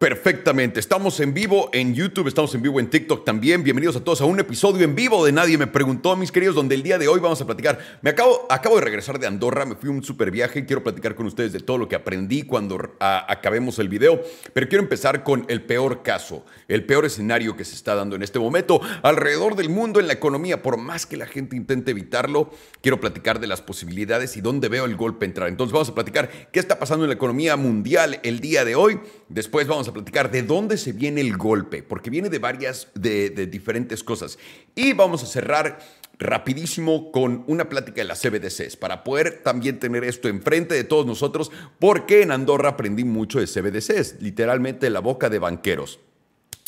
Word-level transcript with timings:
Perfectamente. 0.00 0.80
Estamos 0.80 1.20
en 1.20 1.34
vivo 1.34 1.68
en 1.74 1.94
YouTube, 1.94 2.26
estamos 2.26 2.54
en 2.54 2.62
vivo 2.62 2.80
en 2.80 2.88
TikTok 2.88 3.22
también. 3.22 3.62
Bienvenidos 3.62 3.96
a 3.96 4.00
todos 4.02 4.22
a 4.22 4.24
un 4.24 4.40
episodio 4.40 4.82
en 4.82 4.94
vivo 4.94 5.26
de 5.26 5.30
Nadie 5.30 5.58
me 5.58 5.66
preguntó, 5.66 6.16
mis 6.16 6.32
queridos, 6.32 6.54
donde 6.54 6.74
el 6.74 6.82
día 6.82 6.96
de 6.96 7.06
hoy 7.06 7.20
vamos 7.20 7.38
a 7.42 7.44
platicar. 7.44 7.78
Me 8.00 8.08
acabo, 8.08 8.46
acabo 8.48 8.76
de 8.76 8.80
regresar 8.80 9.18
de 9.18 9.26
Andorra, 9.26 9.66
me 9.66 9.74
fui 9.74 9.90
un 9.90 10.02
super 10.02 10.30
viaje 10.30 10.64
quiero 10.64 10.82
platicar 10.82 11.14
con 11.14 11.26
ustedes 11.26 11.52
de 11.52 11.60
todo 11.60 11.76
lo 11.76 11.86
que 11.86 11.96
aprendí 11.96 12.44
cuando 12.44 12.96
acabemos 12.98 13.78
el 13.78 13.90
video. 13.90 14.22
Pero 14.54 14.70
quiero 14.70 14.82
empezar 14.82 15.22
con 15.22 15.44
el 15.48 15.60
peor 15.64 16.02
caso, 16.02 16.46
el 16.66 16.86
peor 16.86 17.04
escenario 17.04 17.54
que 17.54 17.66
se 17.66 17.74
está 17.74 17.94
dando 17.94 18.16
en 18.16 18.22
este 18.22 18.38
momento 18.38 18.80
alrededor 19.02 19.54
del 19.54 19.68
mundo 19.68 20.00
en 20.00 20.06
la 20.06 20.14
economía. 20.14 20.62
Por 20.62 20.78
más 20.78 21.04
que 21.04 21.18
la 21.18 21.26
gente 21.26 21.56
intente 21.56 21.90
evitarlo, 21.90 22.48
quiero 22.80 23.00
platicar 23.00 23.38
de 23.38 23.48
las 23.48 23.60
posibilidades 23.60 24.38
y 24.38 24.40
dónde 24.40 24.70
veo 24.70 24.86
el 24.86 24.96
golpe 24.96 25.26
entrar. 25.26 25.50
Entonces 25.50 25.74
vamos 25.74 25.90
a 25.90 25.94
platicar 25.94 26.30
qué 26.50 26.58
está 26.58 26.78
pasando 26.78 27.04
en 27.04 27.10
la 27.10 27.16
economía 27.16 27.54
mundial 27.56 28.18
el 28.22 28.40
día 28.40 28.64
de 28.64 28.76
hoy. 28.76 28.98
Después 29.28 29.66
vamos 29.66 29.88
a 29.88 29.89
platicar 29.92 30.30
de 30.30 30.42
dónde 30.42 30.76
se 30.76 30.92
viene 30.92 31.20
el 31.20 31.36
golpe, 31.36 31.82
porque 31.82 32.10
viene 32.10 32.28
de 32.28 32.38
varias, 32.38 32.88
de, 32.94 33.30
diferentes 33.46 34.04
cosas. 34.04 34.38
Y 34.74 34.92
vamos 34.92 35.22
a 35.22 35.26
cerrar 35.26 35.78
rapidísimo 36.18 37.10
con 37.12 37.44
una 37.46 37.68
plática 37.68 38.02
de 38.02 38.08
las 38.08 38.20
CBDCs 38.20 38.76
para 38.76 39.04
poder 39.04 39.42
también 39.42 39.78
tener 39.78 40.04
esto 40.04 40.28
enfrente 40.28 40.74
de 40.74 40.84
todos 40.84 41.06
nosotros, 41.06 41.50
porque 41.78 42.22
en 42.22 42.30
Andorra 42.30 42.70
aprendí 42.70 43.04
mucho 43.04 43.40
de 43.40 43.46
CBDCs, 43.46 44.20
literalmente 44.20 44.90
la 44.90 45.00
boca 45.00 45.30
de 45.30 45.38
banqueros. 45.38 46.00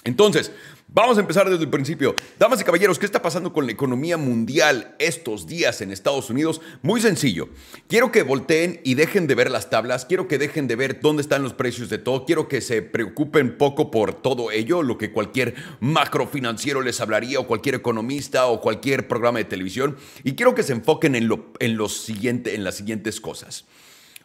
Entonces, 0.05 0.51
vamos 0.89 1.17
a 1.17 1.21
empezar 1.21 1.49
desde 1.49 1.63
el 1.63 1.71
principio. 1.71 2.17
Damas 2.37 2.61
y 2.61 2.65
caballeros, 2.65 2.99
¿qué 2.99 3.07
está 3.07 3.23
pasando 3.23 3.53
con 3.53 3.67
la 3.67 3.73
economía 3.73 4.17
mundial 4.17 4.97
estos 4.99 5.47
días 5.47 5.81
en 5.81 5.93
Estados 5.93 6.29
Unidos? 6.29 6.61
Muy 6.83 7.01
sencillo. 7.01 7.49
Quiero 7.87 8.11
que 8.11 8.25
volteen 8.25 8.81
y 8.83 8.95
dejen 8.95 9.29
de 9.29 9.37
ver 9.37 9.49
las 9.49 9.71
tablas, 9.71 10.05
quiero 10.05 10.27
que 10.27 10.39
dejen 10.39 10.67
de 10.67 10.75
ver 10.75 11.01
dónde 11.01 11.23
están 11.23 11.45
los 11.45 11.55
precios 11.55 11.89
de 11.89 11.99
todo, 11.99 12.25
quiero 12.27 12.49
que 12.49 12.61
se 12.61 12.83
preocupen 12.83 13.57
poco 13.57 13.93
por 13.93 14.15
todo 14.15 14.51
ello, 14.51 14.83
lo 14.83 14.99
que 14.99 15.13
cualquier 15.13 15.55
macrofinanciero 15.79 16.83
les 16.83 17.01
hablaría 17.01 17.39
o 17.39 17.47
cualquier 17.47 17.77
economista 17.77 18.47
o 18.47 18.61
cualquier 18.61 19.07
programa 19.07 19.39
de 19.39 19.45
televisión, 19.45 19.97
y 20.25 20.35
quiero 20.35 20.57
que 20.57 20.65
se 20.65 20.73
enfoquen 20.73 21.15
en, 21.15 21.29
lo, 21.29 21.53
en, 21.61 21.79
en 21.81 22.65
las 22.65 22.75
siguientes 22.75 23.21
cosas. 23.21 23.67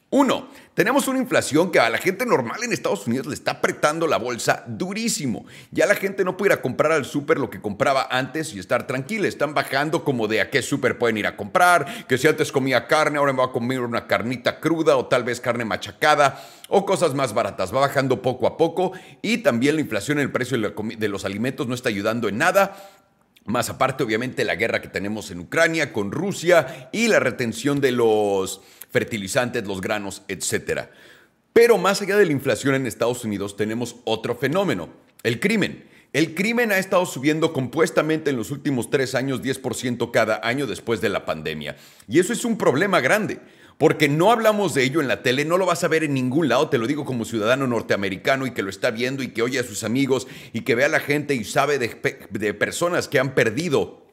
Uno, 0.09 0.47
tenemos 0.73 1.09
una 1.09 1.19
inflación 1.19 1.69
que 1.69 1.81
a 1.81 1.89
la 1.89 1.97
gente 1.97 2.25
normal 2.25 2.63
en 2.63 2.71
Estados 2.71 3.05
Unidos 3.07 3.27
le 3.27 3.33
está 3.33 3.51
apretando 3.51 4.07
la 4.07 4.15
bolsa 4.15 4.63
durísimo. 4.65 5.45
Ya 5.71 5.85
la 5.85 5.95
gente 5.95 6.23
no 6.23 6.37
puede 6.37 6.53
ir 6.53 6.57
a 6.57 6.61
comprar 6.61 6.93
al 6.93 7.03
súper 7.03 7.37
lo 7.37 7.49
que 7.49 7.59
compraba 7.59 8.07
antes 8.09 8.53
y 8.53 8.59
estar 8.59 8.87
tranquila. 8.87 9.27
Están 9.27 9.53
bajando 9.53 10.05
como 10.05 10.29
de 10.29 10.39
a 10.39 10.49
qué 10.49 10.61
súper 10.61 10.97
pueden 10.97 11.17
ir 11.17 11.27
a 11.27 11.35
comprar, 11.35 12.07
que 12.07 12.17
si 12.17 12.25
antes 12.25 12.53
comía 12.53 12.87
carne, 12.87 13.17
ahora 13.17 13.33
me 13.33 13.39
voy 13.39 13.49
a 13.49 13.51
comer 13.51 13.81
una 13.81 14.07
carnita 14.07 14.61
cruda 14.61 14.95
o 14.95 15.07
tal 15.07 15.25
vez 15.25 15.41
carne 15.41 15.65
machacada 15.65 16.41
o 16.69 16.85
cosas 16.85 17.13
más 17.13 17.33
baratas. 17.33 17.75
Va 17.75 17.81
bajando 17.81 18.21
poco 18.21 18.47
a 18.47 18.55
poco 18.55 18.93
y 19.21 19.39
también 19.39 19.75
la 19.75 19.81
inflación 19.81 20.19
en 20.19 20.23
el 20.23 20.31
precio 20.31 20.57
de 20.57 21.07
los 21.09 21.25
alimentos 21.25 21.67
no 21.67 21.75
está 21.75 21.89
ayudando 21.89 22.29
en 22.29 22.37
nada. 22.37 22.77
Más 23.43 23.69
aparte, 23.69 24.03
obviamente, 24.03 24.43
la 24.43 24.55
guerra 24.55 24.81
que 24.81 24.89
tenemos 24.89 25.31
en 25.31 25.39
Ucrania 25.39 25.93
con 25.93 26.11
Rusia 26.11 26.89
y 26.91 27.07
la 27.07 27.19
retención 27.19 27.79
de 27.79 27.93
los 27.93 28.61
fertilizantes, 28.89 29.65
los 29.65 29.81
granos, 29.81 30.23
etc. 30.27 30.87
Pero 31.53 31.77
más 31.77 32.01
allá 32.01 32.17
de 32.17 32.25
la 32.25 32.31
inflación 32.31 32.75
en 32.75 32.85
Estados 32.85 33.23
Unidos, 33.23 33.57
tenemos 33.57 33.97
otro 34.05 34.35
fenómeno, 34.35 34.89
el 35.23 35.39
crimen. 35.39 35.85
El 36.13 36.35
crimen 36.35 36.71
ha 36.71 36.77
estado 36.77 37.05
subiendo 37.05 37.51
compuestamente 37.51 38.29
en 38.29 38.37
los 38.37 38.49
últimos 38.49 38.89
tres 38.89 39.13
años 39.13 39.41
10% 39.41 40.09
cada 40.11 40.39
año 40.43 40.65
después 40.65 41.01
de 41.01 41.09
la 41.09 41.25
pandemia. 41.25 41.75
Y 42.07 42.19
eso 42.19 42.33
es 42.33 42.45
un 42.45 42.57
problema 42.57 43.01
grande 43.01 43.39
porque 43.77 44.09
no 44.09 44.31
hablamos 44.31 44.73
de 44.73 44.83
ello 44.83 45.01
en 45.01 45.07
la 45.07 45.21
tele, 45.21 45.45
no 45.45 45.57
lo 45.57 45.65
vas 45.65 45.83
a 45.83 45.87
ver 45.87 46.03
en 46.03 46.13
ningún 46.13 46.49
lado, 46.49 46.69
te 46.69 46.77
lo 46.77 46.87
digo 46.87 47.05
como 47.05 47.25
ciudadano 47.25 47.67
norteamericano 47.67 48.47
y 48.47 48.51
que 48.51 48.63
lo 48.63 48.69
está 48.69 48.89
viendo 48.89 49.21
y 49.21 49.29
que 49.29 49.43
oye 49.43 49.59
a 49.59 49.63
sus 49.63 49.83
amigos 49.83 50.27
y 50.51 50.61
que 50.61 50.75
ve 50.75 50.85
a 50.85 50.89
la 50.89 50.99
gente 50.99 51.35
y 51.35 51.43
sabe 51.43 51.77
de, 51.77 52.53
personas 52.55 53.07
que 53.07 53.19
han 53.19 53.35
perdido 53.35 54.03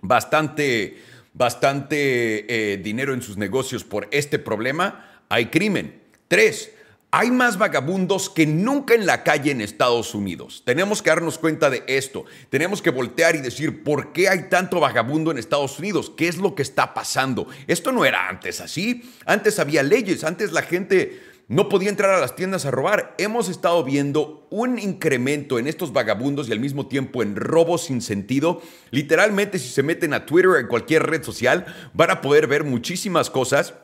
bastante, 0.00 0.98
bastante 1.34 2.72
eh, 2.72 2.76
dinero 2.78 3.14
en 3.14 3.22
sus 3.22 3.36
negocios 3.36 3.84
por 3.84 4.08
este 4.10 4.38
problema, 4.38 5.22
hay 5.28 5.46
crimen. 5.46 6.00
Tres, 6.28 6.72
hay 7.10 7.30
más 7.30 7.56
vagabundos 7.56 8.28
que 8.28 8.46
nunca 8.46 8.94
en 8.94 9.06
la 9.06 9.24
calle 9.24 9.50
en 9.50 9.62
Estados 9.62 10.14
Unidos. 10.14 10.62
Tenemos 10.66 11.00
que 11.00 11.08
darnos 11.08 11.38
cuenta 11.38 11.70
de 11.70 11.82
esto. 11.86 12.26
Tenemos 12.50 12.82
que 12.82 12.90
voltear 12.90 13.34
y 13.34 13.40
decir, 13.40 13.82
¿por 13.82 14.12
qué 14.12 14.28
hay 14.28 14.50
tanto 14.50 14.78
vagabundo 14.78 15.30
en 15.30 15.38
Estados 15.38 15.78
Unidos? 15.78 16.12
¿Qué 16.14 16.28
es 16.28 16.36
lo 16.36 16.54
que 16.54 16.62
está 16.62 16.92
pasando? 16.92 17.48
Esto 17.66 17.92
no 17.92 18.04
era 18.04 18.28
antes 18.28 18.60
así. 18.60 19.10
Antes 19.24 19.58
había 19.58 19.82
leyes, 19.82 20.22
antes 20.22 20.52
la 20.52 20.60
gente 20.60 21.22
no 21.48 21.70
podía 21.70 21.88
entrar 21.88 22.10
a 22.10 22.20
las 22.20 22.36
tiendas 22.36 22.66
a 22.66 22.70
robar. 22.70 23.14
Hemos 23.16 23.48
estado 23.48 23.82
viendo 23.82 24.46
un 24.50 24.78
incremento 24.78 25.58
en 25.58 25.66
estos 25.66 25.94
vagabundos 25.94 26.48
y 26.48 26.52
al 26.52 26.60
mismo 26.60 26.86
tiempo 26.86 27.22
en 27.22 27.36
robos 27.36 27.84
sin 27.86 28.02
sentido. 28.02 28.60
Literalmente, 28.90 29.58
si 29.58 29.68
se 29.68 29.82
meten 29.82 30.12
a 30.12 30.26
Twitter 30.26 30.48
o 30.48 30.58
en 30.58 30.66
cualquier 30.66 31.04
red 31.04 31.22
social, 31.22 31.64
van 31.94 32.10
a 32.10 32.20
poder 32.20 32.46
ver 32.46 32.64
muchísimas 32.64 33.30
cosas 33.30 33.74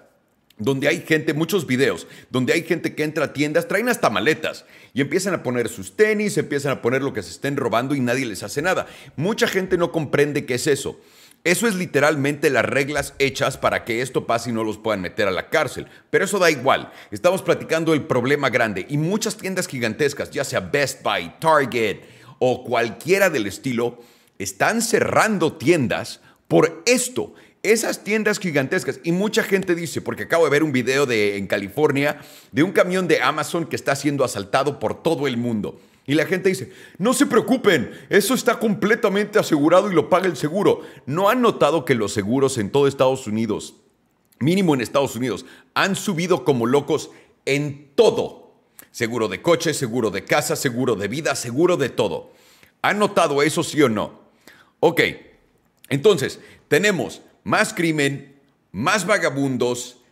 donde 0.58 0.88
hay 0.88 1.00
gente, 1.00 1.32
muchos 1.32 1.66
videos, 1.66 2.06
donde 2.30 2.53
hay 2.53 2.62
gente 2.62 2.94
que 2.94 3.03
entra 3.03 3.24
a 3.24 3.32
tiendas, 3.32 3.66
traen 3.66 3.88
hasta 3.88 4.10
maletas 4.10 4.66
y 4.92 5.00
empiezan 5.00 5.34
a 5.34 5.42
poner 5.42 5.69
sus 5.69 5.97
tenis, 5.97 6.36
empiezan 6.36 6.72
a 6.72 6.82
poner 6.82 7.03
lo 7.03 7.12
que 7.12 7.22
se 7.22 7.30
estén 7.30 7.56
robando 7.56 7.94
y 7.94 8.00
nadie 8.00 8.26
les 8.26 8.42
hace 8.42 8.62
nada. 8.62 8.86
Mucha 9.16 9.48
gente 9.48 9.78
no 9.78 9.91
comprende 9.91 10.44
qué 10.44 10.54
es 10.54 10.66
eso. 10.66 11.00
Eso 11.44 11.69
es 11.69 11.75
literalmente 11.75 12.49
las 12.49 12.65
reglas 12.65 13.12
hechas 13.19 13.59
para 13.59 13.84
que 13.84 14.00
esto 14.00 14.27
pase 14.27 14.49
y 14.49 14.53
no 14.55 14.65
los 14.65 14.78
puedan 14.78 15.03
meter 15.03 15.28
a 15.28 15.31
la 15.31 15.50
cárcel. 15.50 15.87
Pero 16.09 16.25
eso 16.25 16.38
da 16.38 16.50
igual. 16.50 16.91
Estamos 17.10 17.43
platicando 17.43 17.93
del 17.93 18.05
problema 18.05 18.49
grande 18.49 18.87
y 18.88 18.97
muchas 18.97 19.37
tiendas 19.37 19.69
gigantescas, 19.69 20.31
ya 20.31 20.43
sea 20.43 20.60
Best 20.60 21.03
Buy, 21.03 21.34
Target 21.38 22.00
o 22.38 22.65
cualquiera 22.65 23.28
del 23.28 23.47
estilo, 23.47 24.03
están 24.38 24.81
cerrando 24.81 25.53
tiendas 25.53 26.21
por 26.49 26.83
esto 26.87 27.34
esas 27.65 28.04
tiendas 28.04 28.38
gigantescas, 28.38 29.00
y 29.04 29.12
mucha 29.12 29.43
gente 29.43 29.75
dice, 29.75 30.03
porque 30.03 30.25
acabo 30.25 30.44
de 30.44 30.50
ver 30.50 30.62
un 30.62 30.71
video 30.71 31.06
de, 31.06 31.38
en 31.38 31.47
California 31.47 32.19
de 32.53 32.62
un 32.62 32.72
camión 32.72 33.09
de 33.09 33.22
Amazon 33.22 33.65
que 33.65 33.75
está 33.75 33.97
siendo 33.97 34.22
asaltado 34.22 34.78
por 34.78 35.03
todo 35.03 35.27
el 35.27 35.38
mundo. 35.38 35.81
Y 36.06 36.15
la 36.15 36.26
gente 36.26 36.50
dice, 36.50 36.72
no 36.98 37.15
se 37.15 37.26
preocupen, 37.26 37.91
eso 38.10 38.34
está 38.34 38.59
completamente 38.59 39.38
asegurado 39.38 39.91
y 39.91 39.94
lo 39.94 40.10
paga 40.10 40.26
el 40.26 40.37
seguro. 40.37 40.82
¿No 41.06 41.31
han 41.31 41.41
notado 41.41 41.84
que 41.84 41.94
los 41.94 42.12
seguros 42.12 42.59
en 42.59 42.70
todo 42.70 42.87
Estados 42.87 43.26
Unidos, 43.26 43.76
mínimo 44.38 44.75
en 44.75 44.82
Estados 44.82 45.16
Unidos, 45.16 45.47
han 45.72 45.97
subido 45.97 46.44
como 46.44 46.66
locos 46.66 47.10
en 47.47 47.91
todo? 47.94 48.53
Seguro 48.91 49.28
de 49.28 49.41
coche, 49.41 49.72
seguro 49.72 50.10
de 50.10 50.25
casa, 50.25 50.56
seguro 50.56 50.94
de 50.94 51.09
vida, 51.09 51.34
seguro 51.34 51.76
de 51.78 51.88
todo. 51.88 52.32
¿Han 52.82 52.98
notado 52.98 53.42
eso 53.42 53.62
sí 53.62 53.81
o 53.81 53.88
no? 53.88 54.25
Ok, 54.81 55.00
entonces 55.88 56.38
tenemos 56.69 57.22
más 57.44 57.72
crimen, 57.72 58.41
más 58.72 59.06
vagabundos, 59.06 60.03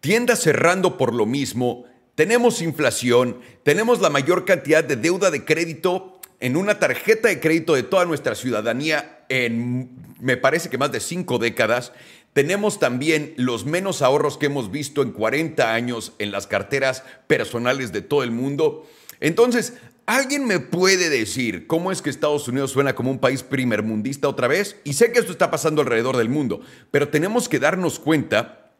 tiendas 0.00 0.40
cerrando 0.40 0.98
por 0.98 1.14
lo 1.14 1.24
mismo, 1.24 1.86
tenemos 2.20 2.60
inflación, 2.60 3.40
tenemos 3.62 4.02
la 4.02 4.10
mayor 4.10 4.44
cantidad 4.44 4.84
de 4.84 4.96
deuda 4.96 5.30
de 5.30 5.46
crédito 5.46 6.20
en 6.38 6.54
una 6.54 6.78
tarjeta 6.78 7.28
de 7.28 7.40
crédito 7.40 7.74
de 7.74 7.82
toda 7.82 8.04
nuestra 8.04 8.34
ciudadanía 8.34 9.24
en, 9.30 9.88
me 10.20 10.36
parece 10.36 10.68
que 10.68 10.76
más 10.76 10.92
de 10.92 11.00
cinco 11.00 11.38
décadas. 11.38 11.94
Tenemos 12.34 12.78
también 12.78 13.32
los 13.38 13.64
menos 13.64 14.02
ahorros 14.02 14.36
que 14.36 14.44
hemos 14.44 14.70
visto 14.70 15.00
en 15.00 15.12
40 15.12 15.72
años 15.72 16.12
en 16.18 16.30
las 16.30 16.46
carteras 16.46 17.04
personales 17.26 17.90
de 17.90 18.02
todo 18.02 18.22
el 18.22 18.32
mundo. 18.32 18.86
Entonces, 19.20 19.78
¿Alguien 20.04 20.44
me 20.44 20.58
puede 20.58 21.08
decir 21.08 21.68
cómo 21.68 21.92
es 21.92 22.02
que 22.02 22.10
Estados 22.10 22.48
Unidos 22.48 22.72
suena 22.72 22.96
como 22.96 23.12
un 23.12 23.20
país 23.20 23.44
primermundista 23.44 24.28
otra 24.28 24.48
vez? 24.48 24.76
Y 24.82 24.94
sé 24.94 25.12
que 25.12 25.20
esto 25.20 25.30
está 25.30 25.52
pasando 25.52 25.82
alrededor 25.82 26.16
del 26.16 26.28
mundo, 26.28 26.60
pero 26.90 27.08
tenemos 27.08 27.48
que 27.48 27.60
darnos 27.60 28.00
cuenta 28.00 28.72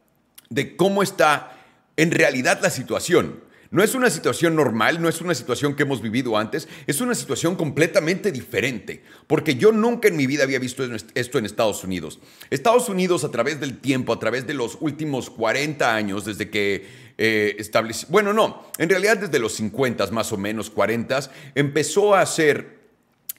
de 0.48 0.76
cómo 0.76 1.04
está 1.04 1.59
en 2.00 2.10
realidad 2.10 2.60
la 2.62 2.70
situación. 2.70 3.40
No 3.70 3.84
es 3.84 3.94
una 3.94 4.08
situación 4.08 4.56
normal, 4.56 5.02
no 5.02 5.08
es 5.08 5.20
una 5.20 5.34
situación 5.34 5.76
que 5.76 5.82
hemos 5.82 6.00
vivido 6.00 6.38
antes, 6.38 6.66
es 6.86 7.02
una 7.02 7.14
situación 7.14 7.56
completamente 7.56 8.32
diferente, 8.32 9.04
porque 9.26 9.54
yo 9.54 9.70
nunca 9.70 10.08
en 10.08 10.16
mi 10.16 10.26
vida 10.26 10.42
había 10.42 10.58
visto 10.58 10.82
esto 11.14 11.38
en 11.38 11.44
Estados 11.44 11.84
Unidos. 11.84 12.18
Estados 12.48 12.88
Unidos 12.88 13.22
a 13.22 13.30
través 13.30 13.60
del 13.60 13.78
tiempo, 13.78 14.14
a 14.14 14.18
través 14.18 14.46
de 14.46 14.54
los 14.54 14.78
últimos 14.80 15.28
40 15.28 15.94
años, 15.94 16.24
desde 16.24 16.48
que 16.48 16.86
eh, 17.18 17.54
estableció, 17.58 18.08
bueno, 18.10 18.32
no, 18.32 18.64
en 18.78 18.88
realidad 18.88 19.18
desde 19.18 19.38
los 19.38 19.52
50 19.52 20.06
más 20.06 20.32
o 20.32 20.38
menos, 20.38 20.70
40, 20.70 21.30
empezó 21.54 22.14
a 22.14 22.22
hacer 22.22 22.80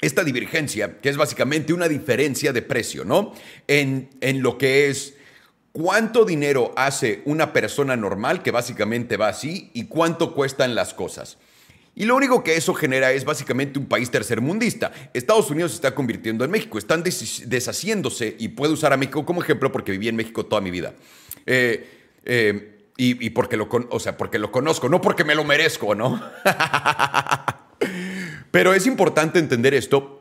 esta 0.02 0.24
divergencia, 0.24 1.00
que 1.02 1.10
es 1.10 1.18
básicamente 1.18 1.74
una 1.74 1.88
diferencia 1.88 2.54
de 2.54 2.62
precio, 2.62 3.06
¿no? 3.06 3.34
En, 3.68 4.10
en 4.22 4.44
lo 4.44 4.58
que 4.58 4.90
es 4.90 5.16
cuánto 5.72 6.26
dinero 6.26 6.74
hace 6.76 7.22
una 7.26 7.54
persona 7.54 7.96
normal, 7.96 8.44
que 8.44 8.52
básicamente 8.52 9.18
va 9.18 9.30
así, 9.30 9.70
y 9.74 9.86
cuánto 9.86 10.34
cuestan 10.34 10.76
las 10.76 10.94
cosas. 10.94 11.38
Y 11.94 12.06
lo 12.06 12.16
único 12.16 12.44
que 12.44 12.56
eso 12.56 12.74
genera 12.74 13.12
es 13.12 13.26
básicamente 13.26 13.78
un 13.78 13.86
país 13.86 14.10
tercermundista. 14.10 14.92
Estados 15.14 15.52
Unidos 15.52 15.72
se 15.72 15.76
está 15.76 15.94
convirtiendo 15.94 16.46
en 16.46 16.52
México, 16.52 16.78
están 16.78 17.04
deshaciéndose, 17.04 18.36
y 18.40 18.50
puedo 18.50 18.74
usar 18.74 18.94
a 18.94 18.98
México 18.98 19.26
como 19.26 19.42
ejemplo 19.42 19.72
porque 19.72 19.92
viví 19.92 20.08
en 20.08 20.16
México 20.16 20.46
toda 20.46 20.62
mi 20.62 20.72
vida. 20.72 20.94
Eh, 21.46 21.88
eh, 22.26 22.68
y, 22.98 23.32
porque, 23.32 23.58
lo, 23.58 23.68
o 23.90 24.00
sea, 24.00 24.16
porque 24.16 24.38
lo 24.38 24.52
conozco, 24.52 24.88
no 24.88 25.02
porque 25.02 25.24
me 25.24 25.34
lo 25.34 25.44
merezco, 25.44 25.96
¿no? 25.96 26.22
Pero 28.52 28.76
es 28.76 28.86
importante 28.86 29.40
entender 29.40 29.74
esto 29.74 30.21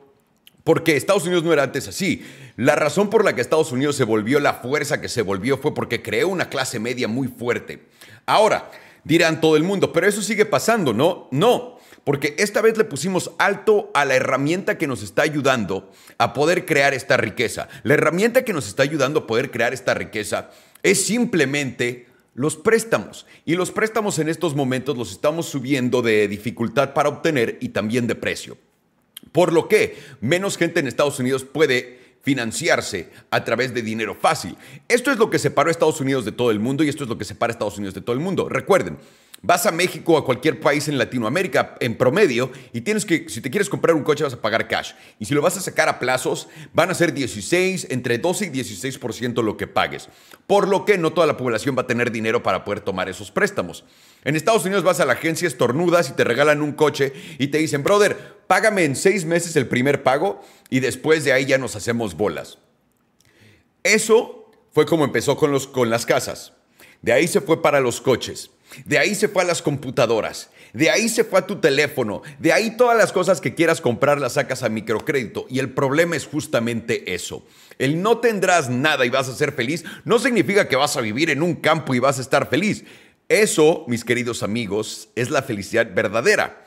porque 0.71 0.95
Estados 0.95 1.25
Unidos 1.25 1.43
no 1.43 1.53
era 1.53 1.65
antes 1.65 1.89
así. 1.89 2.25
La 2.57 2.77
razón 2.77 3.11
por 3.11 3.25
la 3.25 3.35
que 3.35 3.41
Estados 3.41 3.73
Unidos 3.73 3.97
se 3.97 4.05
volvió 4.05 4.39
la 4.39 4.55
fuerza 4.55 5.01
que 5.01 5.09
se 5.09 5.23
volvió 5.23 5.59
fue 5.59 5.75
porque 5.75 6.01
creó 6.01 6.29
una 6.29 6.49
clase 6.49 6.79
media 6.79 7.09
muy 7.09 7.27
fuerte. 7.27 7.89
Ahora, 8.25 8.71
dirán 9.03 9.41
todo 9.41 9.57
el 9.57 9.65
mundo, 9.65 9.93
pero 9.93 10.07
eso 10.07 10.23
sigue 10.23 10.47
pasando, 10.47 10.93
¿no? 10.93 11.27
No, 11.33 11.81
porque 12.05 12.37
esta 12.39 12.63
vez 12.63 12.79
le 12.79 12.85
pusimos 12.85 13.33
alto 13.39 13.91
a 13.95 14.05
la 14.05 14.15
herramienta 14.15 14.79
que 14.79 14.87
nos 14.87 15.03
está 15.03 15.23
ayudando 15.23 15.91
a 16.19 16.33
poder 16.35 16.67
crear 16.67 16.95
esta 16.95 17.17
riqueza. 17.17 17.67
La 17.83 17.95
herramienta 17.95 18.45
que 18.45 18.53
nos 18.53 18.69
está 18.69 18.85
ayudando 18.85 19.19
a 19.19 19.27
poder 19.27 19.51
crear 19.51 19.75
esta 19.75 19.95
riqueza 19.95 20.51
es 20.85 21.05
simplemente 21.05 22.07
los 22.35 22.57
préstamos. 22.57 23.27
Y 23.45 23.57
los 23.57 23.73
préstamos 23.73 24.21
en 24.21 24.29
estos 24.29 24.55
momentos 24.55 24.97
los 24.97 25.11
estamos 25.11 25.47
subiendo 25.47 26.01
de 26.01 26.29
dificultad 26.29 26.95
para 26.95 27.09
obtener 27.09 27.59
y 27.61 27.71
también 27.71 28.07
de 28.07 28.15
precio. 28.15 28.57
Por 29.33 29.53
lo 29.53 29.69
que 29.69 29.97
menos 30.21 30.57
gente 30.57 30.81
en 30.81 30.87
Estados 30.87 31.19
Unidos 31.19 31.45
puede 31.45 32.01
financiarse 32.23 33.09
a 33.31 33.45
través 33.45 33.73
de 33.73 33.83
dinero 33.83 34.15
fácil. 34.15 34.57
Esto 34.89 35.11
es 35.11 35.19
lo 35.19 35.31
que 35.31 35.39
separó 35.39 35.69
a 35.69 35.71
Estados 35.73 36.01
Unidos 36.01 36.25
de 36.25 36.33
todo 36.33 36.51
el 36.51 36.61
mundo 36.61 36.85
y 36.85 36.89
esto 36.89 37.05
es 37.05 37.09
lo 37.09 37.17
que 37.17 37.25
separa 37.25 37.53
a 37.53 37.55
Estados 37.55 37.79
Unidos 37.79 37.95
de 37.95 38.03
todo 38.03 38.15
el 38.15 38.21
mundo. 38.21 38.49
Recuerden, 38.49 38.99
Vas 39.43 39.65
a 39.65 39.73
México 39.73 40.13
o 40.13 40.19
a 40.19 40.25
cualquier 40.25 40.61
país 40.61 40.87
en 40.89 40.99
Latinoamérica 40.99 41.77
en 41.81 41.97
promedio 41.97 42.53
y 42.75 42.83
tienes 42.83 43.07
que, 43.07 43.27
si 43.31 43.41
te 43.41 43.51
quieres 43.51 43.71
comprar 43.71 43.97
un 43.97 44.03
coche 44.03 44.23
vas 44.23 44.35
a 44.35 44.43
pagar 44.43 44.69
cash. 44.69 44.93
Y 45.19 45.25
si 45.25 45.33
lo 45.33 45.41
vas 45.41 45.57
a 45.57 45.63
sacar 45.63 45.89
a 45.89 45.99
plazos, 45.99 46.49
van 46.75 46.91
a 46.91 46.95
ser 46.95 47.15
16, 47.15 47.87
entre 47.89 48.19
12 48.19 48.47
y 48.47 48.49
16% 48.51 49.43
lo 49.43 49.57
que 49.57 49.67
pagues. 49.67 50.11
Por 50.47 50.69
lo 50.69 50.85
que 50.85 50.99
no 50.99 51.15
toda 51.15 51.27
la 51.27 51.39
población 51.39 51.75
va 51.77 51.83
a 51.83 51.87
tener 51.87 52.13
dinero 52.13 52.43
para 52.43 52.65
poder 52.65 52.81
tomar 52.81 53.09
esos 53.09 53.31
préstamos. 53.31 53.85
En 54.25 54.37
Estados 54.37 54.67
Unidos 54.67 54.85
vas 54.85 55.01
a 55.01 55.07
la 55.07 55.15
agencia 55.15 55.49
estornudas 55.49 56.11
y 56.11 56.13
te 56.13 56.25
regalan 56.25 56.61
un 56.61 56.73
coche 56.73 57.15
y 57.39 57.47
te 57.47 57.57
dicen, 57.57 57.83
brother, 57.83 58.37
págame 58.47 58.85
en 58.85 58.95
seis 58.95 59.25
meses 59.25 59.57
el 59.57 59.67
primer 59.67 60.03
pago 60.03 60.43
y 60.69 60.81
después 60.81 61.25
de 61.25 61.33
ahí 61.33 61.47
ya 61.47 61.57
nos 61.57 61.77
hacemos 61.77 62.15
bolas. 62.15 62.59
Eso 63.85 64.51
fue 64.73 64.85
como 64.85 65.05
empezó 65.05 65.39
con, 65.39 65.51
los, 65.51 65.67
con 65.67 65.89
las 65.89 66.05
casas. 66.05 66.53
De 67.01 67.13
ahí 67.13 67.27
se 67.27 67.41
fue 67.41 67.63
para 67.63 67.81
los 67.81 68.03
coches. 68.03 68.51
De 68.85 68.99
ahí 68.99 69.15
se 69.15 69.29
fue 69.29 69.43
a 69.43 69.47
las 69.47 69.63
computadoras. 69.63 70.51
De 70.73 70.91
ahí 70.91 71.09
se 71.09 71.25
fue 71.25 71.41
a 71.41 71.47
tu 71.47 71.57
teléfono. 71.57 72.23
De 72.39 72.53
ahí 72.53 72.77
todas 72.77 72.97
las 72.97 73.13
cosas 73.13 73.41
que 73.41 73.55
quieras 73.55 73.81
comprar 73.81 74.21
las 74.21 74.35
sacas 74.35 74.63
a 74.63 74.69
microcrédito. 74.69 75.47
Y 75.49 75.59
el 75.59 75.71
problema 75.71 76.17
es 76.17 76.27
justamente 76.27 77.15
eso. 77.15 77.45
El 77.79 78.03
no 78.03 78.19
tendrás 78.19 78.69
nada 78.69 79.07
y 79.07 79.11
vas 79.11 79.29
a 79.29 79.35
ser 79.35 79.53
feliz 79.53 79.85
no 80.05 80.19
significa 80.19 80.69
que 80.69 80.77
vas 80.77 80.97
a 80.97 81.01
vivir 81.01 81.31
en 81.31 81.43
un 81.43 81.55
campo 81.55 81.95
y 81.95 81.99
vas 81.99 82.19
a 82.19 82.23
estar 82.23 82.49
feliz. 82.49 82.85
Eso, 83.29 83.85
mis 83.87 84.05
queridos 84.05 84.43
amigos, 84.43 85.09
es 85.15 85.31
la 85.31 85.43
felicidad 85.43 85.89
verdadera. 85.95 86.67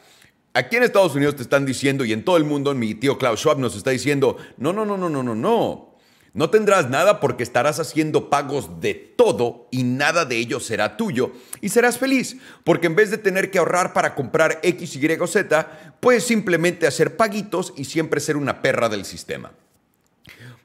Aquí 0.53 0.75
en 0.75 0.83
Estados 0.83 1.15
Unidos 1.15 1.35
te 1.35 1.41
están 1.41 1.65
diciendo 1.65 2.05
y 2.05 2.13
en 2.13 2.23
todo 2.23 2.37
el 2.37 2.43
mundo, 2.43 2.73
mi 2.73 2.93
tío 2.95 3.17
Klaus 3.17 3.39
Schwab 3.39 3.59
nos 3.59 3.75
está 3.75 3.89
diciendo, 3.89 4.37
no, 4.57 4.71
no, 4.71 4.85
no, 4.85 4.97
no, 4.97 5.09
no, 5.09 5.23
no, 5.23 5.35
no. 5.35 5.92
No 6.33 6.49
tendrás 6.49 6.89
nada 6.89 7.19
porque 7.19 7.43
estarás 7.43 7.79
haciendo 7.79 8.31
pagos 8.31 8.81
de 8.81 8.95
todo 8.95 9.67
y 9.69 9.83
nada 9.83 10.25
de 10.25 10.37
ello 10.37 10.59
será 10.59 10.97
tuyo. 10.97 11.31
Y 11.61 11.69
serás 11.69 11.99
feliz 11.99 12.37
porque 12.63 12.87
en 12.87 12.95
vez 12.95 13.11
de 13.11 13.19
tener 13.19 13.51
que 13.51 13.59
ahorrar 13.59 13.93
para 13.93 14.15
comprar 14.15 14.59
X, 14.63 14.95
Y 14.95 15.11
o 15.19 15.27
Z, 15.27 15.95
puedes 15.99 16.23
simplemente 16.23 16.87
hacer 16.87 17.17
paguitos 17.17 17.73
y 17.77 17.85
siempre 17.85 18.19
ser 18.19 18.35
una 18.35 18.63
perra 18.63 18.89
del 18.89 19.05
sistema. 19.05 19.51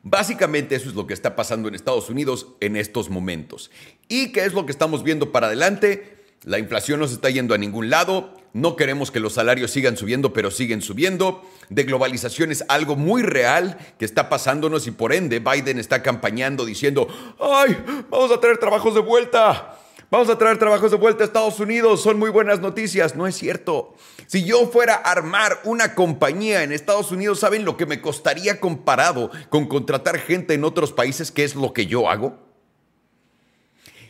Básicamente 0.02 0.74
eso 0.74 0.88
es 0.88 0.94
lo 0.94 1.06
que 1.06 1.12
está 1.12 1.36
pasando 1.36 1.68
en 1.68 1.74
Estados 1.74 2.08
Unidos 2.08 2.46
en 2.60 2.76
estos 2.76 3.10
momentos. 3.10 3.70
¿Y 4.08 4.32
qué 4.32 4.46
es 4.46 4.54
lo 4.54 4.64
que 4.64 4.72
estamos 4.72 5.02
viendo 5.02 5.32
para 5.32 5.48
adelante? 5.48 6.16
La 6.44 6.58
inflación 6.58 6.98
no 6.98 7.06
se 7.06 7.14
está 7.14 7.28
yendo 7.28 7.52
a 7.52 7.58
ningún 7.58 7.90
lado, 7.90 8.32
no 8.60 8.76
queremos 8.76 9.10
que 9.10 9.20
los 9.20 9.34
salarios 9.34 9.70
sigan 9.70 9.96
subiendo, 9.96 10.32
pero 10.32 10.50
siguen 10.50 10.82
subiendo. 10.82 11.42
De 11.68 11.84
globalización 11.84 12.50
es 12.50 12.64
algo 12.68 12.96
muy 12.96 13.22
real 13.22 13.78
que 13.98 14.04
está 14.04 14.28
pasándonos 14.28 14.86
y 14.86 14.90
por 14.90 15.12
ende 15.12 15.40
Biden 15.40 15.78
está 15.78 16.02
campañando 16.02 16.64
diciendo, 16.64 17.08
ay, 17.40 17.76
vamos 18.10 18.30
a 18.30 18.40
traer 18.40 18.58
trabajos 18.58 18.94
de 18.94 19.00
vuelta. 19.00 19.78
Vamos 20.10 20.30
a 20.30 20.38
traer 20.38 20.58
trabajos 20.58 20.90
de 20.90 20.96
vuelta 20.96 21.22
a 21.22 21.26
Estados 21.26 21.60
Unidos, 21.60 22.02
son 22.02 22.18
muy 22.18 22.30
buenas 22.30 22.60
noticias. 22.60 23.14
No 23.14 23.26
es 23.26 23.36
cierto. 23.36 23.94
Si 24.26 24.42
yo 24.42 24.66
fuera 24.66 24.94
a 24.94 25.10
armar 25.10 25.60
una 25.64 25.94
compañía 25.94 26.62
en 26.62 26.72
Estados 26.72 27.12
Unidos, 27.12 27.40
¿saben 27.40 27.66
lo 27.66 27.76
que 27.76 27.84
me 27.84 28.00
costaría 28.00 28.58
comparado 28.58 29.30
con 29.50 29.66
contratar 29.66 30.18
gente 30.18 30.54
en 30.54 30.64
otros 30.64 30.92
países, 30.92 31.30
que 31.30 31.44
es 31.44 31.54
lo 31.54 31.74
que 31.74 31.86
yo 31.86 32.08
hago? 32.08 32.38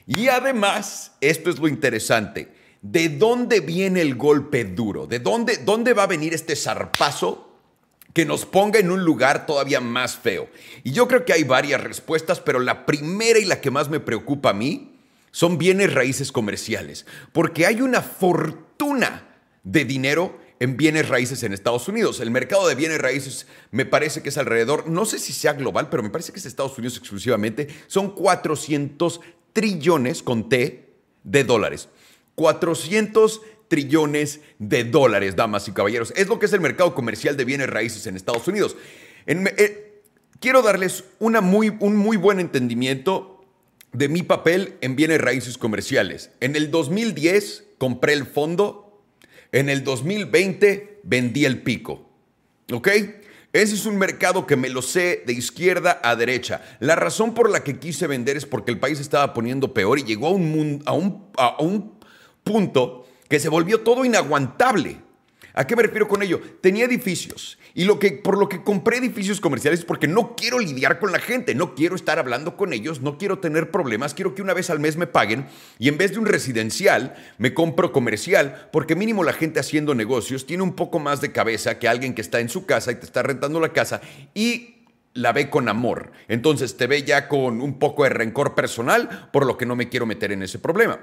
Y 0.06 0.28
además, 0.28 1.16
esto 1.20 1.50
es 1.50 1.58
lo 1.58 1.66
interesante, 1.68 2.48
¿de 2.82 3.08
dónde 3.08 3.60
viene 3.60 4.00
el 4.00 4.14
golpe 4.14 4.64
duro? 4.64 5.06
¿De 5.06 5.18
dónde, 5.18 5.58
dónde 5.58 5.94
va 5.94 6.04
a 6.04 6.08
venir 6.08 6.34
este 6.34 6.56
zarpazo 6.56 7.56
que 8.14 8.24
nos 8.24 8.46
ponga 8.46 8.78
en 8.78 8.90
un 8.90 9.04
lugar 9.04 9.46
todavía 9.46 9.80
más 9.80 10.16
feo? 10.16 10.48
Y 10.84 10.92
yo 10.92 11.08
creo 11.08 11.24
que 11.24 11.32
hay 11.32 11.44
varias 11.44 11.82
respuestas, 11.82 12.40
pero 12.40 12.60
la 12.60 12.86
primera 12.86 13.38
y 13.38 13.44
la 13.44 13.60
que 13.60 13.70
más 13.70 13.88
me 13.88 14.00
preocupa 14.00 14.50
a 14.50 14.54
mí 14.54 14.98
son 15.30 15.58
bienes 15.58 15.92
raíces 15.92 16.32
comerciales, 16.32 17.06
porque 17.32 17.66
hay 17.66 17.80
una 17.80 18.02
fortuna 18.02 19.28
de 19.62 19.84
dinero 19.84 20.38
en 20.60 20.76
bienes 20.76 21.08
raíces 21.08 21.42
en 21.42 21.52
Estados 21.52 21.88
Unidos. 21.88 22.20
El 22.20 22.30
mercado 22.30 22.66
de 22.66 22.74
bienes 22.74 22.98
raíces 22.98 23.46
me 23.70 23.86
parece 23.86 24.22
que 24.22 24.30
es 24.30 24.38
alrededor, 24.38 24.88
no 24.88 25.04
sé 25.04 25.18
si 25.18 25.32
sea 25.32 25.52
global, 25.52 25.88
pero 25.90 26.02
me 26.02 26.10
parece 26.10 26.32
que 26.32 26.38
es 26.38 26.46
Estados 26.46 26.76
Unidos 26.78 26.96
exclusivamente, 26.96 27.68
son 27.86 28.14
400 28.14 29.20
trillones, 29.52 30.22
con 30.22 30.48
T, 30.48 30.88
de 31.24 31.44
dólares. 31.44 31.88
400 32.38 33.42
trillones 33.66 34.40
de 34.60 34.84
dólares, 34.84 35.34
damas 35.34 35.66
y 35.66 35.72
caballeros. 35.72 36.12
Es 36.16 36.28
lo 36.28 36.38
que 36.38 36.46
es 36.46 36.52
el 36.52 36.60
mercado 36.60 36.94
comercial 36.94 37.36
de 37.36 37.44
bienes 37.44 37.68
raíces 37.68 38.06
en 38.06 38.14
Estados 38.14 38.46
Unidos. 38.46 38.76
Eh, 39.26 40.02
quiero 40.38 40.62
darles 40.62 41.02
una 41.18 41.40
muy, 41.40 41.76
un 41.80 41.96
muy 41.96 42.16
buen 42.16 42.38
entendimiento 42.38 43.44
de 43.92 44.08
mi 44.08 44.22
papel 44.22 44.76
en 44.82 44.94
bienes 44.94 45.20
raíces 45.20 45.58
comerciales. 45.58 46.30
En 46.38 46.54
el 46.54 46.70
2010 46.70 47.64
compré 47.76 48.12
el 48.12 48.24
fondo, 48.24 49.02
en 49.50 49.68
el 49.68 49.82
2020 49.82 51.00
vendí 51.02 51.44
el 51.44 51.62
pico. 51.62 52.08
¿Ok? 52.72 52.88
Ese 53.52 53.74
es 53.74 53.84
un 53.84 53.98
mercado 53.98 54.46
que 54.46 54.54
me 54.54 54.68
lo 54.68 54.80
sé 54.80 55.24
de 55.26 55.32
izquierda 55.32 56.00
a 56.04 56.14
derecha. 56.14 56.62
La 56.78 56.94
razón 56.94 57.34
por 57.34 57.50
la 57.50 57.64
que 57.64 57.80
quise 57.80 58.06
vender 58.06 58.36
es 58.36 58.46
porque 58.46 58.70
el 58.70 58.78
país 58.78 59.00
estaba 59.00 59.34
poniendo 59.34 59.74
peor 59.74 59.98
y 59.98 60.04
llegó 60.04 60.28
a 60.28 60.30
un, 60.30 60.84
a 60.86 60.92
a 61.42 61.62
un 61.62 61.97
punto 62.48 63.06
que 63.28 63.38
se 63.38 63.50
volvió 63.50 63.82
todo 63.82 64.06
inaguantable. 64.06 64.96
¿A 65.52 65.66
qué 65.66 65.76
me 65.76 65.82
refiero 65.82 66.08
con 66.08 66.22
ello? 66.22 66.40
Tenía 66.60 66.84
edificios 66.84 67.58
y 67.74 67.84
lo 67.84 67.98
que, 67.98 68.12
por 68.12 68.38
lo 68.38 68.48
que 68.48 68.62
compré 68.62 68.98
edificios 68.98 69.40
comerciales 69.40 69.80
es 69.80 69.84
porque 69.84 70.08
no 70.08 70.34
quiero 70.36 70.58
lidiar 70.60 70.98
con 70.98 71.12
la 71.12 71.18
gente, 71.18 71.54
no 71.54 71.74
quiero 71.74 71.94
estar 71.94 72.18
hablando 72.18 72.56
con 72.56 72.72
ellos, 72.72 73.02
no 73.02 73.18
quiero 73.18 73.40
tener 73.40 73.70
problemas, 73.70 74.14
quiero 74.14 74.34
que 74.34 74.42
una 74.42 74.54
vez 74.54 74.70
al 74.70 74.80
mes 74.80 74.96
me 74.96 75.06
paguen 75.06 75.46
y 75.78 75.88
en 75.88 75.98
vez 75.98 76.12
de 76.12 76.20
un 76.20 76.26
residencial 76.26 77.16
me 77.38 77.54
compro 77.54 77.92
comercial 77.92 78.68
porque 78.72 78.94
mínimo 78.94 79.24
la 79.24 79.32
gente 79.32 79.60
haciendo 79.60 79.94
negocios 79.94 80.46
tiene 80.46 80.62
un 80.62 80.74
poco 80.74 81.00
más 81.00 81.20
de 81.20 81.32
cabeza 81.32 81.78
que 81.78 81.88
alguien 81.88 82.14
que 82.14 82.22
está 82.22 82.40
en 82.40 82.48
su 82.48 82.64
casa 82.64 82.92
y 82.92 82.96
te 82.96 83.06
está 83.06 83.22
rentando 83.22 83.60
la 83.60 83.72
casa 83.72 84.00
y 84.34 84.86
la 85.14 85.32
ve 85.32 85.50
con 85.50 85.68
amor. 85.68 86.12
Entonces 86.28 86.76
te 86.76 86.86
ve 86.86 87.02
ya 87.02 87.26
con 87.26 87.60
un 87.60 87.78
poco 87.80 88.04
de 88.04 88.10
rencor 88.10 88.54
personal, 88.54 89.28
por 89.32 89.44
lo 89.44 89.58
que 89.58 89.66
no 89.66 89.74
me 89.74 89.88
quiero 89.88 90.06
meter 90.06 90.30
en 90.30 90.44
ese 90.44 90.60
problema. 90.60 91.00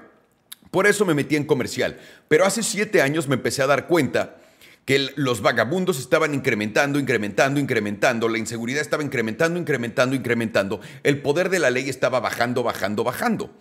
Por 0.76 0.88
eso 0.88 1.06
me 1.06 1.14
metí 1.14 1.38
en 1.38 1.46
comercial. 1.46 1.98
Pero 2.28 2.44
hace 2.44 2.62
siete 2.62 3.02
años 3.02 3.30
me 3.30 3.36
empecé 3.36 3.62
a 3.62 3.66
dar 3.66 3.88
cuenta 3.88 4.36
que 4.84 5.10
los 5.16 5.40
vagabundos 5.42 5.98
estaban 5.98 6.34
incrementando, 6.34 7.00
incrementando, 7.00 7.62
incrementando, 7.62 8.28
la 8.28 8.40
inseguridad 8.40 8.82
estaba 8.82 9.02
incrementando, 9.02 9.58
incrementando, 9.58 10.18
incrementando, 10.18 10.82
el 11.04 11.22
poder 11.22 11.48
de 11.48 11.60
la 11.60 11.70
ley 11.70 11.88
estaba 11.88 12.20
bajando, 12.20 12.62
bajando, 12.62 13.06
bajando. 13.06 13.52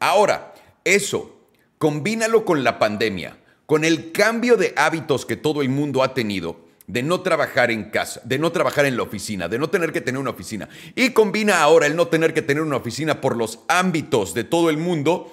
Ahora, 0.00 0.54
eso, 0.82 1.38
combínalo 1.78 2.44
con 2.44 2.64
la 2.64 2.80
pandemia, 2.80 3.36
con 3.66 3.84
el 3.84 4.10
cambio 4.10 4.56
de 4.56 4.74
hábitos 4.76 5.24
que 5.24 5.36
todo 5.36 5.62
el 5.62 5.68
mundo 5.68 6.02
ha 6.02 6.14
tenido, 6.14 6.66
de 6.88 7.04
no 7.04 7.20
trabajar 7.20 7.70
en 7.70 7.90
casa, 7.90 8.20
de 8.24 8.40
no 8.40 8.50
trabajar 8.50 8.86
en 8.86 8.96
la 8.96 9.04
oficina, 9.04 9.46
de 9.46 9.60
no 9.60 9.70
tener 9.70 9.92
que 9.92 10.00
tener 10.00 10.20
una 10.20 10.30
oficina. 10.30 10.68
Y 10.96 11.10
combina 11.10 11.62
ahora 11.62 11.86
el 11.86 11.94
no 11.94 12.08
tener 12.08 12.34
que 12.34 12.42
tener 12.42 12.64
una 12.64 12.76
oficina 12.76 13.20
por 13.20 13.36
los 13.36 13.60
ámbitos 13.68 14.34
de 14.34 14.42
todo 14.42 14.68
el 14.68 14.78
mundo. 14.78 15.32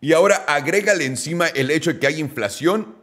Y 0.00 0.12
ahora 0.12 0.44
agrégale 0.46 1.04
encima 1.04 1.48
el 1.48 1.70
hecho 1.70 1.92
de 1.92 1.98
que 1.98 2.06
hay 2.06 2.20
inflación 2.20 2.96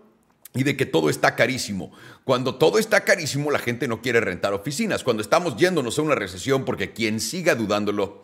y 0.53 0.63
de 0.63 0.77
que 0.77 0.85
todo 0.85 1.09
está 1.09 1.35
carísimo. 1.35 1.91
Cuando 2.23 2.55
todo 2.55 2.79
está 2.79 3.03
carísimo, 3.03 3.51
la 3.51 3.59
gente 3.59 3.87
no 3.87 4.01
quiere 4.01 4.21
rentar 4.21 4.53
oficinas. 4.53 5.03
Cuando 5.03 5.21
estamos 5.21 5.57
yéndonos 5.57 5.99
a 5.99 6.01
una 6.01 6.15
recesión, 6.15 6.63
porque 6.63 6.93
quien 6.93 7.19
siga 7.19 7.55
dudándolo, 7.55 8.23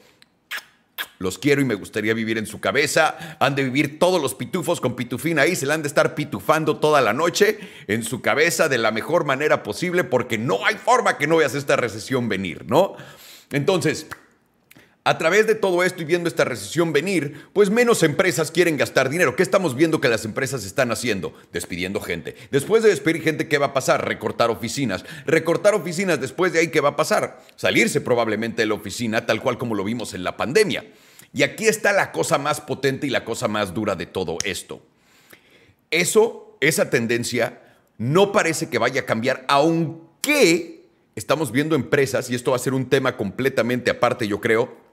los 1.19 1.37
quiero 1.37 1.61
y 1.61 1.65
me 1.65 1.75
gustaría 1.75 2.13
vivir 2.13 2.37
en 2.37 2.47
su 2.47 2.59
cabeza. 2.59 3.37
Han 3.39 3.55
de 3.55 3.63
vivir 3.63 3.99
todos 3.99 4.21
los 4.21 4.33
pitufos 4.33 4.81
con 4.81 4.95
pitufina 4.95 5.43
ahí, 5.43 5.55
se 5.55 5.65
le 5.65 5.73
han 5.73 5.81
de 5.81 5.87
estar 5.87 6.15
pitufando 6.15 6.77
toda 6.77 7.01
la 7.01 7.13
noche 7.13 7.59
en 7.87 8.03
su 8.03 8.21
cabeza 8.21 8.69
de 8.69 8.77
la 8.77 8.91
mejor 8.91 9.25
manera 9.25 9.61
posible, 9.61 10.03
porque 10.03 10.37
no 10.37 10.65
hay 10.65 10.75
forma 10.75 11.17
que 11.17 11.27
no 11.27 11.37
veas 11.37 11.53
esta 11.53 11.75
recesión 11.75 12.29
venir, 12.29 12.65
¿no? 12.67 12.95
Entonces, 13.51 14.07
A 15.03 15.17
través 15.17 15.47
de 15.47 15.55
todo 15.55 15.83
esto 15.83 16.03
y 16.03 16.05
viendo 16.05 16.29
esta 16.29 16.45
recesión 16.45 16.93
venir, 16.93 17.47
pues 17.53 17.71
menos 17.71 18.03
empresas 18.03 18.51
quieren 18.51 18.77
gastar 18.77 19.09
dinero. 19.09 19.35
¿Qué 19.35 19.41
estamos 19.41 19.75
viendo 19.75 19.99
que 19.99 20.09
las 20.09 20.25
empresas 20.25 20.63
están 20.63 20.91
haciendo? 20.91 21.33
Despidiendo 21.51 21.99
gente. 22.01 22.35
Después 22.51 22.83
de 22.83 22.89
despedir 22.89 23.23
gente, 23.23 23.47
¿qué 23.47 23.57
va 23.57 23.67
a 23.67 23.73
pasar? 23.73 24.07
Recortar 24.07 24.51
oficinas. 24.51 25.03
Recortar 25.25 25.73
oficinas, 25.73 26.21
después 26.21 26.53
de 26.53 26.59
ahí, 26.59 26.67
¿qué 26.67 26.81
va 26.81 26.89
a 26.89 26.95
pasar? 26.95 27.41
Salirse 27.55 27.99
probablemente 27.99 28.61
de 28.61 28.67
la 28.67 28.75
oficina, 28.75 29.25
tal 29.25 29.41
cual 29.41 29.57
como 29.57 29.73
lo 29.73 29.83
vimos 29.83 30.13
en 30.13 30.23
la 30.23 30.37
pandemia. 30.37 30.85
Y 31.33 31.41
aquí 31.41 31.65
está 31.65 31.93
la 31.93 32.11
cosa 32.11 32.37
más 32.37 32.61
potente 32.61 33.07
y 33.07 33.09
la 33.09 33.25
cosa 33.25 33.47
más 33.47 33.73
dura 33.73 33.95
de 33.95 34.05
todo 34.05 34.37
esto. 34.43 34.83
Eso, 35.89 36.57
esa 36.61 36.91
tendencia, 36.91 37.59
no 37.97 38.31
parece 38.31 38.69
que 38.69 38.77
vaya 38.77 39.01
a 39.01 39.05
cambiar, 39.05 39.45
aunque 39.47 40.85
estamos 41.15 41.51
viendo 41.51 41.75
empresas, 41.75 42.29
y 42.29 42.35
esto 42.35 42.51
va 42.51 42.57
a 42.57 42.59
ser 42.59 42.75
un 42.75 42.87
tema 42.87 43.17
completamente 43.17 43.89
aparte, 43.89 44.27
yo 44.27 44.39
creo, 44.39 44.90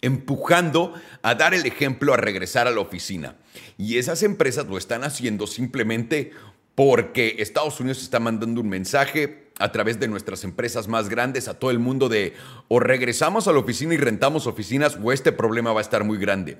empujando 0.00 0.94
a 1.22 1.34
dar 1.34 1.54
el 1.54 1.66
ejemplo 1.66 2.12
a 2.12 2.18
regresar 2.18 2.66
a 2.66 2.70
la 2.70 2.80
oficina. 2.80 3.36
Y 3.78 3.98
esas 3.98 4.22
empresas 4.22 4.66
lo 4.66 4.76
están 4.76 5.02
haciendo 5.02 5.46
simplemente 5.46 6.32
porque 6.74 7.36
Estados 7.38 7.80
Unidos 7.80 8.02
está 8.02 8.20
mandando 8.20 8.60
un 8.60 8.68
mensaje 8.68 9.44
a 9.58 9.70
través 9.72 10.00
de 10.00 10.08
nuestras 10.08 10.44
empresas 10.44 10.88
más 10.88 11.08
grandes 11.08 11.48
a 11.48 11.58
todo 11.58 11.70
el 11.70 11.78
mundo 11.78 12.08
de 12.08 12.34
o 12.68 12.80
regresamos 12.80 13.46
a 13.46 13.52
la 13.52 13.60
oficina 13.60 13.94
y 13.94 13.96
rentamos 13.96 14.46
oficinas 14.46 14.98
o 15.02 15.12
este 15.12 15.32
problema 15.32 15.72
va 15.72 15.80
a 15.80 15.82
estar 15.82 16.04
muy 16.04 16.18
grande. 16.18 16.58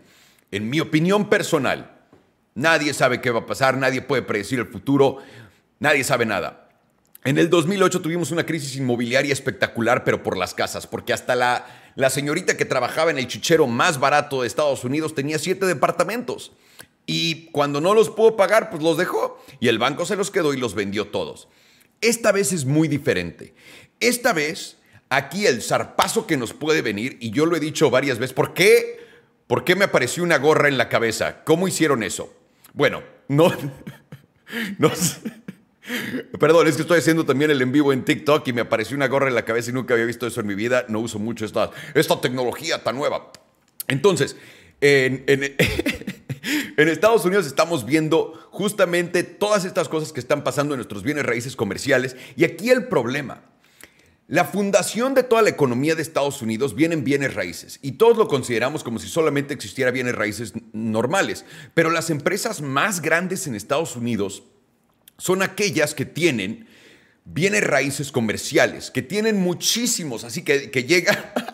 En 0.51 0.71
mi 0.71 0.81
opinión 0.81 1.29
personal, 1.29 1.91
nadie 2.55 2.95
sabe 2.95 3.21
qué 3.21 3.31
va 3.31 3.41
a 3.41 3.47
pasar, 3.47 3.77
nadie 3.77 4.03
puede 4.03 4.23
predecir 4.23 4.61
el 4.61 4.67
futuro, 4.67 5.19
nadie 5.81 6.05
sabe 6.05 6.27
nada. 6.27 6.69
En 7.25 7.39
el 7.39 7.51
2008 7.51 8.03
tuvimos 8.03 8.31
una 8.31 8.45
crisis 8.45 8.77
inmobiliaria 8.77 9.33
espectacular, 9.33 10.05
pero 10.05 10.23
por 10.23 10.37
las 10.37 10.55
casas, 10.55 10.87
porque 10.87 11.13
hasta 11.13 11.35
la, 11.35 11.67
la 11.97 12.11
señorita 12.11 12.57
que 12.57 12.65
trabajaba 12.65 13.11
en 13.11 13.19
el 13.19 13.29
chichero 13.29 13.67
más 13.67 14.01
barato 14.01 14.43
de 14.43 14.47
Estados 14.47 14.85
Unidos 14.85 15.15
tenía 15.15 15.39
siete 15.39 15.67
departamentos. 15.67 16.53
Y 17.07 17.47
cuando 17.51 17.81
no 17.81 17.95
los 17.95 18.11
pudo 18.11 18.37
pagar, 18.37 18.71
pues 18.71 18.83
los 18.83 18.97
dejó. 18.97 19.43
Y 19.61 19.69
el 19.69 19.79
banco 19.79 20.07
se 20.07 20.17
los 20.17 20.31
quedó 20.31 20.55
y 20.55 20.57
los 20.57 20.75
vendió 20.75 21.09
todos. 21.09 21.49
Esta 22.01 22.33
vez 22.33 22.53
es 22.53 22.65
muy 22.65 22.89
diferente. 22.89 23.55
Esta 24.01 24.33
vez, 24.33 24.79
aquí 25.09 25.47
el 25.47 25.63
zarpazo 25.63 26.27
que 26.27 26.37
nos 26.37 26.53
puede 26.53 26.83
venir, 26.83 27.17
y 27.21 27.31
yo 27.31 27.47
lo 27.47 27.57
he 27.57 27.61
dicho 27.61 27.91
varias 27.91 28.19
veces, 28.19 28.35
¿por 28.35 28.55
qué? 28.55 29.05
¿Por 29.47 29.65
qué 29.65 29.77
me 29.77 29.85
apareció 29.85 30.23
una 30.23 30.39
gorra 30.39 30.69
en 30.69 30.79
la 30.79 30.89
cabeza? 30.89 31.45
¿Cómo 31.45 31.69
hicieron 31.69 32.03
eso? 32.03 32.35
Bueno, 32.73 33.03
no, 33.29 33.53
no. 34.79 34.91
Perdón, 36.39 36.67
es 36.67 36.77
que 36.77 36.83
estoy 36.83 36.99
haciendo 36.99 37.27
también 37.27 37.51
el 37.51 37.61
en 37.61 37.71
vivo 37.71 37.93
en 37.93 38.05
TikTok 38.05 38.47
y 38.49 38.53
me 38.53 38.63
apareció 38.63 38.97
una 38.97 39.07
gorra 39.07 39.29
en 39.29 39.35
la 39.35 39.45
cabeza 39.45 39.71
y 39.71 39.75
nunca 39.75 39.95
había 39.95 40.07
visto 40.07 40.27
eso 40.27 40.41
en 40.41 40.47
mi 40.47 40.55
vida. 40.55 40.87
No 40.89 41.01
uso 41.01 41.19
mucho 41.19 41.45
esta, 41.45 41.71
esta 41.95 42.21
tecnología 42.21 42.83
tan 42.83 42.97
nueva. 42.97 43.31
Entonces, 43.87 44.37
en, 44.81 45.43
Estados 46.77 47.25
Unidos 47.25 47.47
estamos 47.47 47.85
viendo 47.87 48.49
justamente 48.51 49.23
todas 49.23 49.65
estas 49.65 49.89
cosas 49.89 50.13
que 50.13 50.21
están 50.21 50.45
pasando 50.45 50.75
en 50.75 50.79
nuestros 50.79 51.03
bienes 51.03 51.27
raíces 51.27 51.57
comerciales. 51.57 52.17
Y 52.37 52.45
aquí 52.45 52.71
el 52.71 52.87
problema. 52.89 53.43
La 54.27 54.47
fundación 54.47 55.13
de 55.13 55.23
toda 55.23 55.43
la 55.43 55.51
economía 55.51 55.95
de 55.95 56.01
Estados 56.01 56.41
Unidos 56.41 56.75
viene 56.75 56.95
en 56.95 57.05
bienes 57.05 57.35
raíces 57.35 57.79
y 57.83 57.93
todos 57.93 58.17
lo 58.17 58.27
consideramos 58.27 58.83
como 58.83 58.99
si 58.99 59.07
solamente 59.07 59.53
existiera 59.53 59.91
bienes 59.91 60.15
raíces 60.15 60.55
normales, 60.73 61.45
pero 61.75 61.91
las 61.91 62.09
empresas 62.09 62.63
más 62.63 63.03
grandes 63.03 63.47
en 63.47 63.55
Estados 63.55 63.97
Unidos 63.97 64.45
son 65.19 65.43
aquellas 65.43 65.95
que 65.95 66.05
tienen 66.05 66.67
bienes 67.25 67.65
raíces 67.65 68.13
comerciales, 68.13 68.91
que 68.91 69.03
tienen 69.03 69.37
muchísimos, 69.37 70.25
así 70.25 70.43
que, 70.43 70.71
que 70.71 70.85
llega... 70.85 71.33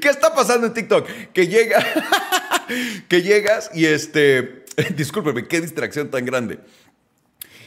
¿Qué 0.00 0.08
está 0.08 0.34
pasando 0.34 0.66
en 0.66 0.74
TikTok? 0.74 1.08
Que 1.32 1.46
llega, 1.48 1.82
que 3.08 3.22
llegas 3.22 3.70
y 3.72 3.86
este, 3.86 4.64
discúlpeme, 4.96 5.48
qué 5.48 5.60
distracción 5.60 6.10
tan 6.10 6.24
grande. 6.24 6.58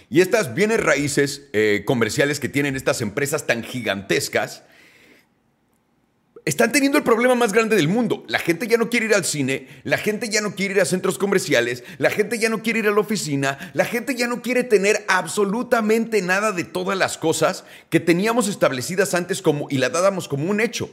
Y 0.09 0.21
estas 0.21 0.53
bienes 0.53 0.81
raíces 0.81 1.47
eh, 1.53 1.83
comerciales 1.85 2.39
que 2.39 2.49
tienen 2.49 2.75
estas 2.75 3.01
empresas 3.01 3.47
tan 3.47 3.63
gigantescas, 3.63 4.63
están 6.45 6.71
teniendo 6.71 6.99
el 6.99 7.03
problema 7.03 7.33
más 7.33 7.51
grande 7.51 7.75
del 7.75 7.87
mundo. 7.87 8.23
La 8.27 8.37
gente 8.37 8.67
ya 8.67 8.77
no 8.77 8.89
quiere 8.89 9.07
ir 9.07 9.15
al 9.15 9.25
cine, 9.25 9.67
la 9.83 9.97
gente 9.97 10.29
ya 10.29 10.41
no 10.41 10.53
quiere 10.53 10.75
ir 10.75 10.81
a 10.81 10.85
centros 10.85 11.17
comerciales, 11.17 11.83
la 11.97 12.11
gente 12.11 12.37
ya 12.37 12.49
no 12.49 12.61
quiere 12.61 12.79
ir 12.79 12.87
a 12.87 12.91
la 12.91 12.99
oficina, 12.99 13.71
la 13.73 13.83
gente 13.83 14.13
ya 14.13 14.27
no 14.27 14.43
quiere 14.43 14.63
tener 14.63 15.03
absolutamente 15.07 16.21
nada 16.21 16.51
de 16.51 16.63
todas 16.63 16.97
las 16.97 17.17
cosas 17.17 17.65
que 17.89 17.99
teníamos 17.99 18.47
establecidas 18.47 19.15
antes 19.15 19.41
como 19.41 19.67
y 19.71 19.79
la 19.79 19.89
dábamos 19.89 20.27
como 20.27 20.49
un 20.49 20.61
hecho. 20.61 20.89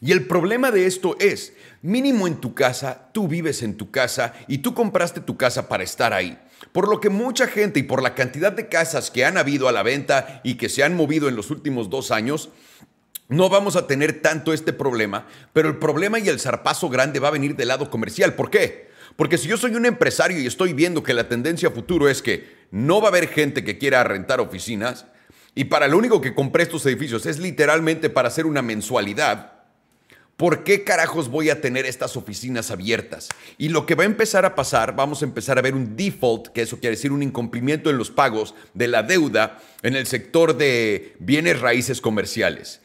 Y 0.00 0.12
el 0.12 0.26
problema 0.26 0.70
de 0.70 0.86
esto 0.86 1.16
es, 1.18 1.52
mínimo 1.82 2.28
en 2.28 2.36
tu 2.36 2.54
casa, 2.54 3.10
tú 3.12 3.26
vives 3.26 3.62
en 3.62 3.76
tu 3.76 3.90
casa 3.90 4.34
y 4.46 4.58
tú 4.58 4.72
compraste 4.72 5.20
tu 5.20 5.36
casa 5.36 5.68
para 5.68 5.82
estar 5.82 6.12
ahí. 6.12 6.38
Por 6.70 6.88
lo 6.88 7.00
que 7.00 7.08
mucha 7.08 7.48
gente 7.48 7.80
y 7.80 7.82
por 7.82 8.02
la 8.02 8.14
cantidad 8.14 8.52
de 8.52 8.68
casas 8.68 9.10
que 9.10 9.24
han 9.24 9.36
habido 9.36 9.68
a 9.68 9.72
la 9.72 9.82
venta 9.82 10.40
y 10.44 10.54
que 10.54 10.68
se 10.68 10.84
han 10.84 10.94
movido 10.94 11.28
en 11.28 11.34
los 11.34 11.50
últimos 11.50 11.90
dos 11.90 12.12
años, 12.12 12.50
no 13.32 13.48
vamos 13.48 13.76
a 13.76 13.86
tener 13.86 14.20
tanto 14.20 14.52
este 14.52 14.72
problema, 14.72 15.26
pero 15.52 15.68
el 15.68 15.78
problema 15.78 16.18
y 16.18 16.28
el 16.28 16.38
zarpazo 16.38 16.88
grande 16.88 17.18
va 17.18 17.28
a 17.28 17.32
venir 17.32 17.56
del 17.56 17.68
lado 17.68 17.90
comercial. 17.90 18.34
¿Por 18.34 18.50
qué? 18.50 18.90
Porque 19.16 19.38
si 19.38 19.48
yo 19.48 19.56
soy 19.56 19.74
un 19.74 19.86
empresario 19.86 20.38
y 20.38 20.46
estoy 20.46 20.74
viendo 20.74 21.02
que 21.02 21.14
la 21.14 21.28
tendencia 21.28 21.70
futuro 21.70 22.08
es 22.08 22.22
que 22.22 22.46
no 22.70 23.00
va 23.00 23.06
a 23.06 23.08
haber 23.08 23.28
gente 23.28 23.64
que 23.64 23.78
quiera 23.78 24.04
rentar 24.04 24.40
oficinas, 24.40 25.06
y 25.54 25.64
para 25.64 25.88
lo 25.88 25.98
único 25.98 26.20
que 26.20 26.34
compré 26.34 26.62
estos 26.62 26.84
edificios 26.86 27.26
es 27.26 27.38
literalmente 27.38 28.10
para 28.10 28.28
hacer 28.28 28.46
una 28.46 28.62
mensualidad, 28.62 29.52
¿por 30.36 30.64
qué 30.64 30.84
carajos 30.84 31.28
voy 31.28 31.50
a 31.50 31.60
tener 31.60 31.86
estas 31.86 32.16
oficinas 32.16 32.70
abiertas? 32.70 33.28
Y 33.56 33.68
lo 33.68 33.86
que 33.86 33.94
va 33.94 34.02
a 34.02 34.06
empezar 34.06 34.44
a 34.44 34.54
pasar, 34.54 34.94
vamos 34.94 35.22
a 35.22 35.26
empezar 35.26 35.58
a 35.58 35.62
ver 35.62 35.74
un 35.74 35.96
default, 35.96 36.48
que 36.48 36.62
eso 36.62 36.80
quiere 36.80 36.96
decir 36.96 37.12
un 37.12 37.22
incumplimiento 37.22 37.88
en 37.88 37.98
los 37.98 38.10
pagos 38.10 38.54
de 38.74 38.88
la 38.88 39.02
deuda 39.02 39.58
en 39.82 39.94
el 39.94 40.06
sector 40.06 40.56
de 40.56 41.14
bienes 41.18 41.60
raíces 41.60 42.00
comerciales. 42.00 42.82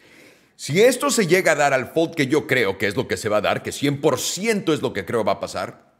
Si 0.57 0.81
esto 0.81 1.11
se 1.11 1.27
llega 1.27 1.51
a 1.51 1.55
dar 1.55 1.71
al 1.71 1.91
fold 1.91 2.15
que 2.15 2.25
yo 2.25 2.47
creo 2.47 2.79
que 2.79 2.87
es 2.87 2.95
lo 2.95 3.07
que 3.07 3.15
se 3.15 3.29
va 3.29 3.37
a 3.37 3.41
dar, 3.41 3.61
que 3.61 3.69
100% 3.69 4.73
es 4.73 4.81
lo 4.81 4.91
que 4.91 5.05
creo 5.05 5.23
va 5.23 5.33
a 5.33 5.39
pasar, 5.39 5.93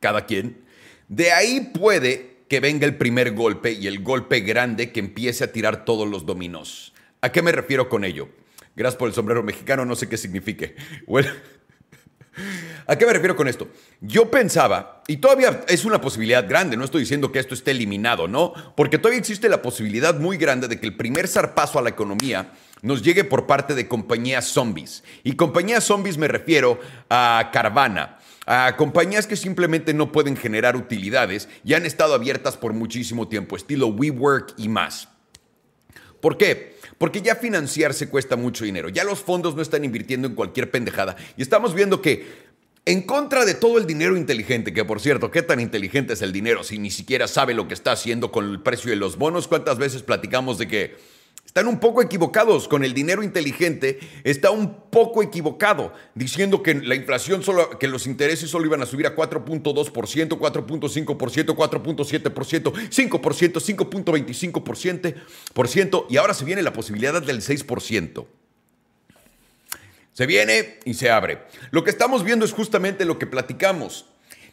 cada 0.00 0.26
quien, 0.26 0.62
de 1.08 1.32
ahí 1.32 1.72
puede 1.72 2.36
que 2.46 2.60
venga 2.60 2.86
el 2.86 2.98
primer 2.98 3.32
golpe 3.32 3.72
y 3.72 3.86
el 3.86 4.02
golpe 4.02 4.40
grande 4.40 4.92
que 4.92 5.00
empiece 5.00 5.44
a 5.44 5.52
tirar 5.52 5.86
todos 5.86 6.06
los 6.06 6.26
dominos. 6.26 6.92
¿A 7.22 7.32
qué 7.32 7.40
me 7.40 7.50
refiero 7.50 7.88
con 7.88 8.04
ello? 8.04 8.28
Gracias 8.76 8.98
por 8.98 9.08
el 9.08 9.14
sombrero 9.14 9.42
mexicano, 9.42 9.86
no 9.86 9.96
sé 9.96 10.10
qué 10.10 10.18
signifique. 10.18 10.76
Bueno, 11.06 11.30
¿a 12.88 12.96
qué 12.96 13.06
me 13.06 13.12
refiero 13.12 13.36
con 13.36 13.46
esto? 13.46 13.68
Yo 14.00 14.30
pensaba, 14.30 15.02
y 15.06 15.18
todavía 15.18 15.64
es 15.68 15.84
una 15.84 16.00
posibilidad 16.00 16.48
grande, 16.48 16.76
no 16.76 16.84
estoy 16.84 17.02
diciendo 17.02 17.30
que 17.30 17.38
esto 17.38 17.54
esté 17.54 17.70
eliminado, 17.70 18.26
¿no? 18.26 18.52
Porque 18.76 18.98
todavía 18.98 19.20
existe 19.20 19.48
la 19.48 19.62
posibilidad 19.62 20.18
muy 20.18 20.38
grande 20.38 20.66
de 20.66 20.80
que 20.80 20.86
el 20.86 20.96
primer 20.96 21.28
zarpazo 21.28 21.78
a 21.78 21.82
la 21.82 21.90
economía 21.90 22.50
nos 22.82 23.02
llegue 23.02 23.24
por 23.24 23.46
parte 23.46 23.74
de 23.74 23.86
compañías 23.86 24.46
zombies. 24.46 25.04
Y 25.22 25.34
compañías 25.34 25.84
zombies 25.84 26.16
me 26.16 26.28
refiero 26.28 26.80
a 27.10 27.50
Carvana, 27.52 28.18
a 28.46 28.76
compañías 28.76 29.26
que 29.26 29.36
simplemente 29.36 29.92
no 29.92 30.10
pueden 30.10 30.36
generar 30.36 30.74
utilidades 30.74 31.48
y 31.64 31.74
han 31.74 31.84
estado 31.84 32.14
abiertas 32.14 32.56
por 32.56 32.72
muchísimo 32.72 33.28
tiempo, 33.28 33.56
estilo 33.56 33.88
WeWork 33.88 34.54
y 34.56 34.68
más. 34.68 35.08
¿Por 36.20 36.36
qué? 36.36 36.78
Porque 36.98 37.22
ya 37.22 37.36
financiarse 37.36 38.08
cuesta 38.08 38.36
mucho 38.36 38.64
dinero, 38.64 38.88
ya 38.88 39.04
los 39.04 39.20
fondos 39.20 39.54
no 39.54 39.62
están 39.62 39.84
invirtiendo 39.84 40.26
en 40.26 40.34
cualquier 40.34 40.70
pendejada 40.70 41.16
y 41.36 41.42
estamos 41.42 41.74
viendo 41.74 42.02
que 42.02 42.47
en 42.84 43.02
contra 43.02 43.44
de 43.44 43.54
todo 43.54 43.78
el 43.78 43.86
dinero 43.86 44.16
inteligente, 44.16 44.72
que 44.72 44.84
por 44.84 45.00
cierto, 45.00 45.30
¿qué 45.30 45.42
tan 45.42 45.60
inteligente 45.60 46.14
es 46.14 46.22
el 46.22 46.32
dinero 46.32 46.64
si 46.64 46.78
ni 46.78 46.90
siquiera 46.90 47.28
sabe 47.28 47.54
lo 47.54 47.68
que 47.68 47.74
está 47.74 47.92
haciendo 47.92 48.32
con 48.32 48.48
el 48.48 48.60
precio 48.60 48.90
de 48.90 48.96
los 48.96 49.18
bonos? 49.18 49.48
¿Cuántas 49.48 49.78
veces 49.78 50.02
platicamos 50.02 50.58
de 50.58 50.68
que 50.68 50.96
están 51.48 51.66
un 51.66 51.80
poco 51.80 52.02
equivocados 52.02 52.68
con 52.68 52.84
el 52.84 52.92
dinero 52.92 53.22
inteligente, 53.22 53.98
está 54.22 54.50
un 54.50 54.82
poco 54.90 55.22
equivocado, 55.22 55.94
diciendo 56.14 56.62
que 56.62 56.74
la 56.74 56.94
inflación 56.94 57.42
solo, 57.42 57.78
que 57.78 57.88
los 57.88 58.06
intereses 58.06 58.50
solo 58.50 58.66
iban 58.66 58.82
a 58.82 58.86
subir 58.86 59.06
a 59.06 59.16
4.2%, 59.16 60.38
4.5%, 60.38 61.56
4.7%, 61.56 62.72
5%, 62.90 63.60
5.25%, 64.52 66.06
y 66.10 66.18
ahora 66.18 66.34
se 66.34 66.44
viene 66.44 66.60
la 66.62 66.74
posibilidad 66.74 67.22
del 67.22 67.40
6%. 67.40 68.26
Se 70.18 70.26
viene 70.26 70.80
y 70.84 70.94
se 70.94 71.12
abre. 71.12 71.44
Lo 71.70 71.84
que 71.84 71.90
estamos 71.90 72.24
viendo 72.24 72.44
es 72.44 72.50
justamente 72.50 73.04
lo 73.04 73.20
que 73.20 73.28
platicamos. 73.28 74.06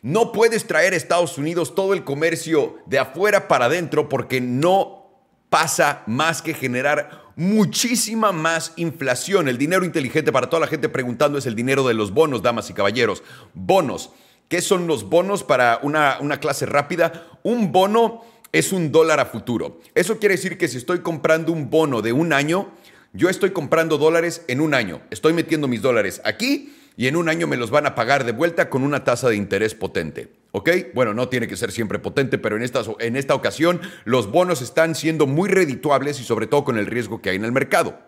No 0.03 0.31
puedes 0.31 0.67
traer 0.67 0.93
a 0.93 0.95
Estados 0.95 1.39
Unidos 1.39 1.73
todo 1.73 1.95
el 1.95 2.03
comercio 2.03 2.77
de 2.85 2.99
afuera 2.99 3.47
para 3.47 3.65
adentro 3.65 4.07
porque 4.07 4.41
no 4.41 5.09
pasa 5.49 6.03
más 6.05 6.43
que 6.43 6.53
generar 6.53 7.23
muchísima 7.35 8.31
más 8.31 8.73
inflación. 8.75 9.47
El 9.47 9.57
dinero 9.57 9.83
inteligente 9.83 10.31
para 10.31 10.51
toda 10.51 10.59
la 10.59 10.67
gente 10.67 10.87
preguntando 10.87 11.39
es 11.39 11.47
el 11.47 11.55
dinero 11.55 11.87
de 11.87 11.95
los 11.95 12.11
bonos, 12.11 12.43
damas 12.43 12.69
y 12.69 12.73
caballeros. 12.73 13.23
Bonos. 13.55 14.11
¿Qué 14.47 14.61
son 14.61 14.85
los 14.85 15.09
bonos 15.09 15.43
para 15.43 15.79
una, 15.81 16.19
una 16.19 16.39
clase 16.39 16.67
rápida? 16.67 17.27
Un 17.41 17.71
bono 17.71 18.23
es 18.51 18.71
un 18.71 18.91
dólar 18.91 19.19
a 19.19 19.25
futuro. 19.25 19.79
Eso 19.95 20.19
quiere 20.19 20.35
decir 20.35 20.59
que 20.59 20.67
si 20.67 20.77
estoy 20.77 20.99
comprando 20.99 21.51
un 21.51 21.71
bono 21.71 22.03
de 22.03 22.13
un 22.13 22.33
año, 22.33 22.71
yo 23.15 23.29
estoy 23.29 23.51
comprando 23.51 23.97
dólares 23.97 24.43
en 24.47 24.61
un 24.61 24.73
año, 24.73 25.01
estoy 25.09 25.33
metiendo 25.33 25.67
mis 25.67 25.81
dólares 25.81 26.21
aquí 26.25 26.73
y 26.97 27.07
en 27.07 27.15
un 27.15 27.29
año 27.29 27.47
me 27.47 27.57
los 27.57 27.71
van 27.71 27.85
a 27.85 27.95
pagar 27.95 28.25
de 28.25 28.31
vuelta 28.31 28.69
con 28.69 28.83
una 28.83 29.03
tasa 29.03 29.29
de 29.29 29.35
interés 29.35 29.73
potente. 29.75 30.29
¿Ok? 30.51 30.69
Bueno, 30.93 31.13
no 31.13 31.27
tiene 31.27 31.47
que 31.47 31.57
ser 31.57 31.71
siempre 31.71 31.99
potente, 31.99 32.37
pero 32.37 32.55
en 32.55 32.63
esta, 32.63 32.81
en 32.99 33.17
esta 33.17 33.35
ocasión 33.35 33.81
los 34.05 34.31
bonos 34.31 34.61
están 34.61 34.95
siendo 34.95 35.27
muy 35.27 35.49
redituables 35.49 36.19
y 36.21 36.23
sobre 36.23 36.47
todo 36.47 36.63
con 36.63 36.77
el 36.77 36.85
riesgo 36.85 37.21
que 37.21 37.29
hay 37.31 37.35
en 37.35 37.43
el 37.43 37.51
mercado. 37.51 37.99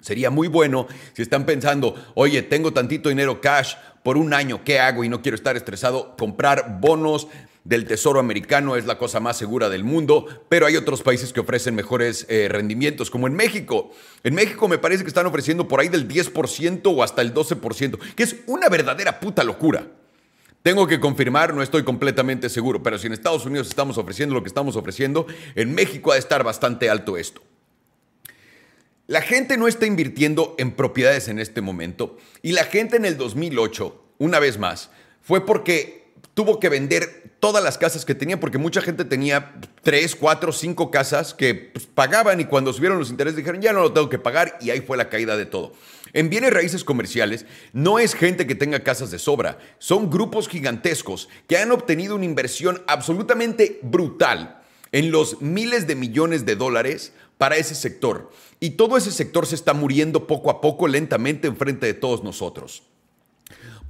Sería 0.00 0.30
muy 0.30 0.48
bueno 0.48 0.86
si 1.12 1.22
están 1.22 1.44
pensando, 1.44 1.94
oye, 2.14 2.42
tengo 2.42 2.72
tantito 2.72 3.08
dinero 3.08 3.40
cash 3.40 3.74
por 4.02 4.16
un 4.16 4.32
año, 4.32 4.62
¿qué 4.64 4.78
hago? 4.78 5.04
Y 5.04 5.08
no 5.08 5.20
quiero 5.20 5.34
estar 5.34 5.56
estresado, 5.56 6.16
comprar 6.16 6.78
bonos 6.80 7.28
del 7.64 7.84
Tesoro 7.84 8.20
americano 8.20 8.76
es 8.76 8.86
la 8.86 8.98
cosa 8.98 9.20
más 9.20 9.36
segura 9.36 9.68
del 9.68 9.84
mundo, 9.84 10.26
pero 10.48 10.66
hay 10.66 10.76
otros 10.76 11.02
países 11.02 11.32
que 11.32 11.40
ofrecen 11.40 11.74
mejores 11.74 12.26
eh, 12.28 12.48
rendimientos, 12.50 13.10
como 13.10 13.26
en 13.26 13.34
México. 13.34 13.90
En 14.24 14.34
México 14.34 14.66
me 14.68 14.78
parece 14.78 15.02
que 15.04 15.08
están 15.08 15.26
ofreciendo 15.26 15.68
por 15.68 15.80
ahí 15.80 15.88
del 15.88 16.08
10% 16.08 16.80
o 16.84 17.02
hasta 17.02 17.22
el 17.22 17.34
12%, 17.34 17.98
que 18.14 18.22
es 18.22 18.36
una 18.46 18.68
verdadera 18.68 19.20
puta 19.20 19.44
locura. 19.44 19.86
Tengo 20.62 20.86
que 20.86 21.00
confirmar, 21.00 21.54
no 21.54 21.62
estoy 21.62 21.84
completamente 21.84 22.48
seguro, 22.50 22.82
pero 22.82 22.98
si 22.98 23.06
en 23.06 23.14
Estados 23.14 23.46
Unidos 23.46 23.68
estamos 23.68 23.96
ofreciendo 23.96 24.34
lo 24.34 24.42
que 24.42 24.48
estamos 24.48 24.76
ofreciendo, 24.76 25.26
en 25.54 25.74
México 25.74 26.10
ha 26.10 26.14
de 26.14 26.20
estar 26.20 26.44
bastante 26.44 26.90
alto 26.90 27.16
esto. 27.16 27.40
La 29.06 29.22
gente 29.22 29.56
no 29.56 29.66
está 29.66 29.86
invirtiendo 29.86 30.54
en 30.58 30.72
propiedades 30.72 31.28
en 31.28 31.38
este 31.40 31.62
momento 31.62 32.18
y 32.42 32.52
la 32.52 32.64
gente 32.64 32.96
en 32.96 33.04
el 33.04 33.16
2008, 33.16 34.04
una 34.18 34.38
vez 34.38 34.58
más, 34.58 34.90
fue 35.22 35.44
porque 35.44 35.99
tuvo 36.34 36.60
que 36.60 36.68
vender 36.68 37.32
todas 37.40 37.64
las 37.64 37.78
casas 37.78 38.04
que 38.04 38.14
tenía, 38.14 38.38
porque 38.38 38.58
mucha 38.58 38.80
gente 38.80 39.04
tenía 39.04 39.54
tres, 39.82 40.14
cuatro, 40.14 40.52
cinco 40.52 40.90
casas 40.90 41.34
que 41.34 41.54
pues, 41.54 41.86
pagaban 41.86 42.40
y 42.40 42.44
cuando 42.44 42.72
subieron 42.72 42.98
los 42.98 43.10
intereses 43.10 43.36
dijeron, 43.36 43.60
ya 43.60 43.72
no 43.72 43.80
lo 43.80 43.92
tengo 43.92 44.08
que 44.08 44.18
pagar 44.18 44.58
y 44.60 44.70
ahí 44.70 44.80
fue 44.80 44.96
la 44.96 45.08
caída 45.08 45.36
de 45.36 45.46
todo. 45.46 45.72
En 46.12 46.28
bienes 46.28 46.52
raíces 46.52 46.84
comerciales 46.84 47.46
no 47.72 47.98
es 47.98 48.14
gente 48.14 48.46
que 48.46 48.54
tenga 48.54 48.80
casas 48.80 49.10
de 49.10 49.18
sobra, 49.18 49.58
son 49.78 50.10
grupos 50.10 50.48
gigantescos 50.48 51.28
que 51.46 51.56
han 51.56 51.72
obtenido 51.72 52.16
una 52.16 52.24
inversión 52.24 52.82
absolutamente 52.86 53.78
brutal 53.82 54.60
en 54.92 55.10
los 55.10 55.40
miles 55.40 55.86
de 55.86 55.94
millones 55.94 56.44
de 56.44 56.56
dólares 56.56 57.12
para 57.38 57.56
ese 57.56 57.74
sector. 57.74 58.30
Y 58.58 58.70
todo 58.70 58.96
ese 58.96 59.12
sector 59.12 59.46
se 59.46 59.54
está 59.54 59.72
muriendo 59.72 60.26
poco 60.26 60.50
a 60.50 60.60
poco, 60.60 60.86
lentamente, 60.88 61.48
enfrente 61.48 61.86
de 61.86 61.94
todos 61.94 62.22
nosotros. 62.22 62.82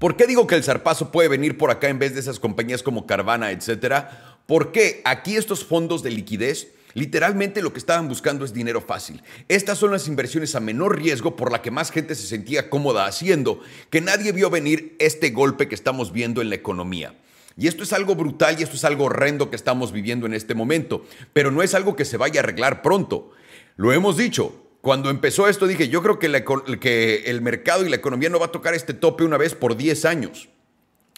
¿Por 0.01 0.17
qué 0.17 0.27
digo 0.27 0.47
que 0.47 0.55
el 0.55 0.65
zarpazo 0.65 1.13
puede 1.13 1.29
venir 1.29 1.59
por 1.59 1.71
acá 1.71 1.91
en 1.91 1.99
vez 1.99 2.15
de 2.15 2.21
esas 2.21 2.41
compañías 2.41 2.83
como 2.83 3.07
Carvana, 3.07 3.51
etcétera? 3.51 4.39
Porque 4.47 5.03
aquí 5.05 5.37
estos 5.37 5.63
fondos 5.63 6.03
de 6.03 6.11
liquidez 6.11 6.73
Literalmente 6.95 7.63
lo 7.63 7.73
que 7.73 7.79
estaban 7.79 8.09
buscando 8.09 8.45
es 8.45 8.53
dinero 8.53 8.81
fácil. 8.81 9.23
Estas 9.47 9.79
son 9.79 9.93
las 9.93 10.09
inversiones 10.09 10.57
a 10.57 10.61
menor 10.61 10.99
riesgo 10.99 11.37
por 11.37 11.53
la 11.53 11.63
que 11.63 11.71
más 11.71 11.93
gente 11.93 12.17
se 12.17 12.27
sentía 12.27 12.69
cómoda 12.69 13.07
haciendo, 13.07 13.61
que 13.91 14.01
nadie 14.01 14.33
vio 14.33 14.51
venir 14.51 14.97
este 14.99 15.31
golpe 15.31 15.69
que 15.69 15.77
estamos 15.77 16.13
viendo 16.13 16.43
en 16.43 16.49
la 16.49 16.57
economía. 16.57 17.15
Y 17.57 17.69
esto 17.69 17.85
es 17.85 17.93
algo 17.93 18.17
brutal 18.17 18.57
y 18.59 18.65
esto 18.65 18.75
es 18.75 18.85
algo 18.85 19.05
horrendo 19.05 19.51
que 19.51 19.57
estamos 19.57 19.93
viviendo 19.93 20.27
en 20.27 20.35
este 20.35 20.57
momento, 20.57 21.05
pero 21.33 21.53
no 21.53 21.63
es 21.63 21.75
algo 21.75 21.95
que 21.95 22.05
se 22.05 22.17
vaya 22.17 22.41
a 22.41 22.43
arreglar 22.43 22.83
pronto. 22.83 23.31
Lo 23.77 23.93
hemos 23.93 24.17
dicho. 24.17 24.70
Cuando 24.81 25.11
empezó 25.11 25.47
esto 25.47 25.67
dije, 25.67 25.89
yo 25.89 26.03
creo 26.03 26.19
que, 26.19 27.23
el 27.27 27.41
mercado 27.43 27.85
y 27.85 27.91
la 27.91 27.97
economía 27.97 28.31
no 28.31 28.39
va 28.39 28.47
a 28.47 28.53
tocar 28.53 28.75
este 28.75 28.95
tope 28.95 29.25
una 29.25 29.37
vez 29.37 29.55
por 29.55 29.77
10 29.77 30.05
años. 30.07 30.49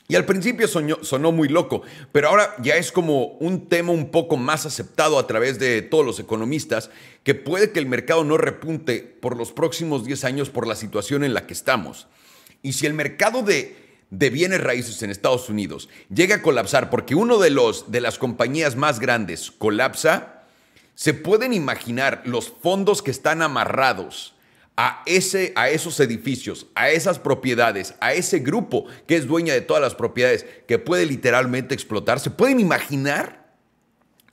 Y 0.08 0.16
al 0.16 0.26
principio 0.26 0.66
sonó 0.68 1.32
muy 1.32 1.48
loco, 1.48 1.82
pero 2.10 2.28
ahora 2.28 2.54
ya 2.60 2.74
es 2.74 2.90
como 2.90 3.28
un 3.38 3.68
tema 3.68 3.92
un 3.92 4.10
poco 4.10 4.36
más 4.36 4.66
aceptado 4.66 5.18
a 5.18 5.26
través 5.26 5.58
de 5.58 5.80
todos 5.80 6.04
los 6.04 6.18
economistas, 6.18 6.90
que 7.22 7.34
puede 7.34 7.70
que 7.70 7.78
el 7.78 7.86
mercado 7.86 8.24
no 8.24 8.36
repunte 8.36 8.98
por 8.98 9.36
los 9.36 9.52
próximos 9.52 10.04
10 10.04 10.24
años 10.24 10.50
por 10.50 10.66
la 10.66 10.74
situación 10.74 11.22
en 11.22 11.32
la 11.32 11.46
que 11.46 11.54
estamos. 11.54 12.08
Y 12.62 12.74
si 12.74 12.86
el 12.86 12.94
mercado 12.94 13.42
de, 13.42 13.76
de 14.10 14.28
bienes 14.28 14.60
raíces 14.60 15.02
en 15.02 15.10
Estados 15.10 15.48
Unidos 15.48 15.88
llega 16.12 16.36
a 16.36 16.42
colapsar 16.42 16.90
porque 16.90 17.14
uno 17.14 17.38
de, 17.38 17.50
los, 17.50 17.90
de 17.90 18.02
las 18.02 18.18
compañías 18.18 18.76
más 18.76 19.00
grandes 19.00 19.50
colapsa, 19.52 20.41
¿Se 21.02 21.14
pueden 21.14 21.52
imaginar 21.52 22.22
los 22.26 22.48
fondos 22.48 23.02
que 23.02 23.10
están 23.10 23.42
amarrados 23.42 24.36
a, 24.76 25.02
ese, 25.04 25.52
a 25.56 25.68
esos 25.68 25.98
edificios, 25.98 26.68
a 26.76 26.90
esas 26.90 27.18
propiedades, 27.18 27.96
a 27.98 28.12
ese 28.12 28.38
grupo 28.38 28.86
que 29.08 29.16
es 29.16 29.26
dueña 29.26 29.52
de 29.52 29.62
todas 29.62 29.82
las 29.82 29.96
propiedades, 29.96 30.46
que 30.68 30.78
puede 30.78 31.04
literalmente 31.04 31.74
explotar? 31.74 32.20
¿Se 32.20 32.30
pueden 32.30 32.60
imaginar? 32.60 33.52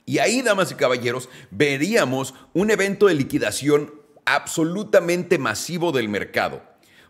Y 0.06 0.18
ahí, 0.18 0.42
damas 0.42 0.70
y 0.70 0.76
caballeros, 0.76 1.28
veríamos 1.50 2.34
un 2.52 2.70
evento 2.70 3.08
de 3.08 3.14
liquidación 3.14 3.92
absolutamente 4.24 5.38
masivo 5.38 5.90
del 5.90 6.08
mercado. 6.08 6.62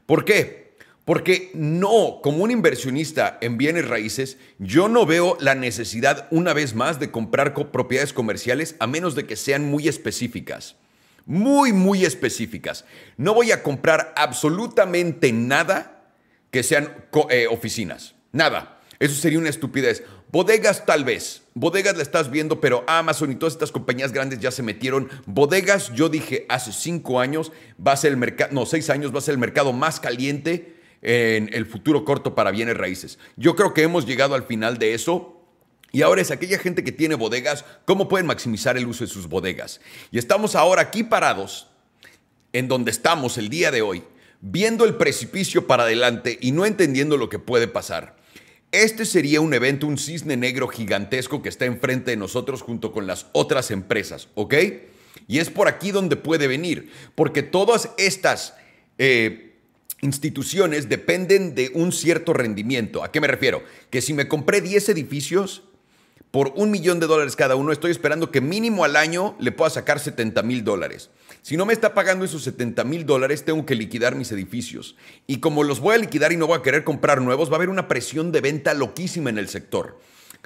¿Por 0.07 0.25
qué? 0.25 0.70
Porque 1.11 1.51
no, 1.55 2.21
como 2.23 2.45
un 2.45 2.53
inversionista 2.53 3.37
en 3.41 3.59
bienes 3.59 3.89
raíces, 3.89 4.39
yo 4.61 4.89
no 4.89 5.07
veo 5.07 5.37
la 5.41 5.57
necesidad 5.57 6.29
una 6.31 6.53
vez 6.53 6.77
más 6.77 7.01
de 7.01 7.11
comprar 7.11 7.53
propiedades 7.53 8.13
comerciales 8.13 8.77
a 8.79 8.87
menos 8.87 9.17
de 9.17 9.27
que 9.27 9.35
sean 9.35 9.69
muy 9.69 9.89
específicas. 9.89 10.77
Muy, 11.27 11.73
muy 11.73 12.05
específicas. 12.05 12.85
No 13.17 13.35
voy 13.35 13.51
a 13.51 13.65
comprar 13.65 14.15
absolutamente 14.17 15.33
nada 15.33 16.13
que 16.53 16.63
sean 16.63 16.95
eh, 17.31 17.49
oficinas. 17.51 18.15
Nada. 18.31 18.81
Eso 19.01 19.21
sería 19.21 19.41
una 19.41 19.49
estupidez. 19.49 20.05
Bodegas 20.31 20.87
tal 20.87 21.03
vez. 21.03 21.43
Bodegas 21.55 21.97
la 21.97 22.05
estás 22.05 22.31
viendo, 22.31 22.61
pero 22.61 22.85
Amazon 22.87 23.33
y 23.33 23.35
todas 23.35 23.55
estas 23.55 23.73
compañías 23.73 24.13
grandes 24.13 24.39
ya 24.39 24.53
se 24.53 24.63
metieron. 24.63 25.09
Bodegas, 25.27 25.93
yo 25.93 26.09
dije 26.09 26.47
hace 26.49 26.71
cinco 26.73 27.19
años, 27.19 27.51
va 27.85 27.95
a 27.95 27.97
ser 27.97 28.13
el 28.13 28.17
mercado, 28.17 28.53
no, 28.53 28.65
seis 28.65 28.91
años, 28.91 29.13
va 29.13 29.19
a 29.19 29.23
ser 29.23 29.33
el 29.33 29.41
mercado 29.41 29.73
más 29.73 29.99
caliente 29.99 30.79
en 31.03 31.51
el 31.53 31.67
futuro 31.67 32.05
corto 32.05 32.35
para 32.35 32.51
bienes 32.51 32.77
raíces. 32.77 33.19
Yo 33.37 33.57
creo 33.57 33.75
que 33.75 33.83
hemos 33.83 34.07
llegado 34.07 34.35
al 34.35 34.45
final 34.45 34.79
de 34.79 34.95
eso. 34.95 35.37
Y 35.93 36.03
ahora 36.03 36.23
es 36.23 36.31
aquella 36.31 36.59
gente 36.59 36.85
que 36.85 36.93
tiene 36.93 37.17
bodegas, 37.17 37.65
¿cómo 37.85 38.09
pueden 38.09 38.27
maximizar 38.27 38.77
el 38.77 38.87
uso 38.87 39.05
de 39.05 39.11
sus 39.11 39.29
bodegas? 39.29 39.81
Y 40.13 40.19
estamos 40.19 40.55
ahora 40.55 40.83
aquí 40.83 41.03
parados, 41.03 41.67
en 42.53 42.69
donde 42.69 42.93
estamos 42.93 43.39
el 43.39 43.49
día 43.49 43.73
de 43.73 43.83
hoy, 43.83 44.05
viendo 44.41 44.85
el 44.85 44.95
precipicio 44.95 45.67
para 45.67 45.83
adelante 45.83 46.39
y 46.41 46.53
no 46.53 46.65
entendiendo 46.65 47.17
lo 47.17 47.29
que 47.29 47.41
puede 47.41 47.67
pasar. 47.67 48.17
Este 48.71 49.05
sería 49.05 49.41
un 49.41 49.53
evento, 49.53 49.89
un 49.89 49.99
cisne 49.99 50.37
negro 50.37 50.69
gigantesco 50.69 51.43
que 51.43 51.49
está 51.49 51.65
enfrente 51.65 52.13
de 52.13 52.17
nosotros 52.17 52.63
junto 52.63 52.93
con 52.93 53.09
las 53.09 53.27
otras 53.33 53.73
empresas, 53.73 54.29
¿ok? 54.37 54.55
Y 55.27 55.41
es 55.41 55.51
por 55.51 55.67
aquí 55.67 55.91
donde 55.91 56.15
puede 56.15 56.47
venir, 56.47 56.93
porque 57.17 57.43
todas 57.43 57.91
estas... 57.99 58.55
Eh, 58.99 59.50
instituciones 60.01 60.89
dependen 60.89 61.55
de 61.55 61.71
un 61.75 61.93
cierto 61.93 62.33
rendimiento. 62.33 63.05
¿A 63.05 63.13
qué 63.13 63.21
me 63.21 63.27
refiero? 63.27 63.63
Que 63.91 64.01
si 64.01 64.15
me 64.15 64.29
compré 64.29 64.61
10 64.61 64.89
edificios 64.91 65.63
por 66.31 66.53
un 66.55 66.71
millón 66.71 67.01
de 67.01 67.07
dólares 67.07 67.35
cada 67.35 67.57
uno, 67.57 67.73
estoy 67.73 67.91
esperando 67.91 68.31
que 68.31 68.41
mínimo 68.41 68.85
al 68.85 68.97
año 68.97 69.37
le 69.41 69.53
pueda 69.53 69.71
sacar 69.71 69.99
70 69.99 70.43
mil 70.43 70.63
dólares. 70.63 71.11
Si 71.43 71.57
no 71.57 71.67
me 71.67 71.73
está 71.73 71.93
pagando 71.93 72.25
esos 72.25 72.43
70 72.45 72.85
mil 72.85 73.05
dólares, 73.05 73.45
tengo 73.45 73.67
que 73.67 73.75
liquidar 73.75 74.15
mis 74.15 74.31
edificios. 74.31 74.97
Y 75.27 75.39
como 75.39 75.65
los 75.65 75.81
voy 75.81 75.97
a 75.97 75.99
liquidar 75.99 76.33
y 76.33 76.37
no 76.37 76.47
voy 76.47 76.59
a 76.59 76.63
querer 76.63 76.85
comprar 76.85 77.21
nuevos, 77.21 77.51
va 77.51 77.55
a 77.55 77.57
haber 77.57 77.69
una 77.69 77.89
presión 77.89 78.31
de 78.31 78.41
venta 78.41 78.75
loquísima 78.75 79.31
en 79.31 79.39
el 79.39 79.49
sector. 79.49 79.99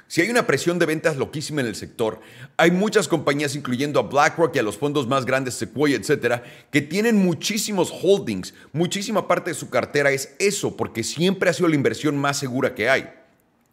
Si 0.07 0.21
hay 0.21 0.29
una 0.29 0.45
presión 0.45 0.77
de 0.77 0.85
ventas 0.85 1.17
loquísima 1.17 1.61
en 1.61 1.67
el 1.67 1.75
sector, 1.75 2.19
hay 2.57 2.69
muchas 2.69 3.07
compañías, 3.07 3.55
incluyendo 3.55 3.99
a 3.99 4.03
BlackRock 4.03 4.55
y 4.55 4.59
a 4.59 4.63
los 4.63 4.77
fondos 4.77 5.07
más 5.07 5.25
grandes, 5.25 5.55
Sequoia, 5.55 5.97
etcétera, 5.97 6.43
que 6.71 6.81
tienen 6.81 7.17
muchísimos 7.17 7.91
holdings. 7.91 8.53
Muchísima 8.71 9.27
parte 9.27 9.49
de 9.49 9.55
su 9.55 9.69
cartera 9.69 10.11
es 10.11 10.35
eso, 10.37 10.77
porque 10.77 11.03
siempre 11.03 11.49
ha 11.49 11.53
sido 11.53 11.69
la 11.69 11.75
inversión 11.75 12.17
más 12.17 12.37
segura 12.37 12.75
que 12.75 12.87
hay. 12.87 13.09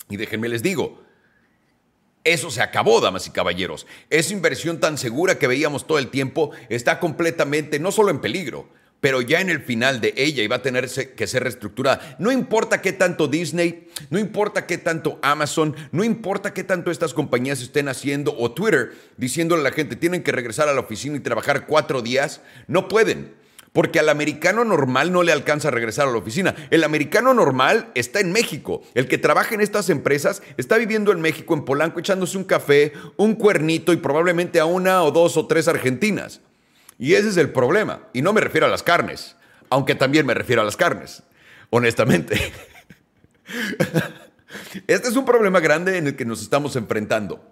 Y 0.09 0.16
déjenme 0.16 0.49
les 0.49 0.62
digo, 0.62 1.03
eso 2.25 2.51
se 2.51 2.62
acabó, 2.62 3.01
damas 3.01 3.27
y 3.27 3.31
caballeros. 3.31 3.87
Esa 4.09 4.33
inversión 4.33 4.81
tan 4.81 4.97
segura 4.97 5.38
que 5.38 5.47
veíamos 5.47 5.87
todo 5.87 5.99
el 5.99 6.09
tiempo 6.09 6.53
está 6.71 6.99
completamente, 6.99 7.79
no 7.79 7.92
solo 7.92 8.11
en 8.11 8.21
peligro, 8.21 8.68
pero 9.02 9.20
ya 9.20 9.40
en 9.40 9.50
el 9.50 9.60
final 9.60 10.00
de 10.00 10.14
ella 10.16 10.44
iba 10.44 10.56
a 10.56 10.62
tener 10.62 10.88
que 10.88 11.26
ser 11.26 11.42
reestructurada. 11.42 12.14
No 12.20 12.30
importa 12.30 12.80
qué 12.80 12.92
tanto 12.92 13.26
Disney, 13.26 13.88
no 14.10 14.18
importa 14.20 14.64
qué 14.64 14.78
tanto 14.78 15.18
Amazon, 15.22 15.74
no 15.90 16.04
importa 16.04 16.54
qué 16.54 16.62
tanto 16.62 16.92
estas 16.92 17.12
compañías 17.12 17.60
estén 17.60 17.88
haciendo 17.88 18.32
o 18.38 18.52
Twitter 18.52 18.92
diciéndole 19.16 19.62
a 19.62 19.64
la 19.64 19.72
gente 19.72 19.96
tienen 19.96 20.22
que 20.22 20.30
regresar 20.30 20.68
a 20.68 20.72
la 20.72 20.80
oficina 20.80 21.16
y 21.16 21.20
trabajar 21.20 21.66
cuatro 21.66 22.00
días, 22.00 22.42
no 22.68 22.86
pueden. 22.86 23.34
Porque 23.72 23.98
al 23.98 24.08
americano 24.08 24.64
normal 24.64 25.10
no 25.10 25.24
le 25.24 25.32
alcanza 25.32 25.68
a 25.68 25.72
regresar 25.72 26.06
a 26.06 26.12
la 26.12 26.18
oficina. 26.18 26.54
El 26.70 26.84
americano 26.84 27.34
normal 27.34 27.90
está 27.96 28.20
en 28.20 28.30
México. 28.30 28.82
El 28.94 29.08
que 29.08 29.18
trabaja 29.18 29.56
en 29.56 29.62
estas 29.62 29.90
empresas 29.90 30.44
está 30.58 30.76
viviendo 30.76 31.10
en 31.10 31.20
México, 31.20 31.54
en 31.54 31.64
Polanco, 31.64 31.98
echándose 31.98 32.38
un 32.38 32.44
café, 32.44 32.92
un 33.16 33.34
cuernito 33.34 33.92
y 33.92 33.96
probablemente 33.96 34.60
a 34.60 34.64
una 34.64 35.02
o 35.02 35.10
dos 35.10 35.36
o 35.36 35.48
tres 35.48 35.66
argentinas. 35.66 36.40
Y 37.02 37.14
ese 37.14 37.30
es 37.30 37.36
el 37.36 37.50
problema. 37.50 38.06
Y 38.12 38.22
no 38.22 38.32
me 38.32 38.40
refiero 38.40 38.64
a 38.64 38.70
las 38.70 38.84
carnes, 38.84 39.34
aunque 39.70 39.96
también 39.96 40.24
me 40.24 40.34
refiero 40.34 40.62
a 40.62 40.64
las 40.64 40.76
carnes, 40.76 41.24
honestamente. 41.70 42.40
Este 44.86 45.08
es 45.08 45.16
un 45.16 45.24
problema 45.24 45.58
grande 45.58 45.98
en 45.98 46.06
el 46.06 46.14
que 46.14 46.24
nos 46.24 46.42
estamos 46.42 46.76
enfrentando. 46.76 47.44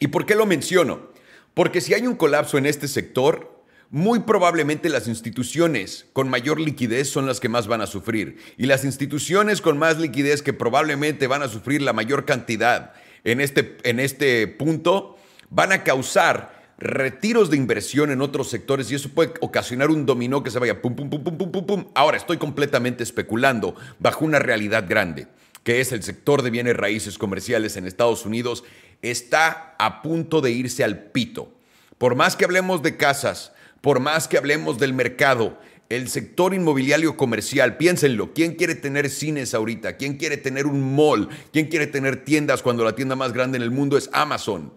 ¿Y 0.00 0.06
por 0.06 0.24
qué 0.24 0.34
lo 0.34 0.46
menciono? 0.46 1.10
Porque 1.52 1.82
si 1.82 1.92
hay 1.92 2.06
un 2.06 2.16
colapso 2.16 2.56
en 2.56 2.64
este 2.64 2.88
sector, 2.88 3.62
muy 3.90 4.20
probablemente 4.20 4.88
las 4.88 5.08
instituciones 5.08 6.06
con 6.14 6.30
mayor 6.30 6.58
liquidez 6.58 7.10
son 7.10 7.26
las 7.26 7.38
que 7.38 7.50
más 7.50 7.66
van 7.66 7.82
a 7.82 7.86
sufrir. 7.86 8.38
Y 8.56 8.64
las 8.64 8.84
instituciones 8.84 9.60
con 9.60 9.76
más 9.76 9.98
liquidez 9.98 10.40
que 10.40 10.54
probablemente 10.54 11.26
van 11.26 11.42
a 11.42 11.48
sufrir 11.48 11.82
la 11.82 11.92
mayor 11.92 12.24
cantidad 12.24 12.94
en 13.24 13.42
este, 13.42 13.76
en 13.82 14.00
este 14.00 14.46
punto 14.46 15.18
van 15.50 15.72
a 15.72 15.84
causar 15.84 16.55
retiros 16.78 17.50
de 17.50 17.56
inversión 17.56 18.10
en 18.10 18.20
otros 18.20 18.50
sectores 18.50 18.90
y 18.90 18.94
eso 18.94 19.08
puede 19.10 19.34
ocasionar 19.40 19.90
un 19.90 20.04
dominó 20.04 20.42
que 20.42 20.50
se 20.50 20.58
vaya 20.58 20.82
pum, 20.82 20.94
pum, 20.94 21.08
pum, 21.08 21.22
pum, 21.22 21.38
pum, 21.38 21.52
pum, 21.52 21.66
pum. 21.66 21.84
Ahora 21.94 22.16
estoy 22.16 22.36
completamente 22.36 23.02
especulando 23.02 23.74
bajo 23.98 24.24
una 24.24 24.38
realidad 24.38 24.84
grande, 24.88 25.28
que 25.62 25.80
es 25.80 25.92
el 25.92 26.02
sector 26.02 26.42
de 26.42 26.50
bienes 26.50 26.76
raíces 26.76 27.18
comerciales 27.18 27.76
en 27.76 27.86
Estados 27.86 28.26
Unidos, 28.26 28.64
está 29.02 29.74
a 29.78 30.02
punto 30.02 30.40
de 30.40 30.50
irse 30.50 30.84
al 30.84 31.10
pito. 31.10 31.52
Por 31.98 32.14
más 32.14 32.36
que 32.36 32.44
hablemos 32.44 32.82
de 32.82 32.96
casas, 32.96 33.52
por 33.80 34.00
más 34.00 34.28
que 34.28 34.36
hablemos 34.36 34.78
del 34.78 34.92
mercado, 34.92 35.58
el 35.88 36.08
sector 36.08 36.52
inmobiliario 36.52 37.16
comercial, 37.16 37.76
piénsenlo, 37.76 38.34
¿quién 38.34 38.56
quiere 38.56 38.74
tener 38.74 39.08
cines 39.08 39.54
ahorita? 39.54 39.96
¿Quién 39.96 40.16
quiere 40.16 40.36
tener 40.36 40.66
un 40.66 40.94
mall? 40.94 41.28
¿Quién 41.52 41.66
quiere 41.66 41.86
tener 41.86 42.24
tiendas 42.24 42.62
cuando 42.62 42.84
la 42.84 42.96
tienda 42.96 43.14
más 43.14 43.32
grande 43.32 43.56
en 43.56 43.62
el 43.62 43.70
mundo 43.70 43.96
es 43.96 44.10
Amazon? 44.12 44.72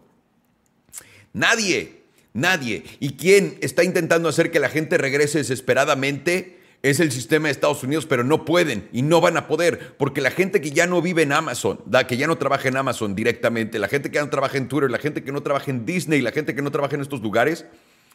Nadie, 1.34 2.04
nadie. 2.34 2.84
¿Y 3.00 3.14
quién 3.14 3.58
está 3.62 3.84
intentando 3.84 4.30
hacer 4.30 4.52
que 4.52 4.60
la 4.60 4.70
gente 4.70 4.98
regrese 4.98 5.40
desesperadamente? 5.40 6.60
Es 6.82 7.02
el 7.02 7.12
sistema 7.12 7.48
de 7.48 7.52
Estados 7.52 7.84
Unidos, 7.84 8.06
pero 8.06 8.24
no 8.24 8.46
pueden 8.46 8.88
y 8.94 9.02
no 9.02 9.20
van 9.20 9.36
a 9.36 9.48
poder, 9.48 9.98
porque 9.98 10.22
la 10.22 10.32
gente 10.32 10.62
que 10.62 10.72
ya 10.72 10.88
no 10.88 11.02
vive 11.02 11.24
en 11.24 11.34
Amazon, 11.34 11.82
que 12.08 12.16
ya 12.16 12.26
no 12.26 12.38
trabaja 12.38 12.70
en 12.70 12.78
Amazon 12.78 13.16
directamente, 13.16 13.80
la 13.80 13.90
gente 13.90 14.10
que 14.10 14.16
ya 14.16 14.24
no 14.24 14.30
trabaja 14.30 14.58
en 14.58 14.70
Twitter, 14.70 14.90
la 14.90 14.98
gente 14.98 15.22
que 15.22 15.34
no 15.34 15.44
trabaja 15.44 15.72
en 15.72 15.86
Disney, 15.86 16.22
la 16.22 16.32
gente 16.32 16.56
que 16.56 16.62
no 16.62 16.72
trabaja 16.72 16.96
en 16.96 17.02
estos 17.02 17.22
lugares, 17.22 17.66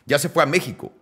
ya 0.07 0.19
se 0.19 0.31
fue 0.31 0.43
a 0.43 0.47
México. 0.47 0.93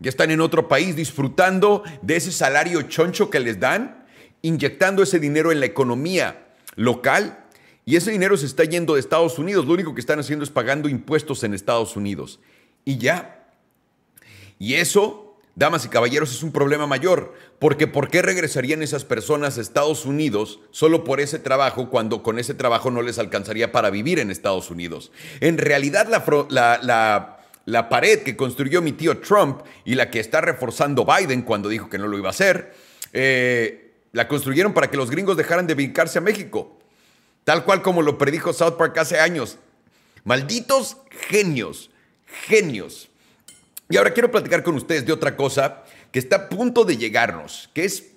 Ya 0.00 0.08
están 0.08 0.32
en 0.32 0.40
otro 0.40 0.66
país 0.66 0.96
disfrutando 0.96 1.84
de 2.02 2.16
ese 2.16 2.32
salario 2.32 2.82
choncho 2.82 3.30
que 3.30 3.38
les 3.38 3.60
dan, 3.60 4.04
inyectando 4.42 5.04
ese 5.04 5.20
dinero 5.20 5.52
en 5.52 5.60
la 5.60 5.66
economía 5.66 6.48
local 6.74 7.44
y 7.90 7.96
ese 7.96 8.12
dinero 8.12 8.36
se 8.36 8.46
está 8.46 8.62
yendo 8.62 8.94
de 8.94 9.00
Estados 9.00 9.36
Unidos. 9.40 9.66
Lo 9.66 9.72
único 9.72 9.96
que 9.96 10.00
están 10.00 10.20
haciendo 10.20 10.44
es 10.44 10.50
pagando 10.50 10.88
impuestos 10.88 11.42
en 11.42 11.54
Estados 11.54 11.96
Unidos. 11.96 12.38
Y 12.84 12.98
ya. 12.98 13.48
Y 14.60 14.74
eso, 14.74 15.36
damas 15.56 15.84
y 15.86 15.88
caballeros, 15.88 16.30
es 16.30 16.44
un 16.44 16.52
problema 16.52 16.86
mayor. 16.86 17.34
Porque 17.58 17.88
¿por 17.88 18.08
qué 18.08 18.22
regresarían 18.22 18.84
esas 18.84 19.04
personas 19.04 19.58
a 19.58 19.60
Estados 19.60 20.06
Unidos 20.06 20.60
solo 20.70 21.02
por 21.02 21.18
ese 21.18 21.40
trabajo 21.40 21.90
cuando 21.90 22.22
con 22.22 22.38
ese 22.38 22.54
trabajo 22.54 22.92
no 22.92 23.02
les 23.02 23.18
alcanzaría 23.18 23.72
para 23.72 23.90
vivir 23.90 24.20
en 24.20 24.30
Estados 24.30 24.70
Unidos? 24.70 25.10
En 25.40 25.58
realidad 25.58 26.06
la, 26.48 27.38
la, 27.66 27.88
pared 27.88 28.22
que 28.22 28.36
construyó 28.36 28.82
mi 28.82 28.92
tío 28.92 29.18
Trump 29.18 29.62
y 29.84 29.96
la 29.96 30.12
que 30.12 30.20
está 30.20 30.40
reforzando 30.40 31.04
Biden 31.04 31.42
cuando 31.42 31.68
dijo 31.68 31.90
que 31.90 31.98
no 31.98 32.06
lo 32.06 32.16
iba 32.16 32.28
a 32.28 32.30
hacer, 32.30 32.72
eh, 33.12 33.94
la 34.12 34.28
construyeron 34.28 34.74
para 34.74 34.88
que 34.92 34.96
los 34.96 35.10
gringos 35.10 35.36
dejaran 35.36 35.66
de 35.66 35.74
vincarse 35.74 36.18
a 36.18 36.20
México. 36.20 36.76
Tal 37.44 37.64
cual 37.64 37.82
como 37.82 38.02
lo 38.02 38.18
predijo 38.18 38.52
South 38.52 38.76
Park 38.76 38.98
hace 38.98 39.18
años. 39.18 39.58
Malditos 40.24 40.98
genios, 41.28 41.90
genios. 42.46 43.08
Y 43.88 43.96
ahora 43.96 44.12
quiero 44.12 44.30
platicar 44.30 44.62
con 44.62 44.76
ustedes 44.76 45.06
de 45.06 45.12
otra 45.12 45.36
cosa 45.36 45.84
que 46.12 46.18
está 46.18 46.36
a 46.36 46.48
punto 46.48 46.84
de 46.84 46.96
llegarnos, 46.96 47.70
que 47.74 47.84
es 47.84 48.12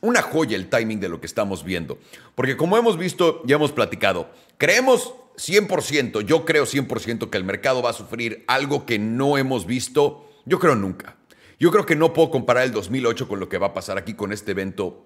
una 0.00 0.22
joya 0.22 0.56
el 0.56 0.68
timing 0.68 1.00
de 1.00 1.08
lo 1.08 1.20
que 1.20 1.26
estamos 1.26 1.64
viendo. 1.64 1.98
Porque 2.34 2.56
como 2.56 2.76
hemos 2.76 2.96
visto, 2.96 3.42
ya 3.44 3.56
hemos 3.56 3.72
platicado, 3.72 4.30
creemos 4.56 5.14
100%, 5.36 6.22
yo 6.22 6.44
creo 6.44 6.64
100% 6.64 7.30
que 7.30 7.38
el 7.38 7.44
mercado 7.44 7.82
va 7.82 7.90
a 7.90 7.94
sufrir 7.94 8.44
algo 8.46 8.86
que 8.86 8.98
no 8.98 9.38
hemos 9.38 9.66
visto, 9.66 10.30
yo 10.44 10.58
creo 10.58 10.74
nunca. 10.74 11.16
Yo 11.58 11.70
creo 11.70 11.84
que 11.84 11.96
no 11.96 12.12
puedo 12.12 12.30
comparar 12.30 12.64
el 12.64 12.72
2008 12.72 13.28
con 13.28 13.40
lo 13.40 13.48
que 13.48 13.58
va 13.58 13.68
a 13.68 13.74
pasar 13.74 13.98
aquí 13.98 14.14
con 14.14 14.32
este 14.32 14.52
evento 14.52 15.04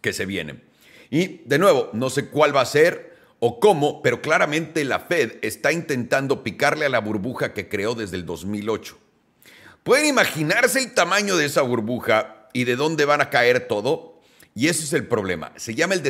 que 0.00 0.12
se 0.12 0.26
viene. 0.26 0.62
Y 1.10 1.42
de 1.44 1.58
nuevo, 1.58 1.90
no 1.92 2.10
sé 2.10 2.28
cuál 2.28 2.54
va 2.54 2.62
a 2.62 2.66
ser 2.66 3.14
o 3.40 3.60
cómo, 3.60 4.02
pero 4.02 4.22
claramente 4.22 4.84
la 4.84 5.00
Fed 5.00 5.32
está 5.42 5.70
intentando 5.72 6.42
picarle 6.42 6.86
a 6.86 6.88
la 6.88 7.00
burbuja 7.00 7.52
que 7.52 7.68
creó 7.68 7.94
desde 7.94 8.16
el 8.16 8.24
2008. 8.24 8.98
¿Pueden 9.82 10.06
imaginarse 10.06 10.78
el 10.78 10.94
tamaño 10.94 11.36
de 11.36 11.44
esa 11.44 11.60
burbuja 11.60 12.48
y 12.54 12.64
de 12.64 12.76
dónde 12.76 13.04
van 13.04 13.20
a 13.20 13.28
caer 13.28 13.68
todo? 13.68 14.22
Y 14.54 14.68
ese 14.68 14.84
es 14.84 14.92
el 14.92 15.06
problema. 15.06 15.52
Se 15.56 15.74
llama 15.74 15.94
el, 15.94 16.02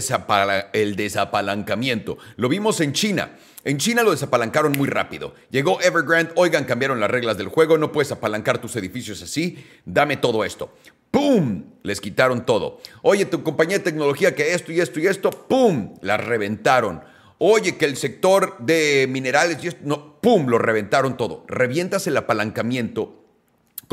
el, 0.72 0.96
desapalancamiento. 0.96 2.18
Lo 2.36 2.48
vimos 2.48 2.80
en 2.80 2.92
China. 2.92 3.36
En 3.64 3.78
China 3.78 4.02
lo 4.02 4.10
desapalancaron 4.10 4.72
muy 4.72 4.88
rápido. 4.88 5.34
Llegó 5.50 5.80
Evergrande, 5.80 6.32
oigan, 6.36 6.64
cambiaron 6.64 7.00
las 7.00 7.10
reglas 7.10 7.38
del 7.38 7.48
juego, 7.48 7.78
no 7.78 7.92
puedes 7.92 8.12
apalancar 8.12 8.58
tus 8.58 8.76
edificios 8.76 9.22
así, 9.22 9.64
dame 9.86 10.18
todo 10.18 10.44
esto. 10.44 10.74
¡Pum! 11.10 11.64
Les 11.82 12.00
quitaron 12.00 12.44
todo. 12.44 12.80
Oye, 13.00 13.24
tu 13.24 13.42
compañía 13.42 13.78
de 13.78 13.84
tecnología 13.84 14.34
que 14.34 14.52
esto 14.52 14.70
y 14.70 14.80
esto 14.80 15.00
y 15.00 15.06
esto, 15.06 15.30
¡pum! 15.30 15.94
La 16.02 16.18
reventaron. 16.18 17.02
Oye, 17.38 17.76
que 17.76 17.86
el 17.86 17.96
sector 17.96 18.56
de 18.58 19.06
minerales 19.08 19.62
y 19.64 19.68
esto, 19.68 19.80
no, 19.84 20.20
¡pum! 20.20 20.46
Lo 20.46 20.58
reventaron 20.58 21.16
todo. 21.16 21.44
Revientas 21.48 22.06
el 22.06 22.16
apalancamiento 22.18 23.23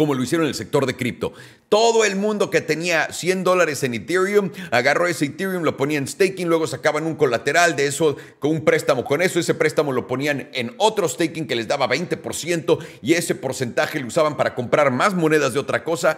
como 0.02 0.16
lo 0.16 0.24
hicieron 0.24 0.46
en 0.46 0.50
el 0.50 0.56
sector 0.56 0.88
de 0.88 0.96
cripto. 0.96 1.32
Todo 1.70 2.06
el 2.06 2.16
mundo 2.16 2.50
que 2.50 2.60
tenía 2.60 3.14
100 3.14 3.44
dólares 3.44 3.84
en 3.84 3.94
Ethereum 3.94 4.50
agarró 4.72 5.06
ese 5.06 5.26
Ethereum, 5.26 5.62
lo 5.62 5.78
ponía 5.78 6.00
en 6.00 6.08
staking, 6.08 6.48
luego 6.48 6.66
sacaban 6.66 7.06
un 7.06 7.14
colateral 7.14 7.76
de 7.76 7.86
eso 7.86 8.18
con 8.40 8.50
un 8.50 8.66
préstamo. 8.66 9.06
Con 9.06 9.22
eso, 9.22 9.40
ese 9.40 9.54
préstamo 9.54 9.92
lo 9.92 10.08
ponían 10.08 10.50
en 10.54 10.74
otro 10.78 11.08
staking 11.08 11.46
que 11.46 11.56
les 11.56 11.68
daba 11.68 11.88
20% 11.88 12.80
y 13.04 13.14
ese 13.14 13.36
porcentaje 13.36 14.00
lo 14.00 14.08
usaban 14.08 14.38
para 14.38 14.56
comprar 14.56 14.90
más 14.90 15.14
monedas 15.14 15.54
de 15.54 15.60
otra 15.60 15.84
cosa 15.84 16.18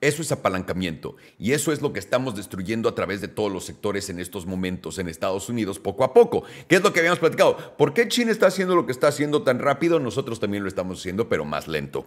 eso 0.00 0.22
es 0.22 0.32
apalancamiento 0.32 1.16
y 1.38 1.52
eso 1.52 1.72
es 1.72 1.82
lo 1.82 1.92
que 1.92 1.98
estamos 1.98 2.34
destruyendo 2.34 2.88
a 2.88 2.94
través 2.94 3.20
de 3.20 3.28
todos 3.28 3.52
los 3.52 3.64
sectores 3.64 4.08
en 4.08 4.18
estos 4.18 4.46
momentos 4.46 4.98
en 4.98 5.08
Estados 5.08 5.50
Unidos 5.50 5.78
poco 5.78 6.04
a 6.04 6.14
poco. 6.14 6.42
¿Qué 6.68 6.76
es 6.76 6.82
lo 6.82 6.92
que 6.92 7.00
habíamos 7.00 7.18
platicado? 7.18 7.76
¿Por 7.76 7.92
qué 7.92 8.08
China 8.08 8.32
está 8.32 8.46
haciendo 8.46 8.74
lo 8.74 8.86
que 8.86 8.92
está 8.92 9.08
haciendo 9.08 9.42
tan 9.42 9.58
rápido? 9.58 10.00
Nosotros 10.00 10.40
también 10.40 10.62
lo 10.62 10.70
estamos 10.70 11.00
haciendo, 11.00 11.28
pero 11.28 11.44
más 11.44 11.68
lento. 11.68 12.06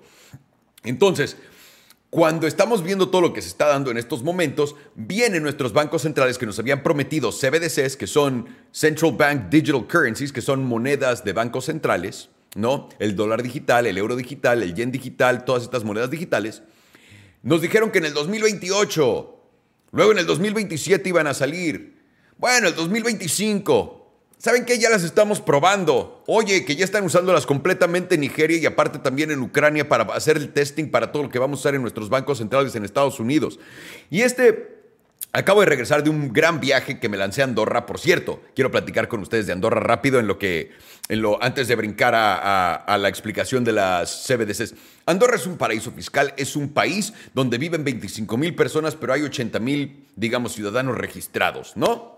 Entonces, 0.84 1.38
cuando 2.10 2.46
estamos 2.46 2.84
viendo 2.84 3.10
todo 3.10 3.22
lo 3.22 3.34
que 3.34 3.42
se 3.42 3.48
está 3.48 3.68
dando 3.68 3.90
en 3.90 3.98
estos 3.98 4.24
momentos, 4.24 4.76
vienen 4.96 5.44
nuestros 5.44 5.74
bancos 5.74 6.04
centrales 6.04 6.38
que 6.38 6.46
nos 6.46 6.60
habían 6.60 6.84
prometido 6.84 7.32
CBDCs, 7.32 7.98
que 7.98 8.08
son 8.08 8.48
Central 8.72 9.14
Bank 9.14 9.50
Digital 9.50 9.88
Currencies, 9.88 10.32
que 10.32 10.42
son 10.42 10.64
monedas 10.66 11.24
de 11.24 11.34
bancos 11.34 11.66
centrales, 11.66 12.30
¿no? 12.56 12.90
El 13.00 13.16
dólar 13.16 13.42
digital, 13.42 13.88
el 13.88 13.98
euro 13.98 14.16
digital, 14.16 14.62
el 14.62 14.76
yen 14.76 14.92
digital, 14.92 15.46
todas 15.46 15.64
estas 15.64 15.84
monedas 15.84 16.12
digitales 16.12 16.62
nos 17.44 17.62
dijeron 17.62 17.92
que 17.92 17.98
en 18.00 18.06
el 18.06 18.14
2028, 18.14 19.40
luego 19.92 20.12
en 20.14 20.18
el 20.18 20.26
2027 20.26 21.10
iban 21.10 21.28
a 21.28 21.34
salir. 21.34 22.02
Bueno, 22.38 22.70
el 22.70 22.76
2025. 22.76 24.03
¿Saben 24.44 24.66
qué? 24.66 24.78
Ya 24.78 24.90
las 24.90 25.04
estamos 25.04 25.40
probando. 25.40 26.22
Oye, 26.28 26.66
que 26.66 26.76
ya 26.76 26.84
están 26.84 27.06
usándolas 27.06 27.46
completamente 27.46 28.16
en 28.16 28.22
Nigeria 28.22 28.58
y 28.58 28.66
aparte 28.66 29.00
también 29.00 29.32
en 29.32 29.42
Ucrania 29.42 29.88
para 29.88 30.04
hacer 30.14 30.36
el 30.36 30.52
testing 30.52 30.92
para 30.92 31.14
todo 31.14 31.24
lo 31.24 31.30
que 31.30 31.40
vamos 31.40 31.60
a 31.60 31.62
usar 31.62 31.76
en 31.76 31.82
nuestros 31.82 32.10
bancos 32.10 32.40
centrales 32.40 32.76
en 32.76 32.84
Estados 32.84 33.22
Unidos. 33.22 33.58
Y 34.10 34.20
este 34.20 34.74
Acabo 35.36 35.62
de 35.62 35.66
regresar 35.66 36.04
de 36.04 36.12
un 36.12 36.32
gran 36.32 36.60
viaje 36.60 37.00
que 37.00 37.10
me 37.10 37.18
lancé 37.18 37.42
a 37.42 37.46
Andorra. 37.46 37.88
Por 37.88 38.00
cierto, 38.00 38.44
quiero 38.54 38.70
platicar 38.70 39.08
con 39.08 39.20
ustedes 39.22 39.48
de 39.48 39.54
Andorra 39.54 39.80
rápido 39.80 40.20
en 40.20 40.28
lo 40.28 40.38
que, 40.38 40.74
en 41.10 41.24
lo, 41.24 41.42
antes 41.42 41.68
de 41.68 41.76
brincar 41.76 42.14
a, 42.16 42.98
la 43.00 43.10
explicación 43.10 43.64
de 43.64 43.72
las 43.72 44.28
CBDCs. 44.28 44.76
Andorra 45.08 45.38
es 45.38 45.48
un 45.48 45.58
paraíso 45.58 45.92
fiscal, 45.92 46.36
es 46.38 46.56
un 46.56 46.70
país 46.70 47.14
donde 47.34 47.58
viven 47.58 47.84
25 47.84 48.38
mil 48.38 48.54
personas, 48.54 48.96
pero 48.96 49.14
hay 49.14 49.24
80 49.24 49.60
mil, 49.60 50.06
digamos, 50.16 50.54
ciudadanos 50.54 50.96
registrados, 51.00 51.76
¿no? 51.76 52.13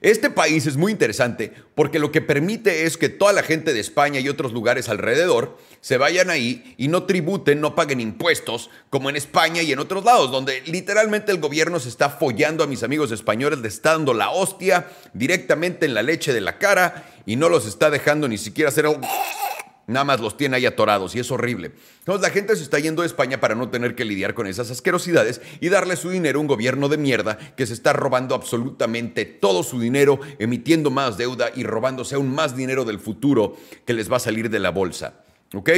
Este 0.00 0.30
país 0.30 0.66
es 0.66 0.76
muy 0.76 0.92
interesante 0.92 1.52
porque 1.74 1.98
lo 1.98 2.12
que 2.12 2.20
permite 2.20 2.84
es 2.84 2.96
que 2.96 3.08
toda 3.08 3.32
la 3.32 3.42
gente 3.42 3.72
de 3.72 3.80
España 3.80 4.20
y 4.20 4.28
otros 4.28 4.52
lugares 4.52 4.88
alrededor 4.88 5.58
se 5.80 5.98
vayan 5.98 6.30
ahí 6.30 6.74
y 6.76 6.88
no 6.88 7.04
tributen, 7.04 7.60
no 7.60 7.74
paguen 7.74 8.00
impuestos, 8.00 8.70
como 8.90 9.08
en 9.10 9.16
España 9.16 9.62
y 9.62 9.72
en 9.72 9.78
otros 9.78 10.04
lados, 10.04 10.30
donde 10.30 10.62
literalmente 10.66 11.32
el 11.32 11.40
gobierno 11.40 11.80
se 11.80 11.88
está 11.88 12.10
follando 12.10 12.64
a 12.64 12.66
mis 12.66 12.82
amigos 12.82 13.12
españoles, 13.12 13.60
le 13.60 13.68
está 13.68 13.92
dando 13.92 14.14
la 14.14 14.30
hostia 14.30 14.88
directamente 15.14 15.86
en 15.86 15.94
la 15.94 16.02
leche 16.02 16.32
de 16.32 16.40
la 16.40 16.58
cara 16.58 17.10
y 17.24 17.36
no 17.36 17.48
los 17.48 17.66
está 17.66 17.90
dejando 17.90 18.28
ni 18.28 18.38
siquiera 18.38 18.68
hacer 18.68 18.86
el 18.86 18.96
Nada 19.86 20.04
más 20.04 20.20
los 20.20 20.36
tiene 20.36 20.56
ahí 20.56 20.66
atorados 20.66 21.14
y 21.14 21.20
es 21.20 21.30
horrible. 21.30 21.72
Entonces 22.00 22.22
la 22.22 22.30
gente 22.30 22.56
se 22.56 22.62
está 22.62 22.78
yendo 22.78 23.02
a 23.02 23.06
España 23.06 23.38
para 23.40 23.54
no 23.54 23.68
tener 23.68 23.94
que 23.94 24.04
lidiar 24.04 24.34
con 24.34 24.48
esas 24.48 24.70
asquerosidades 24.70 25.40
y 25.60 25.68
darle 25.68 25.96
su 25.96 26.10
dinero 26.10 26.38
a 26.38 26.42
un 26.42 26.48
gobierno 26.48 26.88
de 26.88 26.98
mierda 26.98 27.38
que 27.56 27.66
se 27.66 27.72
está 27.72 27.92
robando 27.92 28.34
absolutamente 28.34 29.24
todo 29.24 29.62
su 29.62 29.78
dinero, 29.78 30.18
emitiendo 30.40 30.90
más 30.90 31.16
deuda 31.16 31.50
y 31.54 31.62
robándose 31.62 32.16
aún 32.16 32.34
más 32.34 32.56
dinero 32.56 32.84
del 32.84 32.98
futuro 32.98 33.56
que 33.84 33.94
les 33.94 34.10
va 34.10 34.16
a 34.16 34.20
salir 34.20 34.50
de 34.50 34.58
la 34.58 34.70
bolsa. 34.70 35.20
¿Ok? 35.54 35.70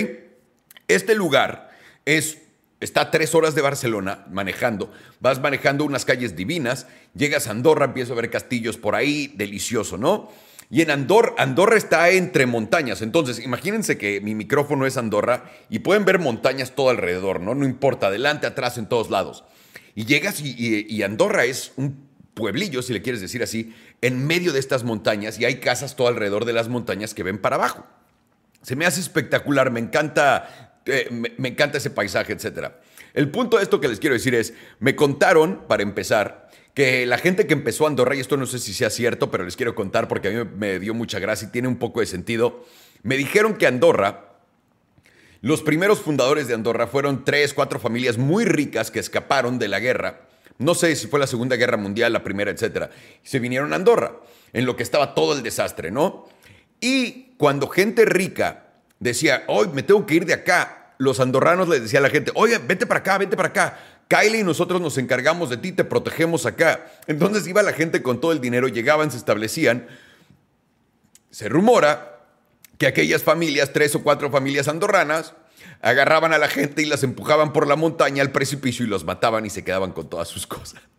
Este 0.87 1.14
lugar 1.14 1.71
es 2.07 2.38
Está 2.81 3.01
a 3.01 3.11
tres 3.11 3.35
horas 3.35 3.57
de 3.57 3.62
Barcelona 3.62 4.25
manejando. 4.31 4.92
Vas 5.18 5.40
manejando 5.40 5.85
unas 5.85 6.05
calles 6.05 6.37
divinas, 6.37 6.87
llegas 7.12 7.49
a 7.49 7.51
Andorra, 7.51 7.87
empiezas 7.87 8.12
a 8.12 8.21
ver 8.21 8.31
castillos 8.31 8.77
por 8.77 8.94
ahí, 8.94 9.33
delicioso, 9.37 9.99
¿no? 9.99 10.31
Y 10.70 10.83
en 10.83 10.90
Andorra, 10.90 11.35
Andorra 11.38 11.76
está 11.76 12.11
entre 12.11 12.44
montañas. 12.46 13.00
Entonces, 13.00 13.38
imagínense 13.38 13.96
que 13.96 14.20
mi 14.20 14.35
micrófono 14.35 14.87
es 14.87 14.96
Andorra 14.98 15.50
y 15.70 15.78
pueden 15.78 16.04
ver 16.04 16.18
montañas 16.18 16.74
todo 16.74 16.90
alrededor, 16.90 17.40
¿no? 17.40 17.54
No 17.54 17.64
importa, 17.64 18.09
adelante, 18.09 18.46
atrás, 18.46 18.76
en 18.76 18.87
todos 18.87 19.09
lados. 19.09 19.44
Y 19.94 20.04
llegas 20.04 20.40
y, 20.40 21.02
Andorra 21.02 21.44
es 21.44 21.72
un 21.76 22.07
pueblillo, 22.35 22.83
si 22.83 22.92
le 22.92 23.02
quieres 23.02 23.20
decir 23.20 23.42
así, 23.42 23.74
en 24.00 24.26
medio 24.26 24.52
de 24.52 24.61
estas 24.61 24.85
montañas 24.85 25.40
y 25.40 25.44
hay 25.44 25.57
casas 25.57 25.96
todo 25.96 26.07
alrededor 26.07 26.44
de 26.44 26.52
las 26.52 26.68
montañas 26.68 27.14
que 27.14 27.24
ven 27.24 27.38
para 27.38 27.57
abajo. 27.57 27.85
Se 28.62 28.76
me 28.76 28.87
hace 28.87 29.00
espectacular, 29.00 29.72
me 29.72 29.81
encanta, 29.81 30.81
eh, 30.87 31.09
me, 31.11 31.48
encanta 31.48 31.78
ese 31.78 31.90
paisaje, 31.90 32.33
etc. 32.33 32.74
El 33.14 33.31
punto 33.31 33.57
de 33.57 33.64
esto 33.64 33.81
que 33.81 33.88
les 33.88 33.98
quiero 33.98 34.14
decir 34.14 34.35
es, 34.35 34.54
me 34.78 34.94
contaron, 34.94 35.66
para 35.66 35.83
empezar, 35.83 36.47
que 36.74 37.07
la 37.07 37.18
gente 37.18 37.46
que 37.46 37.54
empezó 37.54 37.87
Andorra, 37.87 38.14
y 38.14 38.20
esto 38.20 38.37
no 38.37 38.46
sé 38.46 38.59
si 38.59 38.72
sea 38.72 38.90
cierto, 38.90 39.31
pero 39.31 39.44
les 39.44 39.57
quiero 39.57 39.74
contar 39.74 40.09
porque 40.09 40.28
a 40.28 40.31
mí 40.31 40.50
me 40.57 40.78
dio 40.78 40.94
mucha 40.94 41.18
gracia 41.18 41.48
y 41.48 41.50
tiene 41.50 41.68
un 41.68 41.76
poco 41.76 42.00
de 42.00 42.07
sentido, 42.07 42.64
me 43.02 43.16
dijeron 43.16 43.54
que 43.54 43.66
Andorra, 43.66 44.37
los 45.40 45.62
primeros 45.62 46.00
fundadores 46.00 46.48
de 46.48 46.54
Andorra 46.54 46.87
fueron 46.87 47.24
tres, 47.24 47.54
cuatro 47.54 47.78
familias 47.78 48.18
muy 48.18 48.44
ricas 48.44 48.90
que 48.90 48.98
escaparon 48.98 49.59
de 49.59 49.68
la 49.68 49.81
guerra. 49.81 50.22
No 50.59 50.74
sé 50.74 50.96
si 50.96 51.07
fue 51.07 51.20
la 51.20 51.28
Segunda 51.28 51.54
Guerra 51.54 51.76
Mundial, 51.76 52.12
la 52.12 52.24
Primera, 52.24 52.50
etcétera. 52.50 52.90
Se 53.22 53.38
vinieron 53.38 53.72
a 53.72 53.76
Andorra, 53.76 54.16
en 54.52 54.66
lo 54.66 54.76
que 54.76 54.83
estaba 54.83 55.14
todo 55.14 55.35
el 55.35 55.42
desastre, 55.44 55.92
¿no? 55.92 56.28
Y 56.81 57.35
cuando 57.37 57.68
gente 57.68 58.04
rica 58.04 58.66
decía, 58.98 59.44
hoy 59.46 59.68
me 59.72 59.83
tengo 59.85 60.04
que 60.07 60.14
ir 60.14 60.26
de 60.26 60.35
acá, 60.35 60.94
los 60.98 61.20
andorranos 61.20 61.68
les 61.68 61.83
decía 61.83 62.00
a 62.00 62.02
la 62.02 62.11
gente, 62.11 62.33
oye, 62.35 62.59
vete 62.59 62.87
para 62.87 63.00
acá, 63.00 63.18
vete 63.18 63.37
para 63.37 63.48
acá. 63.48 63.78
Kylie 64.09 64.40
y 64.40 64.44
nosotros 64.44 64.81
nos 64.81 64.97
encargamos 64.99 65.51
de 65.51 65.59
ti, 65.59 65.73
te 65.73 65.85
protegemos 65.85 66.47
acá. 66.47 66.90
Entonces 67.07 67.47
iba 67.47 67.62
la 67.62 67.73
gente 67.73 68.03
con 68.03 68.21
todo 68.21 68.33
el 68.33 68.40
dinero, 68.40 68.66
llegaban, 68.68 69.11
se 69.11 69.18
establecían. 69.18 69.87
Se 71.31 71.49
rumora 71.49 72.18
que 72.79 72.87
aquellas 72.87 73.23
familias, 73.23 73.73
tres 73.73 73.94
o 73.94 74.03
cuatro 74.03 74.31
familias 74.31 74.66
andorranas, 74.66 75.35
agarraban 75.83 76.33
a 76.33 76.38
la 76.38 76.49
gente 76.49 76.83
y 76.83 76.87
las 76.87 77.03
empujaban 77.03 77.53
por 77.53 77.66
la 77.66 77.77
montaña 77.77 78.23
al 78.23 78.33
precipicio 78.33 78.85
y 78.85 78.88
los 78.88 79.05
mataban 79.05 79.44
y 79.44 79.51
se 79.51 79.62
quedaban 79.62 79.92
con 79.92 80.09
todas 80.09 80.29
sus 80.29 80.47
cosas. 80.47 80.81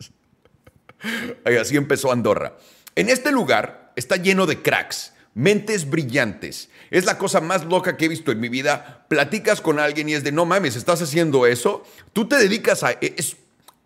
Y 1.45 1.55
así 1.55 1.77
empezó 1.77 2.11
Andorra. 2.11 2.57
En 2.95 3.07
este 3.07 3.31
lugar 3.31 3.93
está 3.95 4.17
lleno 4.17 4.45
de 4.45 4.61
cracks, 4.61 5.13
mentes 5.39 5.89
brillantes. 5.89 6.69
Es 6.91 7.05
la 7.05 7.17
cosa 7.17 7.39
más 7.39 7.63
loca 7.63 7.95
que 7.95 8.05
he 8.05 8.09
visto 8.09 8.31
en 8.31 8.41
mi 8.41 8.49
vida. 8.49 9.05
Platicas 9.07 9.61
con 9.61 9.79
alguien 9.79 10.09
y 10.09 10.13
es 10.13 10.23
de, 10.23 10.33
no 10.33 10.45
mames, 10.45 10.75
estás 10.75 11.01
haciendo 11.01 11.47
eso. 11.47 11.83
Tú 12.11 12.27
te 12.27 12.35
dedicas 12.35 12.83
a... 12.83 12.91
Es 12.91 13.37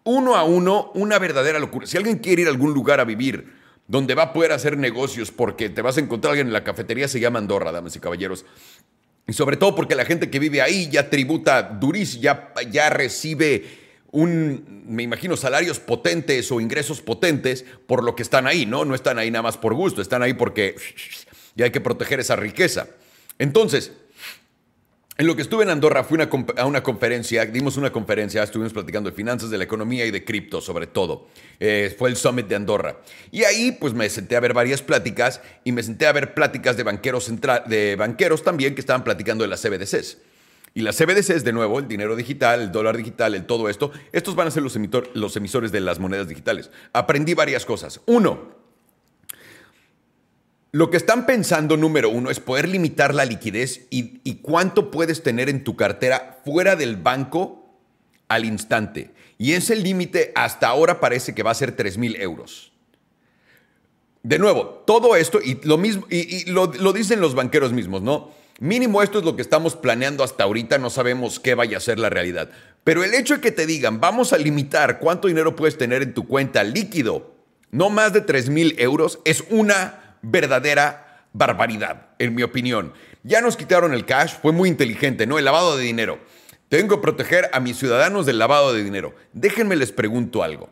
uno 0.03 0.35
a 0.35 0.43
uno 0.43 0.91
una 0.95 1.19
verdadera 1.19 1.59
locura. 1.59 1.85
Si 1.85 1.95
alguien 1.95 2.17
quiere 2.17 2.41
ir 2.41 2.47
a 2.47 2.51
algún 2.51 2.73
lugar 2.73 2.99
a 2.99 3.05
vivir 3.05 3.53
donde 3.87 4.15
va 4.15 4.23
a 4.23 4.33
poder 4.33 4.51
hacer 4.51 4.77
negocios 4.77 5.31
porque 5.31 5.69
te 5.69 5.81
vas 5.81 5.97
a 5.97 6.01
encontrar 6.01 6.31
alguien 6.31 6.47
en 6.47 6.53
la 6.53 6.63
cafetería, 6.63 7.07
se 7.07 7.19
llama 7.19 7.39
Andorra, 7.39 7.71
damas 7.71 7.95
y 7.95 7.99
caballeros. 7.99 8.45
Y 9.27 9.33
sobre 9.33 9.55
todo 9.55 9.75
porque 9.75 9.95
la 9.95 10.05
gente 10.05 10.29
que 10.29 10.39
vive 10.39 10.61
ahí 10.61 10.89
ya 10.89 11.09
tributa 11.09 11.61
durísimo, 11.61 12.23
ya, 12.23 12.51
ya 12.69 12.89
recibe 12.89 13.63
un, 14.11 14.83
me 14.87 15.03
imagino, 15.03 15.37
salarios 15.37 15.79
potentes 15.79 16.51
o 16.51 16.59
ingresos 16.59 17.01
potentes 17.01 17.63
por 17.87 18.03
lo 18.03 18.15
que 18.15 18.23
están 18.23 18.47
ahí, 18.47 18.65
¿no? 18.65 18.85
No 18.85 18.95
están 18.95 19.19
ahí 19.19 19.31
nada 19.31 19.43
más 19.43 19.57
por 19.57 19.73
gusto, 19.73 20.01
están 20.01 20.21
ahí 20.21 20.33
porque 20.33 20.75
y 21.55 21.63
hay 21.63 21.71
que 21.71 21.81
proteger 21.81 22.19
esa 22.19 22.35
riqueza. 22.35 22.87
Entonces, 23.39 23.91
en 25.15 25.27
lo 25.27 25.35
que 25.35 25.43
estuve 25.43 25.63
en 25.63 25.69
Andorra 25.69 26.03
fui 26.03 26.17
a 26.57 26.65
una 26.65 26.81
conferencia, 26.81 27.45
dimos 27.45 27.77
una 27.77 27.91
conferencia, 27.91 28.41
estuvimos 28.41 28.73
platicando 28.73 29.11
de 29.11 29.15
finanzas, 29.15 29.51
de 29.51 29.59
la 29.59 29.63
economía 29.63 30.05
y 30.07 30.11
de 30.11 30.25
cripto 30.25 30.59
sobre 30.59 30.87
todo. 30.87 31.27
Eh, 31.59 31.95
fue 31.99 32.09
el 32.09 32.15
Summit 32.15 32.47
de 32.47 32.55
Andorra. 32.55 32.97
Y 33.31 33.43
ahí 33.43 33.71
pues 33.73 33.93
me 33.93 34.09
senté 34.09 34.35
a 34.35 34.39
ver 34.39 34.53
varias 34.53 34.81
pláticas 34.81 35.41
y 35.63 35.71
me 35.71 35.83
senté 35.83 36.07
a 36.07 36.13
ver 36.13 36.33
pláticas 36.33 36.77
de 36.77 36.83
banqueros, 36.83 37.31
de 37.67 37.95
banqueros 37.95 38.43
también 38.43 38.73
que 38.73 38.81
estaban 38.81 39.03
platicando 39.03 39.43
de 39.43 39.49
las 39.49 39.61
CBDCs. 39.61 40.17
Y 40.73 40.81
las 40.81 40.97
CBDCs, 40.97 41.43
de 41.43 41.53
nuevo, 41.53 41.77
el 41.77 41.87
dinero 41.87 42.15
digital, 42.15 42.59
el 42.59 42.71
dólar 42.71 42.97
digital, 42.97 43.35
el 43.35 43.45
todo 43.45 43.69
esto, 43.69 43.91
estos 44.11 44.33
van 44.33 44.47
a 44.47 44.51
ser 44.51 44.63
los, 44.63 44.75
los 45.13 45.37
emisores 45.37 45.71
de 45.71 45.79
las 45.79 45.99
monedas 45.99 46.27
digitales. 46.27 46.71
Aprendí 46.93 47.35
varias 47.35 47.63
cosas. 47.63 48.01
Uno, 48.07 48.62
lo 50.73 50.89
que 50.89 50.97
están 50.97 51.27
pensando, 51.27 51.77
número 51.77 52.09
uno, 52.09 52.31
es 52.31 52.39
poder 52.39 52.67
limitar 52.67 53.13
la 53.13 53.25
liquidez 53.25 53.85
y, 53.91 54.33
cuánto 54.41 54.89
puedes 54.89 55.21
tener 55.21 55.47
en 55.47 55.63
tu 55.63 55.75
cartera 55.75 56.39
fuera 56.43 56.75
del 56.75 56.97
banco 56.97 57.77
al 58.27 58.43
instante. 58.43 59.11
Y 59.37 59.53
ese 59.53 59.75
límite 59.75 60.31
hasta 60.33 60.67
ahora 60.67 60.99
parece 60.99 61.35
que 61.35 61.43
va 61.43 61.51
a 61.51 61.55
ser 61.55 61.75
3 61.75 61.99
mil 61.99 62.15
euros. 62.15 62.71
De 64.23 64.39
nuevo, 64.39 64.83
todo 64.87 65.15
esto, 65.15 65.39
y 65.43 65.59
lo 65.63 65.77
mismo, 65.77 66.07
y, 66.09 66.45
lo, 66.45 66.65
lo, 66.65 66.91
dicen 66.91 67.21
los 67.21 67.35
banqueros 67.35 67.71
mismos, 67.71 68.01
¿no? 68.01 68.31
Mínimo 68.59 69.03
esto 69.03 69.19
es 69.19 69.25
lo 69.25 69.35
que 69.35 69.43
estamos 69.43 69.75
planeando 69.75 70.23
hasta 70.23 70.43
ahorita, 70.43 70.79
no 70.79 70.89
sabemos 70.89 71.39
qué 71.39 71.53
vaya 71.53 71.77
a 71.77 71.81
ser 71.81 71.99
la 71.99 72.09
realidad. 72.09 72.49
Pero 72.83 73.03
el 73.03 73.13
hecho 73.13 73.35
de 73.35 73.41
que 73.41 73.51
te 73.51 73.67
digan, 73.67 73.99
vamos 73.99 74.33
a 74.33 74.39
limitar 74.39 74.97
cuánto 74.97 75.27
dinero 75.27 75.55
puedes 75.55 75.77
tener 75.77 76.01
en 76.01 76.15
tu 76.15 76.27
cuenta 76.27 76.63
líquido, 76.63 77.35
no 77.69 77.91
más 77.91 78.11
de 78.11 78.21
3 78.21 78.49
mil 78.49 78.75
euros, 78.79 79.19
es 79.23 79.43
una 79.51 80.02
verdadera 80.23 81.27
barbaridad, 81.33 82.07
en 82.17 82.33
mi 82.33 82.41
opinión. 82.41 82.93
Ya 83.21 83.41
nos 83.41 83.55
quitaron 83.55 83.93
el 83.93 84.05
cash, 84.05 84.33
fue 84.41 84.51
muy 84.51 84.69
inteligente, 84.69 85.27
¿no? 85.27 85.37
El 85.37 85.45
lavado 85.45 85.77
de 85.77 85.83
dinero. 85.83 86.19
Tengo 86.69 86.95
que 86.95 87.03
proteger 87.03 87.49
a 87.53 87.59
mis 87.59 87.77
ciudadanos 87.77 88.25
del 88.25 88.39
lavado 88.39 88.73
de 88.73 88.83
dinero. 88.83 89.13
Déjenme 89.33 89.75
les 89.75 89.91
pregunto 89.91 90.41
algo. 90.41 90.69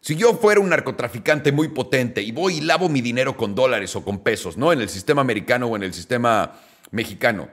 Si 0.00 0.14
yo 0.14 0.34
fuera 0.34 0.60
un 0.60 0.68
narcotraficante 0.68 1.52
muy 1.52 1.68
potente 1.68 2.22
y 2.22 2.32
voy 2.32 2.58
y 2.58 2.60
lavo 2.60 2.88
mi 2.88 3.00
dinero 3.00 3.36
con 3.36 3.54
dólares 3.54 3.96
o 3.96 4.04
con 4.04 4.22
pesos, 4.22 4.56
¿no? 4.56 4.72
En 4.72 4.80
el 4.80 4.88
sistema 4.88 5.22
americano 5.22 5.66
o 5.66 5.76
en 5.76 5.82
el 5.82 5.92
sistema 5.92 6.60
mexicano, 6.90 7.48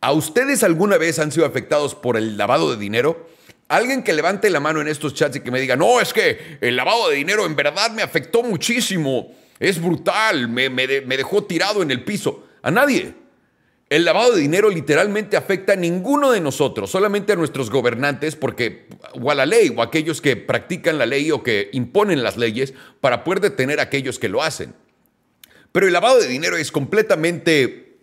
¿a 0.00 0.12
ustedes 0.12 0.62
alguna 0.62 0.98
vez 0.98 1.18
han 1.18 1.32
sido 1.32 1.46
afectados 1.46 1.94
por 1.94 2.16
el 2.16 2.36
lavado 2.36 2.70
de 2.70 2.76
dinero? 2.76 3.28
Alguien 3.68 4.02
que 4.02 4.12
levante 4.12 4.50
la 4.50 4.60
mano 4.60 4.80
en 4.80 4.88
estos 4.88 5.14
chats 5.14 5.36
y 5.36 5.40
que 5.40 5.50
me 5.50 5.60
diga, 5.60 5.76
no, 5.76 6.00
es 6.00 6.12
que 6.12 6.58
el 6.60 6.76
lavado 6.76 7.08
de 7.08 7.16
dinero 7.16 7.46
en 7.46 7.56
verdad 7.56 7.90
me 7.90 8.02
afectó 8.02 8.42
muchísimo. 8.42 9.32
Es 9.60 9.80
brutal, 9.80 10.48
me, 10.48 10.68
dejó 10.68 11.44
tirado 11.44 11.82
en 11.82 11.90
el 11.90 12.02
piso. 12.02 12.46
A 12.62 12.70
nadie. 12.70 13.14
El 13.90 14.04
lavado 14.04 14.32
de 14.32 14.40
dinero 14.40 14.70
literalmente 14.70 15.36
afecta 15.36 15.72
a 15.74 15.76
ninguno 15.76 16.30
de 16.30 16.40
nosotros, 16.40 16.90
solamente 16.90 17.32
a 17.32 17.36
nuestros 17.36 17.70
gobernantes, 17.70 18.36
porque, 18.36 18.86
o 19.20 19.30
a 19.30 19.34
la 19.34 19.46
ley, 19.46 19.72
o 19.76 19.82
a 19.82 19.86
aquellos 19.86 20.20
que 20.20 20.36
practican 20.36 20.96
la 20.96 21.06
ley 21.06 21.30
o 21.30 21.42
que 21.42 21.70
imponen 21.72 22.22
las 22.22 22.36
leyes 22.36 22.72
para 23.00 23.24
poder 23.24 23.40
detener 23.40 23.80
a 23.80 23.84
aquellos 23.84 24.18
que 24.18 24.28
lo 24.28 24.42
hacen. 24.42 24.74
Pero 25.72 25.86
el 25.86 25.92
lavado 25.92 26.20
de 26.20 26.28
dinero 26.28 26.56
es 26.56 26.72
completamente 26.72 27.98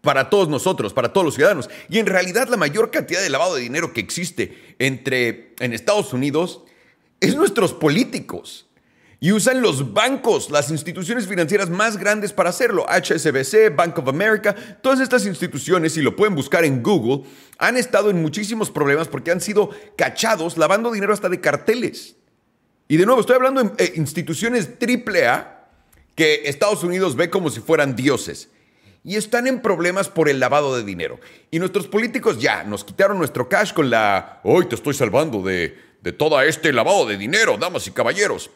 para 0.00 0.30
todos 0.30 0.48
nosotros, 0.48 0.92
para 0.92 1.12
todos 1.12 1.24
los 1.24 1.34
ciudadanos. 1.34 1.68
Y 1.88 1.98
en 1.98 2.06
realidad 2.06 2.48
la 2.48 2.56
mayor 2.56 2.90
cantidad 2.90 3.20
de 3.20 3.30
lavado 3.30 3.56
de 3.56 3.62
dinero 3.62 3.92
que 3.92 4.00
existe 4.00 4.76
entre, 4.78 5.54
en 5.58 5.72
Estados 5.72 6.12
Unidos 6.12 6.62
es 7.20 7.34
nuestros 7.34 7.74
políticos. 7.74 8.69
Y 9.22 9.32
usan 9.32 9.60
los 9.60 9.92
bancos, 9.92 10.50
las 10.50 10.70
instituciones 10.70 11.26
financieras 11.26 11.68
más 11.68 11.98
grandes 11.98 12.32
para 12.32 12.48
hacerlo. 12.48 12.86
HSBC, 12.88 13.76
Bank 13.76 13.98
of 13.98 14.08
America, 14.08 14.56
todas 14.80 14.98
estas 14.98 15.26
instituciones, 15.26 15.92
si 15.92 16.00
lo 16.00 16.16
pueden 16.16 16.34
buscar 16.34 16.64
en 16.64 16.82
Google, 16.82 17.28
han 17.58 17.76
estado 17.76 18.08
en 18.08 18.22
muchísimos 18.22 18.70
problemas 18.70 19.08
porque 19.08 19.30
han 19.30 19.42
sido 19.42 19.68
cachados 19.94 20.56
lavando 20.56 20.90
dinero 20.90 21.12
hasta 21.12 21.28
de 21.28 21.38
carteles. 21.38 22.16
Y 22.88 22.96
de 22.96 23.04
nuevo, 23.04 23.20
estoy 23.20 23.36
hablando 23.36 23.62
de 23.62 23.84
eh, 23.84 23.92
instituciones 23.96 24.70
AAA 24.80 25.68
que 26.14 26.48
Estados 26.48 26.82
Unidos 26.82 27.14
ve 27.14 27.28
como 27.28 27.50
si 27.50 27.60
fueran 27.60 27.94
dioses. 27.94 28.48
Y 29.04 29.16
están 29.16 29.46
en 29.46 29.60
problemas 29.60 30.08
por 30.08 30.30
el 30.30 30.40
lavado 30.40 30.74
de 30.74 30.82
dinero. 30.82 31.20
Y 31.50 31.58
nuestros 31.58 31.88
políticos 31.88 32.40
ya 32.40 32.64
nos 32.64 32.84
quitaron 32.84 33.18
nuestro 33.18 33.50
cash 33.50 33.74
con 33.74 33.90
la, 33.90 34.40
hoy 34.44 34.66
te 34.66 34.76
estoy 34.76 34.94
salvando 34.94 35.42
de, 35.42 35.76
de 36.00 36.12
todo 36.12 36.40
este 36.40 36.72
lavado 36.72 37.06
de 37.06 37.18
dinero, 37.18 37.58
damas 37.58 37.86
y 37.86 37.90
caballeros 37.90 38.50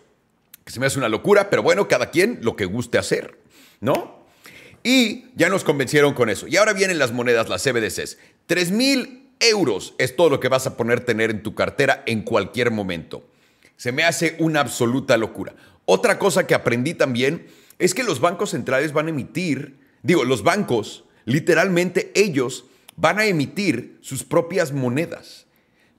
que 0.65 0.73
se 0.73 0.81
me 0.81 0.87
hace 0.87 0.99
una 0.99 1.09
locura, 1.09 1.51
pero 1.51 1.63
bueno, 1.63 1.89
cada 1.89 2.11
quien 2.11 2.39
lo 2.43 2.57
que 2.57 2.65
guste 2.65 2.99
hacer, 2.99 3.39
¿no? 3.81 4.25
Y 4.83 5.27
ya 5.35 5.49
nos 5.49 5.65
convencieron 5.65 6.15
con 6.15 6.29
eso. 6.29 6.47
Y 6.47 6.57
ahora 6.57 6.73
vienen 6.73 6.99
las 6.99 7.13
monedas, 7.13 7.49
las 7.49 7.63
CBDCs. 7.63 8.19
3 8.47 8.71
mil 8.71 9.31
euros 9.41 9.95
es 9.99 10.17
todo 10.17 10.31
lo 10.31 10.41
que 10.41 10.49
vas 10.49 10.67
a 10.67 10.77
poner 10.77 11.01
tener 11.01 11.31
en 11.31 11.43
tu 11.43 11.55
cartera 11.55 12.03
en 12.07 12.23
cualquier 12.23 12.71
momento. 12.71 13.27
Se 13.77 13.93
me 13.93 14.05
hace 14.05 14.37
una 14.39 14.61
absoluta 14.61 15.17
locura. 15.17 15.55
Otra 15.87 16.19
cosa 16.19 16.47
que 16.47 16.55
aprendí 16.55 16.95
también 16.95 17.47
es 17.79 17.95
que 17.95 18.05
los 18.05 18.21
bancos 18.21 18.51
centrales 18.51 18.93
van 18.93 19.07
a 19.07 19.11
emitir, 19.11 19.79
digo, 20.03 20.25
los 20.25 20.43
bancos, 20.43 21.05
literalmente 21.25 22.13
ellos 22.15 22.67
van 22.97 23.19
a 23.19 23.27
emitir 23.27 23.99
sus 24.01 24.25
propias 24.25 24.73
monedas. 24.73 25.44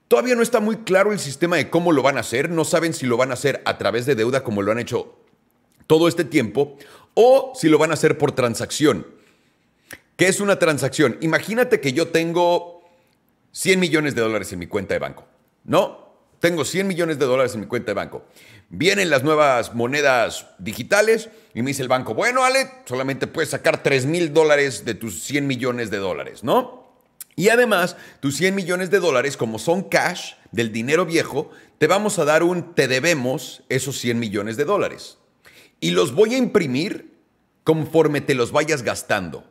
Todavía 0.08 0.36
no 0.36 0.42
está 0.42 0.60
muy 0.60 0.78
claro 0.78 1.12
el 1.12 1.20
sistema 1.20 1.56
de 1.56 1.70
cómo 1.70 1.92
lo 1.92 2.04
van 2.04 2.18
a 2.18 2.22
hacer, 2.22 2.50
no 2.50 2.64
saben 2.66 2.94
si 2.94 3.06
lo 3.06 3.18
van 3.18 3.32
a 3.32 3.34
hacer 3.34 3.62
a 3.66 3.78
través 3.78 4.06
de 4.06 4.16
deuda 4.16 4.44
como 4.44 4.62
lo 4.62 4.72
han 4.72 4.80
hecho 4.80 5.16
todo 5.88 6.08
este 6.08 6.24
tiempo 6.24 6.78
o 7.14 7.54
si 7.56 7.70
lo 7.70 7.78
van 7.78 7.92
a 7.92 7.96
hacer 7.96 8.18
por 8.18 8.32
transacción. 8.32 9.08
¿Qué 10.16 10.28
es 10.28 10.40
una 10.40 10.60
transacción? 10.60 11.18
Imagínate 11.22 11.82
que 11.82 11.94
yo 11.94 12.10
tengo 12.10 12.84
100 13.52 13.80
millones 13.80 14.16
de 14.16 14.22
dólares 14.22 14.54
en 14.54 14.60
mi 14.60 14.68
cuenta 14.68 14.94
de 14.94 15.00
banco, 15.00 15.26
¿no? 15.64 16.06
tengo 16.46 16.64
100 16.64 16.86
millones 16.86 17.18
de 17.18 17.26
dólares 17.26 17.56
en 17.56 17.62
mi 17.62 17.66
cuenta 17.66 17.88
de 17.88 17.96
banco. 17.96 18.24
Vienen 18.70 19.10
las 19.10 19.24
nuevas 19.24 19.74
monedas 19.74 20.46
digitales 20.60 21.30
y 21.56 21.64
me 21.64 21.72
dice 21.72 21.82
el 21.82 21.88
banco, 21.88 22.14
bueno, 22.14 22.44
Ale, 22.44 22.70
solamente 22.86 23.26
puedes 23.26 23.50
sacar 23.50 23.82
3 23.82 24.06
mil 24.06 24.32
dólares 24.32 24.86
de 24.86 24.94
tus 24.94 25.24
100 25.24 25.48
millones 25.48 25.90
de 25.90 25.98
dólares, 25.98 26.44
¿no? 26.44 26.85
Y 27.36 27.50
además, 27.50 27.98
tus 28.22 28.38
100 28.38 28.56
millones 28.56 28.92
de 28.92 29.00
dólares, 29.00 29.36
como 29.36 29.60
son 29.60 29.84
cash 29.84 30.34
del 30.52 30.72
dinero 30.72 31.06
viejo, 31.06 31.52
te 31.78 31.88
vamos 31.88 32.18
a 32.18 32.26
dar 32.26 32.44
un 32.44 32.74
te 32.74 32.88
debemos 32.88 33.64
esos 33.68 33.98
100 34.00 34.20
millones 34.20 34.56
de 34.56 34.64
dólares. 34.64 35.18
Y 35.82 35.92
los 35.92 36.14
voy 36.16 36.36
a 36.36 36.38
imprimir 36.38 37.14
conforme 37.64 38.22
te 38.22 38.36
los 38.36 38.52
vayas 38.52 38.84
gastando. 38.84 39.44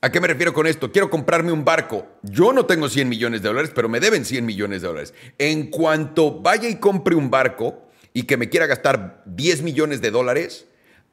¿A 0.00 0.12
qué 0.12 0.20
me 0.20 0.28
refiero 0.28 0.52
con 0.52 0.68
esto? 0.68 0.92
Quiero 0.92 1.10
comprarme 1.10 1.50
un 1.50 1.64
barco. 1.64 2.06
Yo 2.22 2.52
no 2.52 2.66
tengo 2.66 2.88
100 2.88 3.08
millones 3.08 3.42
de 3.42 3.48
dólares, 3.48 3.72
pero 3.74 3.88
me 3.88 3.98
deben 3.98 4.24
100 4.24 4.46
millones 4.46 4.82
de 4.82 4.88
dólares. 4.88 5.14
En 5.38 5.68
cuanto 5.68 6.40
vaya 6.40 6.68
y 6.68 6.76
compre 6.76 7.16
un 7.16 7.28
barco 7.28 7.88
y 8.12 8.22
que 8.22 8.36
me 8.36 8.48
quiera 8.48 8.66
gastar 8.66 9.22
10 9.26 9.62
millones 9.62 10.00
de 10.00 10.12
dólares, 10.12 10.66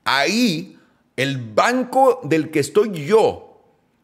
ahí 0.04 0.78
el 1.16 1.38
banco 1.38 2.22
del 2.24 2.52
que 2.52 2.60
estoy 2.60 3.06
yo 3.06 3.53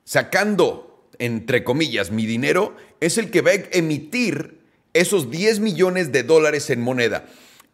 sacando, 0.09 1.07
entre 1.19 1.63
comillas, 1.63 2.09
mi 2.09 2.25
dinero, 2.25 2.75
es 2.99 3.19
el 3.19 3.29
que 3.29 3.41
va 3.41 3.51
a 3.51 3.77
emitir 3.77 4.57
esos 4.93 5.29
10 5.29 5.59
millones 5.59 6.11
de 6.11 6.23
dólares 6.23 6.71
en 6.71 6.81
moneda. 6.81 7.27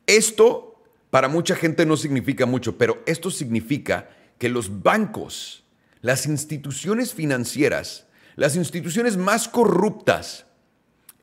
Esto 0.06 0.84
para 1.12 1.30
mucha 1.30 1.56
gente 1.56 1.86
no 1.86 1.96
significa 1.96 2.46
mucho, 2.46 2.78
pero 2.78 3.02
esto 3.06 3.32
significa 3.32 4.10
que 4.38 4.50
los 4.50 4.84
bancos 4.84 5.64
las 6.02 6.26
instituciones 6.26 7.14
financieras, 7.14 8.06
las 8.36 8.58
instituciones 8.58 9.16
más 9.16 9.48
corruptas 9.48 10.46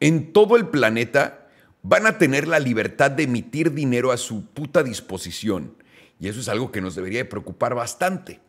en 0.01 0.33
todo 0.33 0.57
el 0.57 0.68
planeta, 0.68 1.46
van 1.83 2.07
a 2.07 2.16
tener 2.16 2.48
la 2.48 2.59
libertad 2.59 3.11
de 3.11 3.25
emitir 3.25 3.75
dinero 3.75 4.12
a 4.12 4.16
su 4.16 4.46
puta 4.46 4.83
disposición. 4.83 5.77
Y 6.18 6.29
eso 6.29 6.40
es 6.40 6.48
algo 6.48 6.72
que 6.72 6.81
nos 6.81 6.94
debería 6.94 7.29
preocupar 7.29 7.75
bastante. 7.75 8.40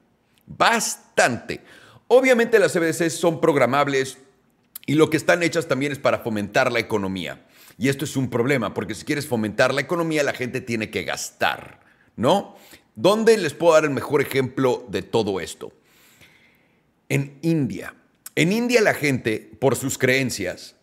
Bastante. 0.48 1.60
Obviamente 2.08 2.60
las 2.60 2.74
CBDCs 2.74 3.14
son 3.14 3.42
programables 3.42 4.18
y 4.86 4.96
lo 4.96 5.10
que 5.10 5.18
están 5.18 5.44
hechas 5.44 5.68
también 5.68 5.92
es 5.92 6.00
para 6.00 6.20
fomentar 6.20 6.72
la 6.72 6.80
economía. 6.80 7.46
Y 7.78 7.90
esto 7.90 8.06
es 8.06 8.16
un 8.16 8.30
problema, 8.30 8.74
porque 8.74 8.96
si 8.96 9.06
quieres 9.06 9.28
fomentar 9.28 9.74
la 9.74 9.82
economía, 9.82 10.24
la 10.24 10.34
gente 10.34 10.62
tiene 10.62 10.90
que 10.90 11.04
gastar, 11.04 11.80
¿no? 12.16 12.56
¿Dónde 12.96 13.38
les 13.38 13.54
puedo 13.54 13.74
dar 13.74 13.86
el 13.86 13.90
mejor 13.90 14.22
ejemplo 14.22 14.86
de 14.90 15.02
todo 15.02 15.40
esto? 15.40 15.74
en 17.14 17.38
India. 17.44 17.94
En 18.36 18.52
India 18.52 18.82
la 18.82 18.96
gente, 18.96 19.52
por 19.60 19.76
sus 19.76 20.00
creencias, 20.00 20.76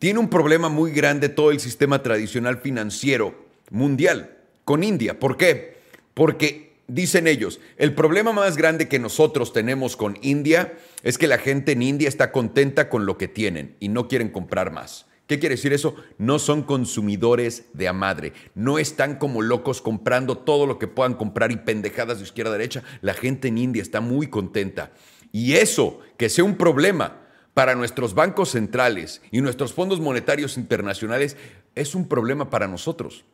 tiene 0.00 0.18
un 0.18 0.28
problema 0.28 0.68
muy 0.68 0.90
grande 0.90 1.28
todo 1.28 1.52
el 1.52 1.60
sistema 1.60 2.02
tradicional 2.02 2.58
financiero 2.58 3.46
mundial 3.70 4.36
con 4.64 4.82
India. 4.82 5.20
¿Por 5.20 5.36
qué? 5.36 5.78
Porque 6.12 6.67
dicen 6.88 7.28
ellos, 7.28 7.60
el 7.76 7.94
problema 7.94 8.32
más 8.32 8.56
grande 8.56 8.88
que 8.88 8.98
nosotros 8.98 9.52
tenemos 9.52 9.96
con 9.96 10.18
India 10.22 10.76
es 11.02 11.18
que 11.18 11.28
la 11.28 11.38
gente 11.38 11.72
en 11.72 11.82
India 11.82 12.08
está 12.08 12.32
contenta 12.32 12.88
con 12.88 13.06
lo 13.06 13.16
que 13.16 13.28
tienen 13.28 13.76
y 13.78 13.88
no 13.88 14.08
quieren 14.08 14.30
comprar 14.30 14.72
más. 14.72 15.06
¿Qué 15.28 15.38
quiere 15.38 15.56
decir 15.56 15.74
eso? 15.74 15.94
No 16.16 16.38
son 16.38 16.62
consumidores 16.62 17.66
de 17.74 17.86
a 17.86 17.92
madre. 17.92 18.32
No 18.54 18.78
están 18.78 19.16
como 19.16 19.42
locos 19.42 19.82
comprando 19.82 20.38
todo 20.38 20.66
lo 20.66 20.78
que 20.78 20.88
puedan 20.88 21.12
comprar 21.12 21.52
y 21.52 21.56
pendejadas 21.56 22.16
de 22.16 22.24
izquierda 22.24 22.52
a 22.52 22.56
derecha. 22.56 22.82
La 23.02 23.12
gente 23.12 23.48
en 23.48 23.58
India 23.58 23.82
está 23.82 24.00
muy 24.00 24.28
contenta. 24.28 24.90
Y 25.30 25.52
eso, 25.54 26.00
que 26.16 26.30
sea 26.30 26.44
un 26.44 26.56
problema 26.56 27.20
para 27.52 27.74
nuestros 27.74 28.14
bancos 28.14 28.52
centrales 28.52 29.20
y 29.30 29.42
nuestros 29.42 29.74
fondos 29.74 30.00
monetarios 30.00 30.56
internacionales, 30.56 31.36
es 31.74 31.94
un 31.94 32.08
problema 32.08 32.48
para 32.48 32.66
nosotros. 32.66 33.26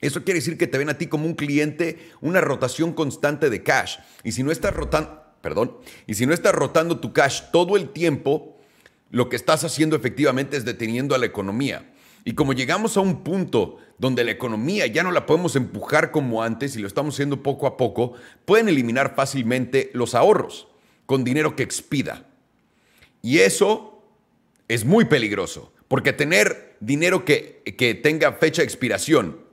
Eso 0.00 0.24
quiere 0.24 0.40
decir 0.40 0.56
que 0.56 0.66
te 0.66 0.78
ven 0.78 0.88
a 0.88 0.98
ti 0.98 1.06
como 1.06 1.26
un 1.26 1.34
cliente, 1.34 1.98
una 2.20 2.40
rotación 2.40 2.92
constante 2.92 3.50
de 3.50 3.62
cash. 3.62 3.98
Y 4.24 4.32
si 4.32 4.42
no 4.42 4.50
estás 4.50 4.74
rotando, 4.74 5.22
perdón, 5.42 5.76
y 6.06 6.14
si 6.14 6.26
no 6.26 6.32
estás 6.32 6.54
rotando 6.54 7.00
tu 7.00 7.12
cash 7.12 7.42
todo 7.52 7.76
el 7.76 7.90
tiempo, 7.90 8.56
lo 9.10 9.28
que 9.28 9.36
estás 9.36 9.64
haciendo 9.64 9.96
efectivamente 9.96 10.56
es 10.56 10.64
deteniendo 10.64 11.14
a 11.14 11.18
la 11.18 11.26
economía. 11.26 11.92
Y 12.24 12.34
como 12.34 12.52
llegamos 12.52 12.96
a 12.96 13.00
un 13.00 13.22
punto 13.22 13.78
donde 13.98 14.24
la 14.24 14.30
economía 14.30 14.86
ya 14.86 15.02
no 15.02 15.10
la 15.10 15.26
podemos 15.26 15.56
empujar 15.56 16.10
como 16.10 16.42
antes 16.42 16.76
y 16.76 16.80
lo 16.80 16.86
estamos 16.86 17.14
haciendo 17.14 17.42
poco 17.42 17.66
a 17.66 17.76
poco, 17.76 18.14
pueden 18.44 18.68
eliminar 18.68 19.14
fácilmente 19.14 19.90
los 19.94 20.14
ahorros 20.14 20.68
con 21.06 21.24
dinero 21.24 21.56
que 21.56 21.62
expida. 21.62 22.26
Y 23.22 23.38
eso 23.40 24.02
es 24.68 24.84
muy 24.84 25.06
peligroso, 25.06 25.72
porque 25.88 26.12
tener 26.12 26.76
dinero 26.80 27.24
que, 27.24 27.62
que 27.76 27.94
tenga 27.94 28.32
fecha 28.34 28.62
de 28.62 28.66
expiración 28.66 29.49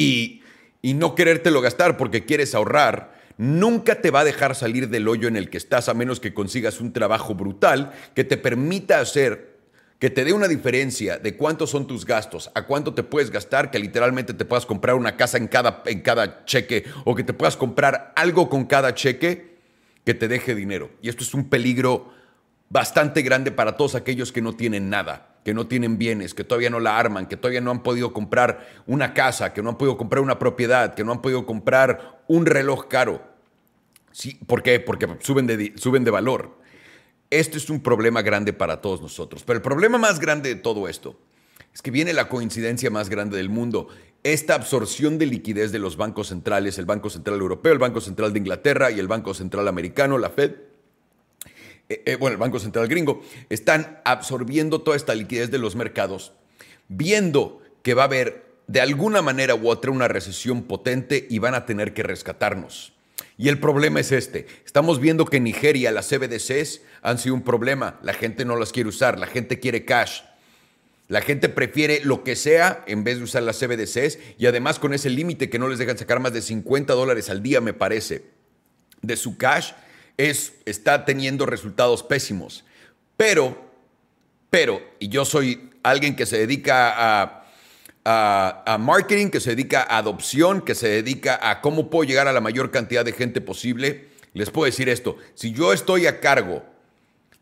y, 0.00 0.94
no 0.94 1.14
querértelo 1.14 1.60
gastar 1.60 1.96
porque 1.96 2.24
quieres 2.24 2.54
ahorrar, 2.54 3.20
nunca 3.36 4.00
te 4.00 4.10
va 4.10 4.20
a 4.20 4.24
dejar 4.24 4.54
salir 4.54 4.88
del 4.88 5.08
hoyo 5.08 5.28
en 5.28 5.36
el 5.36 5.50
que 5.50 5.58
estás 5.58 5.88
a 5.88 5.94
menos 5.94 6.20
que 6.20 6.34
consigas 6.34 6.80
un 6.80 6.92
trabajo 6.92 7.34
brutal 7.34 7.92
que 8.14 8.24
te 8.24 8.36
permita 8.36 9.00
hacer, 9.00 9.58
que 9.98 10.10
te 10.10 10.24
dé 10.24 10.32
una 10.32 10.48
diferencia 10.48 11.18
de 11.18 11.36
cuántos 11.36 11.70
son 11.70 11.86
tus 11.86 12.06
gastos, 12.06 12.50
a 12.54 12.66
cuánto 12.66 12.94
te 12.94 13.02
puedes 13.02 13.30
gastar, 13.30 13.70
que 13.70 13.78
literalmente 13.78 14.32
te 14.32 14.44
puedas 14.44 14.64
comprar 14.64 14.96
una 14.96 15.16
casa 15.16 15.36
en 15.36 15.48
cada, 15.48 15.82
en 15.86 16.00
cada 16.00 16.44
cheque 16.46 16.84
o 17.04 17.14
que 17.14 17.24
te 17.24 17.34
puedas 17.34 17.56
comprar 17.56 18.12
algo 18.16 18.48
con 18.48 18.64
cada 18.64 18.94
cheque 18.94 19.58
que 20.04 20.14
te 20.14 20.28
deje 20.28 20.54
dinero. 20.54 20.90
Y 21.02 21.10
esto 21.10 21.22
es 21.22 21.34
un 21.34 21.48
peligro 21.50 22.12
bastante 22.70 23.20
grande 23.22 23.50
para 23.50 23.76
todos 23.76 23.94
aquellos 23.94 24.32
que 24.32 24.40
no 24.40 24.54
tienen 24.54 24.88
nada, 24.88 25.29
que 25.44 25.54
no 25.54 25.66
tienen 25.66 25.98
bienes, 25.98 26.34
que 26.34 26.44
todavía 26.44 26.70
no 26.70 26.80
la 26.80 26.98
arman, 26.98 27.26
que 27.26 27.36
todavía 27.36 27.60
no 27.60 27.70
han 27.70 27.82
podido 27.82 28.12
comprar 28.12 28.68
una 28.86 29.14
casa, 29.14 29.52
que 29.52 29.62
no 29.62 29.70
han 29.70 29.78
podido 29.78 29.96
comprar 29.96 30.22
una 30.22 30.38
propiedad, 30.38 30.94
que 30.94 31.04
no 31.04 31.12
han 31.12 31.22
podido 31.22 31.46
comprar 31.46 32.22
un 32.28 32.46
reloj 32.46 32.88
caro. 32.88 33.22
Sí, 34.12 34.38
¿Por 34.46 34.62
qué? 34.62 34.80
Porque 34.80 35.08
suben 35.20 35.46
de, 35.46 35.72
suben 35.76 36.04
de 36.04 36.10
valor. 36.10 36.58
Esto 37.30 37.58
es 37.58 37.70
un 37.70 37.80
problema 37.80 38.22
grande 38.22 38.52
para 38.52 38.80
todos 38.80 39.00
nosotros. 39.00 39.44
Pero 39.44 39.56
el 39.56 39.62
problema 39.62 39.98
más 39.98 40.18
grande 40.20 40.54
de 40.54 40.60
todo 40.60 40.88
esto 40.88 41.16
es 41.72 41.80
que 41.80 41.90
viene 41.90 42.12
la 42.12 42.28
coincidencia 42.28 42.90
más 42.90 43.08
grande 43.08 43.36
del 43.36 43.48
mundo 43.48 43.88
esta 44.22 44.54
absorción 44.54 45.18
de 45.18 45.26
liquidez 45.26 45.72
de 45.72 45.78
los 45.78 45.96
bancos 45.96 46.28
centrales, 46.28 46.78
el 46.78 46.84
Banco 46.84 47.08
Central 47.08 47.40
Europeo, 47.40 47.72
el 47.72 47.78
Banco 47.78 48.00
Central 48.00 48.32
de 48.32 48.38
Inglaterra 48.38 48.90
y 48.90 48.98
el 48.98 49.08
Banco 49.08 49.32
Central 49.32 49.66
Americano, 49.66 50.18
la 50.18 50.30
Fed, 50.30 50.56
eh, 51.90 52.02
eh, 52.06 52.16
bueno, 52.16 52.34
el 52.34 52.38
Banco 52.38 52.60
Central 52.60 52.86
gringo, 52.86 53.22
están 53.48 54.00
absorbiendo 54.04 54.80
toda 54.80 54.96
esta 54.96 55.14
liquidez 55.14 55.50
de 55.50 55.58
los 55.58 55.74
mercados, 55.74 56.32
viendo 56.88 57.60
que 57.82 57.94
va 57.94 58.02
a 58.02 58.06
haber 58.06 58.46
de 58.68 58.80
alguna 58.80 59.20
manera 59.20 59.56
u 59.56 59.68
otra 59.68 59.90
una 59.90 60.06
recesión 60.06 60.62
potente 60.62 61.26
y 61.28 61.40
van 61.40 61.54
a 61.54 61.66
tener 61.66 61.92
que 61.92 62.04
rescatarnos. 62.04 62.92
Y 63.36 63.48
el 63.48 63.58
problema 63.58 63.98
es 63.98 64.12
este. 64.12 64.46
Estamos 64.64 65.00
viendo 65.00 65.24
que 65.24 65.38
en 65.38 65.44
Nigeria 65.44 65.90
las 65.90 66.08
CBDCs 66.08 66.82
han 67.02 67.18
sido 67.18 67.34
un 67.34 67.42
problema. 67.42 67.98
La 68.02 68.12
gente 68.12 68.44
no 68.44 68.54
las 68.54 68.70
quiere 68.70 68.88
usar, 68.88 69.18
la 69.18 69.26
gente 69.26 69.58
quiere 69.58 69.84
cash. 69.84 70.20
La 71.08 71.22
gente 71.22 71.48
prefiere 71.48 72.02
lo 72.04 72.22
que 72.22 72.36
sea 72.36 72.84
en 72.86 73.02
vez 73.02 73.18
de 73.18 73.24
usar 73.24 73.42
las 73.42 73.58
CBDCs 73.58 74.18
y 74.38 74.46
además 74.46 74.78
con 74.78 74.94
ese 74.94 75.10
límite 75.10 75.50
que 75.50 75.58
no 75.58 75.66
les 75.66 75.80
dejan 75.80 75.98
sacar 75.98 76.20
más 76.20 76.32
de 76.32 76.40
50 76.40 76.92
dólares 76.92 77.30
al 77.30 77.42
día, 77.42 77.60
me 77.60 77.72
parece, 77.72 78.26
de 79.02 79.16
su 79.16 79.36
cash, 79.36 79.72
es, 80.28 80.54
está 80.64 81.04
teniendo 81.04 81.46
resultados 81.46 82.02
pésimos. 82.02 82.64
Pero, 83.16 83.56
pero, 84.50 84.80
y 84.98 85.08
yo 85.08 85.24
soy 85.24 85.70
alguien 85.82 86.16
que 86.16 86.26
se 86.26 86.38
dedica 86.38 86.94
a, 87.22 87.46
a, 88.04 88.62
a, 88.66 88.78
marketing, 88.78 89.28
que 89.28 89.40
se 89.40 89.50
dedica 89.50 89.82
a 89.82 89.98
adopción, 89.98 90.62
que 90.62 90.74
se 90.74 90.88
dedica 90.88 91.38
a 91.50 91.60
cómo 91.60 91.90
puedo 91.90 92.08
llegar 92.08 92.28
a 92.28 92.32
la 92.32 92.40
mayor 92.40 92.70
cantidad 92.70 93.04
de 93.04 93.12
gente 93.12 93.40
posible, 93.40 94.08
les 94.32 94.50
puedo 94.50 94.66
decir 94.66 94.88
esto, 94.88 95.16
si 95.34 95.52
yo 95.52 95.72
estoy 95.72 96.06
a 96.06 96.20
cargo 96.20 96.62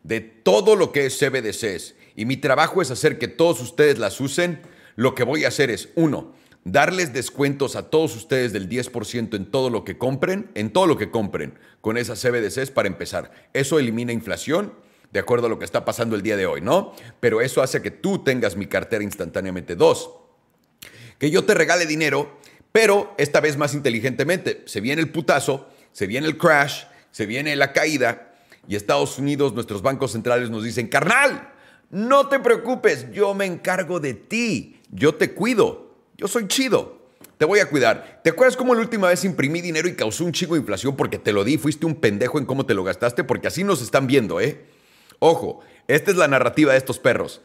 de 0.03 0.21
todo 0.21 0.75
lo 0.75 0.91
que 0.91 1.05
es 1.05 1.17
CBDCs, 1.19 1.95
y 2.15 2.25
mi 2.25 2.37
trabajo 2.37 2.81
es 2.81 2.91
hacer 2.91 3.17
que 3.17 3.27
todos 3.27 3.61
ustedes 3.61 3.97
las 3.97 4.19
usen, 4.19 4.61
lo 4.95 5.15
que 5.15 5.23
voy 5.23 5.45
a 5.45 5.49
hacer 5.49 5.69
es, 5.69 5.89
uno, 5.95 6.33
darles 6.63 7.13
descuentos 7.13 7.75
a 7.75 7.89
todos 7.89 8.15
ustedes 8.15 8.53
del 8.53 8.69
10% 8.69 9.35
en 9.35 9.49
todo 9.49 9.69
lo 9.69 9.83
que 9.83 9.97
compren, 9.97 10.49
en 10.55 10.71
todo 10.71 10.87
lo 10.87 10.97
que 10.97 11.11
compren 11.11 11.57
con 11.81 11.97
esas 11.97 12.21
CBDCs 12.21 12.71
para 12.71 12.87
empezar. 12.87 13.31
Eso 13.53 13.79
elimina 13.79 14.13
inflación, 14.13 14.73
de 15.11 15.19
acuerdo 15.19 15.47
a 15.47 15.49
lo 15.49 15.57
que 15.57 15.65
está 15.65 15.85
pasando 15.85 16.15
el 16.15 16.21
día 16.21 16.37
de 16.37 16.45
hoy, 16.45 16.61
¿no? 16.61 16.93
Pero 17.19 17.41
eso 17.41 17.61
hace 17.61 17.81
que 17.81 17.91
tú 17.91 18.23
tengas 18.23 18.55
mi 18.55 18.67
cartera 18.67 19.03
instantáneamente. 19.03 19.75
Dos, 19.75 20.11
que 21.17 21.31
yo 21.31 21.45
te 21.45 21.53
regale 21.53 21.85
dinero, 21.85 22.37
pero 22.71 23.15
esta 23.17 23.39
vez 23.39 23.57
más 23.57 23.73
inteligentemente. 23.73 24.63
Se 24.65 24.81
viene 24.81 25.01
el 25.01 25.09
putazo, 25.09 25.69
se 25.91 26.05
viene 26.05 26.27
el 26.27 26.37
crash, 26.37 26.83
se 27.11 27.25
viene 27.25 27.55
la 27.55 27.73
caída 27.73 28.33
y 28.67 28.75
Estados 28.75 29.17
Unidos, 29.17 29.53
nuestros 29.53 29.81
bancos 29.81 30.11
centrales 30.11 30.51
nos 30.51 30.63
dicen, 30.63 30.87
carnal, 30.87 31.53
no 31.89 32.27
te 32.27 32.39
preocupes, 32.39 33.11
yo 33.11 33.33
me 33.33 33.45
encargo 33.45 33.99
de 33.99 34.13
ti. 34.13 34.79
Yo 34.91 35.15
te 35.15 35.33
cuido. 35.33 35.88
Yo 36.19 36.27
soy 36.27 36.47
chido. 36.47 36.99
Te 37.37 37.45
voy 37.45 37.59
a 37.59 37.69
cuidar. 37.69 38.19
¿Te 38.25 38.31
acuerdas 38.31 38.57
cómo 38.57 38.75
la 38.75 38.81
última 38.81 39.07
vez 39.07 39.23
imprimí 39.23 39.61
dinero 39.61 39.87
y 39.87 39.95
causó 39.95 40.25
un 40.25 40.33
chico 40.33 40.55
de 40.55 40.59
inflación 40.59 40.97
porque 40.97 41.17
te 41.17 41.31
lo 41.31 41.45
di? 41.45 41.57
Fuiste 41.57 41.85
un 41.85 41.95
pendejo 41.95 42.39
en 42.39 42.45
cómo 42.45 42.65
te 42.65 42.73
lo 42.73 42.83
gastaste 42.83 43.23
porque 43.23 43.47
así 43.47 43.63
nos 43.63 43.81
están 43.81 44.05
viendo, 44.05 44.41
¿eh? 44.41 44.65
Ojo, 45.19 45.61
esta 45.87 46.11
es 46.11 46.17
la 46.17 46.27
narrativa 46.27 46.73
de 46.73 46.77
estos 46.77 46.99
perros. 46.99 47.41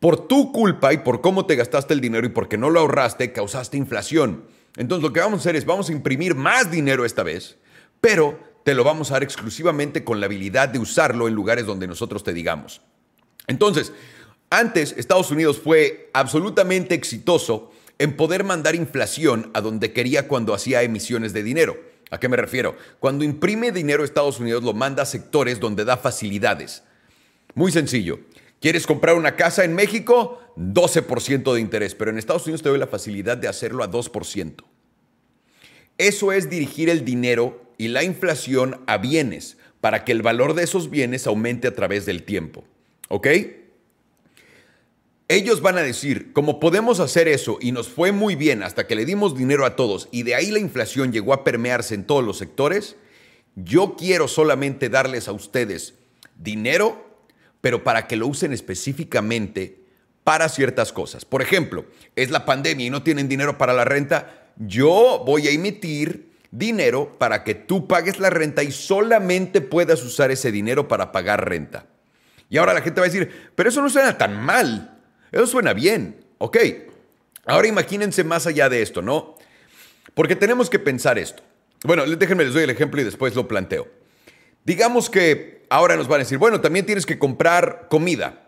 Por 0.00 0.26
tu 0.26 0.52
culpa 0.52 0.94
y 0.94 0.98
por 0.98 1.20
cómo 1.20 1.44
te 1.44 1.56
gastaste 1.56 1.92
el 1.92 2.00
dinero 2.00 2.26
y 2.26 2.30
porque 2.30 2.56
no 2.56 2.70
lo 2.70 2.80
ahorraste, 2.80 3.32
causaste 3.32 3.76
inflación. 3.76 4.44
Entonces 4.76 5.02
lo 5.02 5.12
que 5.12 5.20
vamos 5.20 5.40
a 5.40 5.42
hacer 5.42 5.56
es, 5.56 5.66
vamos 5.66 5.90
a 5.90 5.92
imprimir 5.92 6.34
más 6.34 6.70
dinero 6.70 7.04
esta 7.04 7.22
vez, 7.22 7.58
pero 8.00 8.40
te 8.64 8.72
lo 8.72 8.84
vamos 8.84 9.10
a 9.10 9.14
dar 9.14 9.22
exclusivamente 9.22 10.02
con 10.02 10.20
la 10.20 10.26
habilidad 10.26 10.70
de 10.70 10.78
usarlo 10.78 11.28
en 11.28 11.34
lugares 11.34 11.66
donde 11.66 11.86
nosotros 11.86 12.24
te 12.24 12.32
digamos. 12.32 12.80
Entonces, 13.46 13.92
antes 14.48 14.94
Estados 14.96 15.30
Unidos 15.30 15.60
fue 15.62 16.08
absolutamente 16.14 16.94
exitoso 16.94 17.72
en 17.98 18.16
poder 18.16 18.44
mandar 18.44 18.74
inflación 18.74 19.50
a 19.54 19.60
donde 19.60 19.92
quería 19.92 20.28
cuando 20.28 20.54
hacía 20.54 20.82
emisiones 20.82 21.32
de 21.32 21.42
dinero. 21.42 21.76
¿A 22.10 22.18
qué 22.18 22.28
me 22.28 22.36
refiero? 22.36 22.76
Cuando 23.00 23.24
imprime 23.24 23.72
dinero 23.72 24.04
Estados 24.04 24.40
Unidos 24.40 24.62
lo 24.62 24.72
manda 24.72 25.02
a 25.02 25.06
sectores 25.06 25.60
donde 25.60 25.84
da 25.84 25.96
facilidades. 25.96 26.82
Muy 27.54 27.72
sencillo. 27.72 28.20
¿Quieres 28.60 28.86
comprar 28.86 29.16
una 29.16 29.36
casa 29.36 29.64
en 29.64 29.74
México? 29.74 30.40
12% 30.56 31.54
de 31.54 31.60
interés, 31.60 31.94
pero 31.94 32.10
en 32.10 32.18
Estados 32.18 32.46
Unidos 32.46 32.62
te 32.62 32.68
doy 32.68 32.78
la 32.78 32.86
facilidad 32.86 33.36
de 33.36 33.48
hacerlo 33.48 33.84
a 33.84 33.90
2%. 33.90 34.64
Eso 35.96 36.32
es 36.32 36.48
dirigir 36.50 36.88
el 36.88 37.04
dinero 37.04 37.72
y 37.76 37.88
la 37.88 38.02
inflación 38.02 38.82
a 38.86 38.98
bienes 38.98 39.58
para 39.80 40.04
que 40.04 40.12
el 40.12 40.22
valor 40.22 40.54
de 40.54 40.64
esos 40.64 40.90
bienes 40.90 41.26
aumente 41.26 41.68
a 41.68 41.74
través 41.74 42.06
del 42.06 42.24
tiempo. 42.24 42.64
¿Ok? 43.08 43.28
Ellos 45.30 45.60
van 45.60 45.76
a 45.76 45.82
decir, 45.82 46.32
como 46.32 46.58
podemos 46.58 47.00
hacer 47.00 47.28
eso 47.28 47.58
y 47.60 47.70
nos 47.72 47.88
fue 47.88 48.12
muy 48.12 48.34
bien 48.34 48.62
hasta 48.62 48.86
que 48.86 48.96
le 48.96 49.04
dimos 49.04 49.36
dinero 49.36 49.66
a 49.66 49.76
todos 49.76 50.08
y 50.10 50.22
de 50.22 50.34
ahí 50.34 50.50
la 50.50 50.58
inflación 50.58 51.12
llegó 51.12 51.34
a 51.34 51.44
permearse 51.44 51.94
en 51.94 52.04
todos 52.04 52.24
los 52.24 52.38
sectores, 52.38 52.96
yo 53.54 53.94
quiero 53.98 54.26
solamente 54.26 54.88
darles 54.88 55.28
a 55.28 55.32
ustedes 55.32 55.94
dinero, 56.34 57.20
pero 57.60 57.84
para 57.84 58.06
que 58.06 58.16
lo 58.16 58.26
usen 58.26 58.54
específicamente 58.54 59.82
para 60.24 60.48
ciertas 60.48 60.94
cosas. 60.94 61.26
Por 61.26 61.42
ejemplo, 61.42 61.84
es 62.16 62.30
la 62.30 62.46
pandemia 62.46 62.86
y 62.86 62.90
no 62.90 63.02
tienen 63.02 63.28
dinero 63.28 63.58
para 63.58 63.74
la 63.74 63.84
renta, 63.84 64.48
yo 64.56 65.22
voy 65.26 65.46
a 65.46 65.50
emitir 65.50 66.30
dinero 66.50 67.18
para 67.18 67.44
que 67.44 67.54
tú 67.54 67.86
pagues 67.86 68.18
la 68.18 68.30
renta 68.30 68.62
y 68.62 68.72
solamente 68.72 69.60
puedas 69.60 70.02
usar 70.02 70.30
ese 70.30 70.50
dinero 70.50 70.88
para 70.88 71.12
pagar 71.12 71.46
renta. 71.46 71.84
Y 72.48 72.56
ahora 72.56 72.72
la 72.72 72.80
gente 72.80 73.00
va 73.00 73.06
a 73.06 73.10
decir, 73.10 73.50
pero 73.54 73.68
eso 73.68 73.82
no 73.82 73.90
suena 73.90 74.16
tan 74.16 74.42
mal. 74.42 74.97
Eso 75.32 75.46
suena 75.46 75.72
bien, 75.72 76.24
ok. 76.38 76.56
Ahora 77.46 77.68
imagínense 77.68 78.24
más 78.24 78.46
allá 78.46 78.68
de 78.68 78.82
esto, 78.82 79.02
¿no? 79.02 79.36
Porque 80.14 80.36
tenemos 80.36 80.68
que 80.68 80.78
pensar 80.78 81.18
esto. 81.18 81.42
Bueno, 81.84 82.04
déjenme 82.04 82.44
les 82.44 82.54
doy 82.54 82.64
el 82.64 82.70
ejemplo 82.70 83.00
y 83.00 83.04
después 83.04 83.34
lo 83.34 83.46
planteo. 83.46 83.88
Digamos 84.64 85.08
que 85.08 85.64
ahora 85.70 85.96
nos 85.96 86.08
van 86.08 86.16
a 86.16 86.24
decir, 86.24 86.38
bueno, 86.38 86.60
también 86.60 86.86
tienes 86.86 87.06
que 87.06 87.18
comprar 87.18 87.86
comida. 87.88 88.44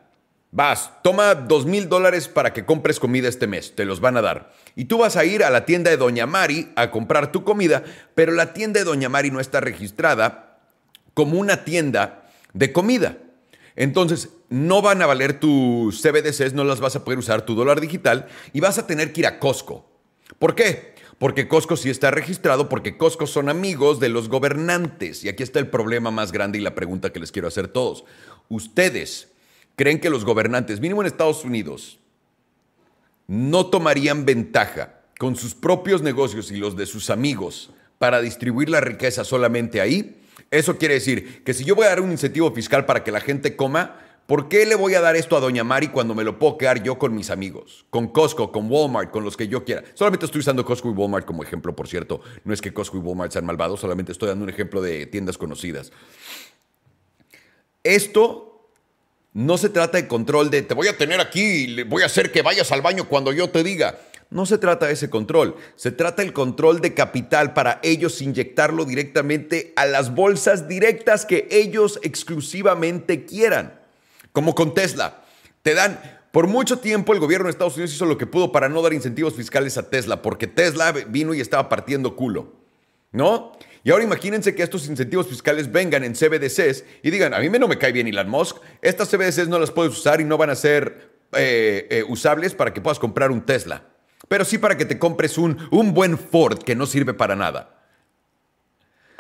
Vas, 0.53 0.91
toma 1.03 1.37
dos 1.37 1.65
mil 1.65 1.89
dólares 1.89 2.27
para 2.27 2.53
que 2.53 2.65
compres 2.65 2.99
comida 2.99 3.29
este 3.29 3.47
mes, 3.47 3.77
te 3.77 3.85
los 3.85 4.01
van 4.01 4.17
a 4.17 4.23
dar. 4.23 4.53
Y 4.75 4.87
tú 4.87 4.99
vas 4.99 5.17
a 5.17 5.25
ir 5.25 5.45
a 5.45 5.51
la 5.51 5.65
tienda 5.65 5.91
de 5.91 5.97
Doña 5.97 6.27
Mari 6.27 6.73
a 6.75 6.91
comprar 6.91 7.31
tu 7.31 7.45
comida, 7.45 7.85
pero 8.17 8.33
la 8.33 8.53
tienda 8.53 8.81
de 8.81 8.85
Doña 8.85 9.09
Mari 9.09 9.31
no 9.31 9.39
está 9.39 9.61
registrada 9.61 10.59
como 11.15 11.39
una 11.39 11.65
tienda 11.65 12.29
de 12.53 12.73
comida. 12.73 13.17
Entonces, 13.81 14.29
no 14.51 14.83
van 14.83 15.01
a 15.01 15.07
valer 15.07 15.41
tus 15.41 16.03
CBDCs, 16.03 16.53
no 16.53 16.65
las 16.65 16.81
vas 16.81 16.97
a 16.97 17.03
poder 17.03 17.19
usar 17.19 17.47
tu 17.47 17.55
dólar 17.55 17.81
digital 17.81 18.29
y 18.53 18.61
vas 18.61 18.77
a 18.77 18.87
tener 18.87 19.11
que 19.11 19.23
ir 19.23 19.27
a 19.27 19.39
Costco. 19.39 19.89
¿Por 20.39 20.55
qué? 20.55 20.95
Porque 21.17 21.49
Costco 21.49 21.79
sí 21.79 21.89
está 21.89 22.11
registrado, 22.11 22.69
porque 22.69 22.99
Costco 22.99 23.27
son 23.27 23.49
amigos 23.49 23.99
de 23.99 24.11
los 24.11 24.29
gobernantes. 24.29 25.25
Y 25.25 25.31
aquí 25.31 25.43
está 25.43 25.61
el 25.61 25.69
problema 25.69 26.11
más 26.11 26.31
grande 26.31 26.59
y 26.59 26.61
la 26.61 26.75
pregunta 26.75 27.11
que 27.11 27.21
les 27.21 27.33
quiero 27.33 27.49
hacer 27.49 27.69
todos. 27.69 28.05
¿Ustedes 28.51 29.33
creen 29.77 29.99
que 29.99 30.11
los 30.11 30.27
gobernantes, 30.27 30.79
mínimo 30.79 31.01
en 31.01 31.07
Estados 31.07 31.43
Unidos, 31.47 32.01
no 33.29 33.65
tomarían 33.69 34.27
ventaja 34.27 35.01
con 35.19 35.37
sus 35.37 35.55
propios 35.55 36.03
negocios 36.03 36.51
y 36.51 36.59
los 36.59 36.77
de 36.77 36.85
sus 36.85 37.09
amigos 37.09 37.71
para 37.97 38.21
distribuir 38.21 38.69
la 38.69 38.83
riqueza 38.83 39.25
solamente 39.25 39.81
ahí? 39.81 40.20
Eso 40.51 40.79
quiere 40.79 40.95
decir 40.95 41.45
que 41.45 41.55
si 41.55 41.65
yo 41.65 41.75
voy 41.77 41.87
a 41.87 41.91
dar 41.91 42.01
un 42.01 42.11
incentivo 42.11 42.53
fiscal 42.53 42.85
para 42.85 43.05
que 43.05 43.13
la 43.13 43.21
gente 43.21 43.55
coma, 43.55 44.01
¿por 44.27 44.49
qué 44.49 44.67
le 44.67 44.75
voy 44.75 44.95
a 44.95 45.01
dar 45.01 45.15
esto 45.15 45.37
a 45.37 45.41
Doña 45.41 45.63
Mari 45.63 45.89
cuando 45.89 46.15
me 46.15 46.25
lo 46.25 46.39
puedo 46.39 46.59
quedar 46.59 46.83
yo 46.83 46.99
con 46.99 47.15
mis 47.15 47.31
amigos? 47.31 47.87
Con 47.91 48.09
Costco, 48.09 48.51
con 48.51 48.71
Walmart, 48.71 49.11
con 49.11 49.23
los 49.23 49.37
que 49.37 49.47
yo 49.47 49.65
quiera. 49.65 49.85
Solamente 49.95 50.27
estoy 50.27 50.41
usando 50.41 50.65
Costco 50.65 50.89
y 50.91 50.93
Walmart 50.93 51.25
como 51.25 51.45
ejemplo, 51.45 51.77
por 51.77 51.87
cierto. 51.87 52.21
No 52.45 52.53
es 52.53 52.61
que 52.61 52.73
Costco 52.73 52.97
y 52.97 53.01
Walmart 53.01 53.33
sean 53.33 53.47
malvados, 53.47 53.81
solamente 53.81 54.11
estoy 54.11 54.29
dando 54.29 54.43
un 54.43 54.51
ejemplo 54.51 54.83
de 54.83 55.07
tiendas 55.07 55.39
conocidas. 55.39 55.93
Esto 57.85 58.51
no 59.33 59.57
se 59.57 59.69
trata 59.69 59.99
de 59.99 60.09
control 60.09 60.51
de 60.51 60.63
te 60.63 60.75
voy 60.75 60.89
a 60.89 60.99
tener 60.99 61.21
aquí 61.21 61.85
voy 61.85 62.03
a 62.03 62.07
hacer 62.07 62.33
que 62.33 62.43
vayas 62.43 62.73
al 62.73 62.83
baño 62.83 63.09
cuando 63.09 63.33
yo 63.33 63.51
te 63.51 63.63
diga. 63.63 63.99
No 64.31 64.47
se 64.47 64.59
trata 64.59 64.87
de 64.87 64.93
ese 64.93 65.11
control, 65.11 65.57
se 65.75 65.91
trata 65.91 66.23
del 66.23 66.33
control 66.33 66.81
de 66.81 66.95
capital 66.95 67.53
para 67.53 67.81
ellos 67.83 68.23
inyectarlo 68.23 68.85
directamente 68.85 69.73
a 69.75 69.87
las 69.87 70.15
bolsas 70.15 70.69
directas 70.69 71.27
que 71.27 71.49
ellos 71.51 71.99
exclusivamente 72.05 73.25
quieran. 73.25 73.81
Como 74.31 74.55
con 74.55 74.73
Tesla. 74.73 75.25
Te 75.63 75.75
dan, 75.75 76.01
por 76.31 76.47
mucho 76.47 76.79
tiempo 76.79 77.13
el 77.13 77.19
gobierno 77.19 77.47
de 77.47 77.51
Estados 77.51 77.75
Unidos 77.75 77.93
hizo 77.93 78.07
lo 78.07 78.19
que 78.19 78.27
pudo 78.27 78.53
para 78.53 78.69
no 78.69 78.81
dar 78.83 78.93
incentivos 78.93 79.35
fiscales 79.35 79.77
a 79.77 79.91
Tesla, 79.91 80.23
porque 80.23 80.47
Tesla 80.47 80.93
vino 80.93 81.35
y 81.35 81.41
estaba 81.41 81.69
partiendo 81.69 82.15
culo. 82.15 82.53
¿No? 83.11 83.51
Y 83.83 83.91
ahora 83.91 84.05
imagínense 84.05 84.55
que 84.55 84.63
estos 84.63 84.87
incentivos 84.87 85.27
fiscales 85.27 85.73
vengan 85.73 86.05
en 86.05 86.15
CBDCs 86.15 86.85
y 87.03 87.11
digan, 87.11 87.35
a 87.35 87.41
mí 87.41 87.49
no 87.49 87.67
me 87.67 87.79
cae 87.79 87.91
bien 87.91 88.07
Elon 88.07 88.29
Musk, 88.29 88.59
estas 88.81 89.09
CBDCs 89.11 89.49
no 89.49 89.59
las 89.59 89.73
puedes 89.73 89.93
usar 89.93 90.21
y 90.21 90.25
no 90.25 90.39
van 90.39 90.51
a 90.51 90.55
ser 90.55 91.11
eh, 91.33 91.89
eh, 91.91 92.05
usables 92.07 92.55
para 92.55 92.73
que 92.73 92.81
puedas 92.81 93.01
comprar 93.01 93.33
un 93.33 93.41
Tesla 93.41 93.90
pero 94.31 94.45
sí 94.45 94.59
para 94.59 94.77
que 94.77 94.85
te 94.85 94.97
compres 94.97 95.39
un, 95.39 95.59
un 95.73 95.93
buen 95.93 96.17
Ford 96.17 96.63
que 96.63 96.77
no 96.77 96.87
sirve 96.87 97.15
para 97.15 97.35
nada. 97.35 97.83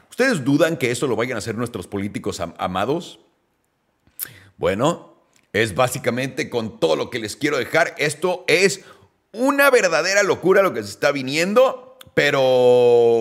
¿Ustedes 0.08 0.44
dudan 0.44 0.76
que 0.76 0.92
eso 0.92 1.08
lo 1.08 1.16
vayan 1.16 1.34
a 1.34 1.38
hacer 1.38 1.56
nuestros 1.56 1.88
políticos 1.88 2.38
amados? 2.38 3.18
Bueno, 4.56 5.16
es 5.52 5.74
básicamente 5.74 6.48
con 6.48 6.78
todo 6.78 6.94
lo 6.94 7.10
que 7.10 7.18
les 7.18 7.34
quiero 7.34 7.58
dejar. 7.58 7.96
Esto 7.98 8.44
es 8.46 8.82
una 9.32 9.68
verdadera 9.70 10.22
locura 10.22 10.62
lo 10.62 10.72
que 10.72 10.84
se 10.84 10.90
está 10.90 11.10
viniendo, 11.10 11.98
pero 12.14 13.18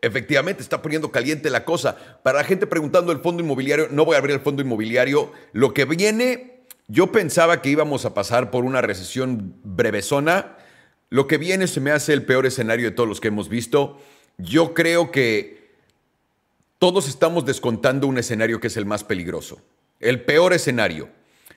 efectivamente 0.00 0.60
está 0.60 0.82
poniendo 0.82 1.12
caliente 1.12 1.50
la 1.50 1.64
cosa. 1.64 1.96
Para 2.24 2.38
la 2.38 2.44
gente 2.44 2.66
preguntando 2.66 3.12
el 3.12 3.20
fondo 3.20 3.44
inmobiliario, 3.44 3.86
no 3.92 4.04
voy 4.04 4.16
a 4.16 4.18
abrir 4.18 4.34
el 4.34 4.42
fondo 4.42 4.60
inmobiliario. 4.60 5.30
Lo 5.52 5.72
que 5.72 5.84
viene, 5.84 6.64
yo 6.88 7.12
pensaba 7.12 7.62
que 7.62 7.70
íbamos 7.70 8.06
a 8.06 8.12
pasar 8.12 8.50
por 8.50 8.64
una 8.64 8.80
recesión 8.80 9.54
brevesona 9.62 10.56
lo 11.12 11.26
que 11.26 11.36
viene 11.36 11.66
se 11.66 11.82
me 11.82 11.90
hace 11.90 12.14
el 12.14 12.24
peor 12.24 12.46
escenario 12.46 12.86
de 12.86 12.96
todos 12.96 13.06
los 13.06 13.20
que 13.20 13.28
hemos 13.28 13.50
visto. 13.50 13.98
Yo 14.38 14.72
creo 14.72 15.10
que 15.10 15.74
todos 16.78 17.06
estamos 17.06 17.44
descontando 17.44 18.06
un 18.06 18.16
escenario 18.16 18.60
que 18.60 18.68
es 18.68 18.78
el 18.78 18.86
más 18.86 19.04
peligroso. 19.04 19.60
El 20.00 20.24
peor 20.24 20.54
escenario. 20.54 21.10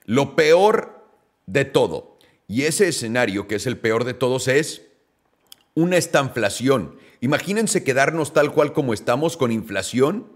Lo 0.03 0.35
peor 0.35 1.07
de 1.45 1.63
todo. 1.63 2.17
Y 2.49 2.63
ese 2.63 2.89
escenario, 2.89 3.47
que 3.47 3.55
es 3.55 3.65
el 3.65 3.77
peor 3.77 4.03
de 4.03 4.13
todos, 4.13 4.49
es 4.49 4.81
una 5.73 5.95
estanflación. 5.95 6.97
Imagínense 7.21 7.85
quedarnos 7.85 8.33
tal 8.33 8.51
cual 8.51 8.73
como 8.73 8.93
estamos 8.93 9.37
con 9.37 9.53
inflación, 9.53 10.33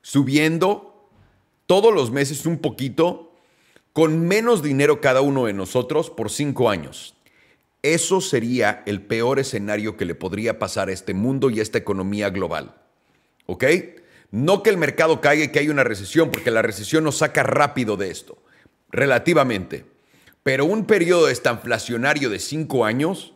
subiendo 0.00 1.10
todos 1.66 1.92
los 1.92 2.10
meses 2.10 2.46
un 2.46 2.56
poquito, 2.56 3.34
con 3.92 4.26
menos 4.26 4.62
dinero 4.62 5.02
cada 5.02 5.20
uno 5.20 5.44
de 5.44 5.52
nosotros 5.52 6.08
por 6.08 6.30
cinco 6.30 6.70
años. 6.70 7.14
Eso 7.82 8.20
sería 8.20 8.82
el 8.86 9.02
peor 9.02 9.40
escenario 9.40 9.96
que 9.96 10.04
le 10.04 10.14
podría 10.14 10.58
pasar 10.58 10.88
a 10.88 10.92
este 10.92 11.14
mundo 11.14 11.50
y 11.50 11.58
a 11.58 11.62
esta 11.62 11.78
economía 11.78 12.30
global. 12.30 12.76
¿Ok? 13.46 13.64
No 14.30 14.62
que 14.62 14.70
el 14.70 14.76
mercado 14.76 15.20
caiga 15.20 15.44
y 15.44 15.48
que 15.48 15.58
haya 15.58 15.72
una 15.72 15.84
recesión, 15.84 16.30
porque 16.30 16.50
la 16.50 16.62
recesión 16.62 17.04
nos 17.04 17.18
saca 17.18 17.42
rápido 17.42 17.96
de 17.96 18.10
esto, 18.10 18.38
relativamente. 18.90 19.84
Pero 20.42 20.64
un 20.64 20.86
periodo 20.86 21.28
estanflacionario 21.28 22.30
de 22.30 22.38
cinco 22.38 22.84
años, 22.84 23.34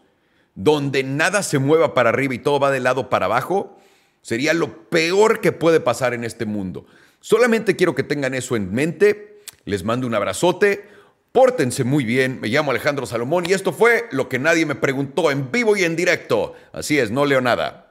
donde 0.54 1.02
nada 1.02 1.42
se 1.42 1.58
mueva 1.58 1.92
para 1.92 2.10
arriba 2.10 2.34
y 2.34 2.38
todo 2.38 2.60
va 2.60 2.70
de 2.70 2.80
lado 2.80 3.10
para 3.10 3.26
abajo, 3.26 3.78
sería 4.22 4.54
lo 4.54 4.88
peor 4.88 5.40
que 5.40 5.52
puede 5.52 5.80
pasar 5.80 6.14
en 6.14 6.24
este 6.24 6.46
mundo. 6.46 6.86
Solamente 7.20 7.76
quiero 7.76 7.94
que 7.94 8.02
tengan 8.02 8.34
eso 8.34 8.56
en 8.56 8.72
mente. 8.72 9.42
Les 9.64 9.84
mando 9.84 10.06
un 10.06 10.14
abrazote. 10.14 10.88
Pórtense 11.36 11.84
muy 11.84 12.06
bien, 12.06 12.40
me 12.40 12.48
llamo 12.48 12.70
Alejandro 12.70 13.04
Salomón 13.04 13.44
y 13.46 13.52
esto 13.52 13.70
fue 13.70 14.06
lo 14.10 14.26
que 14.26 14.38
nadie 14.38 14.64
me 14.64 14.74
preguntó 14.74 15.30
en 15.30 15.52
vivo 15.52 15.76
y 15.76 15.84
en 15.84 15.94
directo. 15.94 16.54
Así 16.72 16.98
es, 16.98 17.10
no 17.10 17.26
leo 17.26 17.42
nada. 17.42 17.85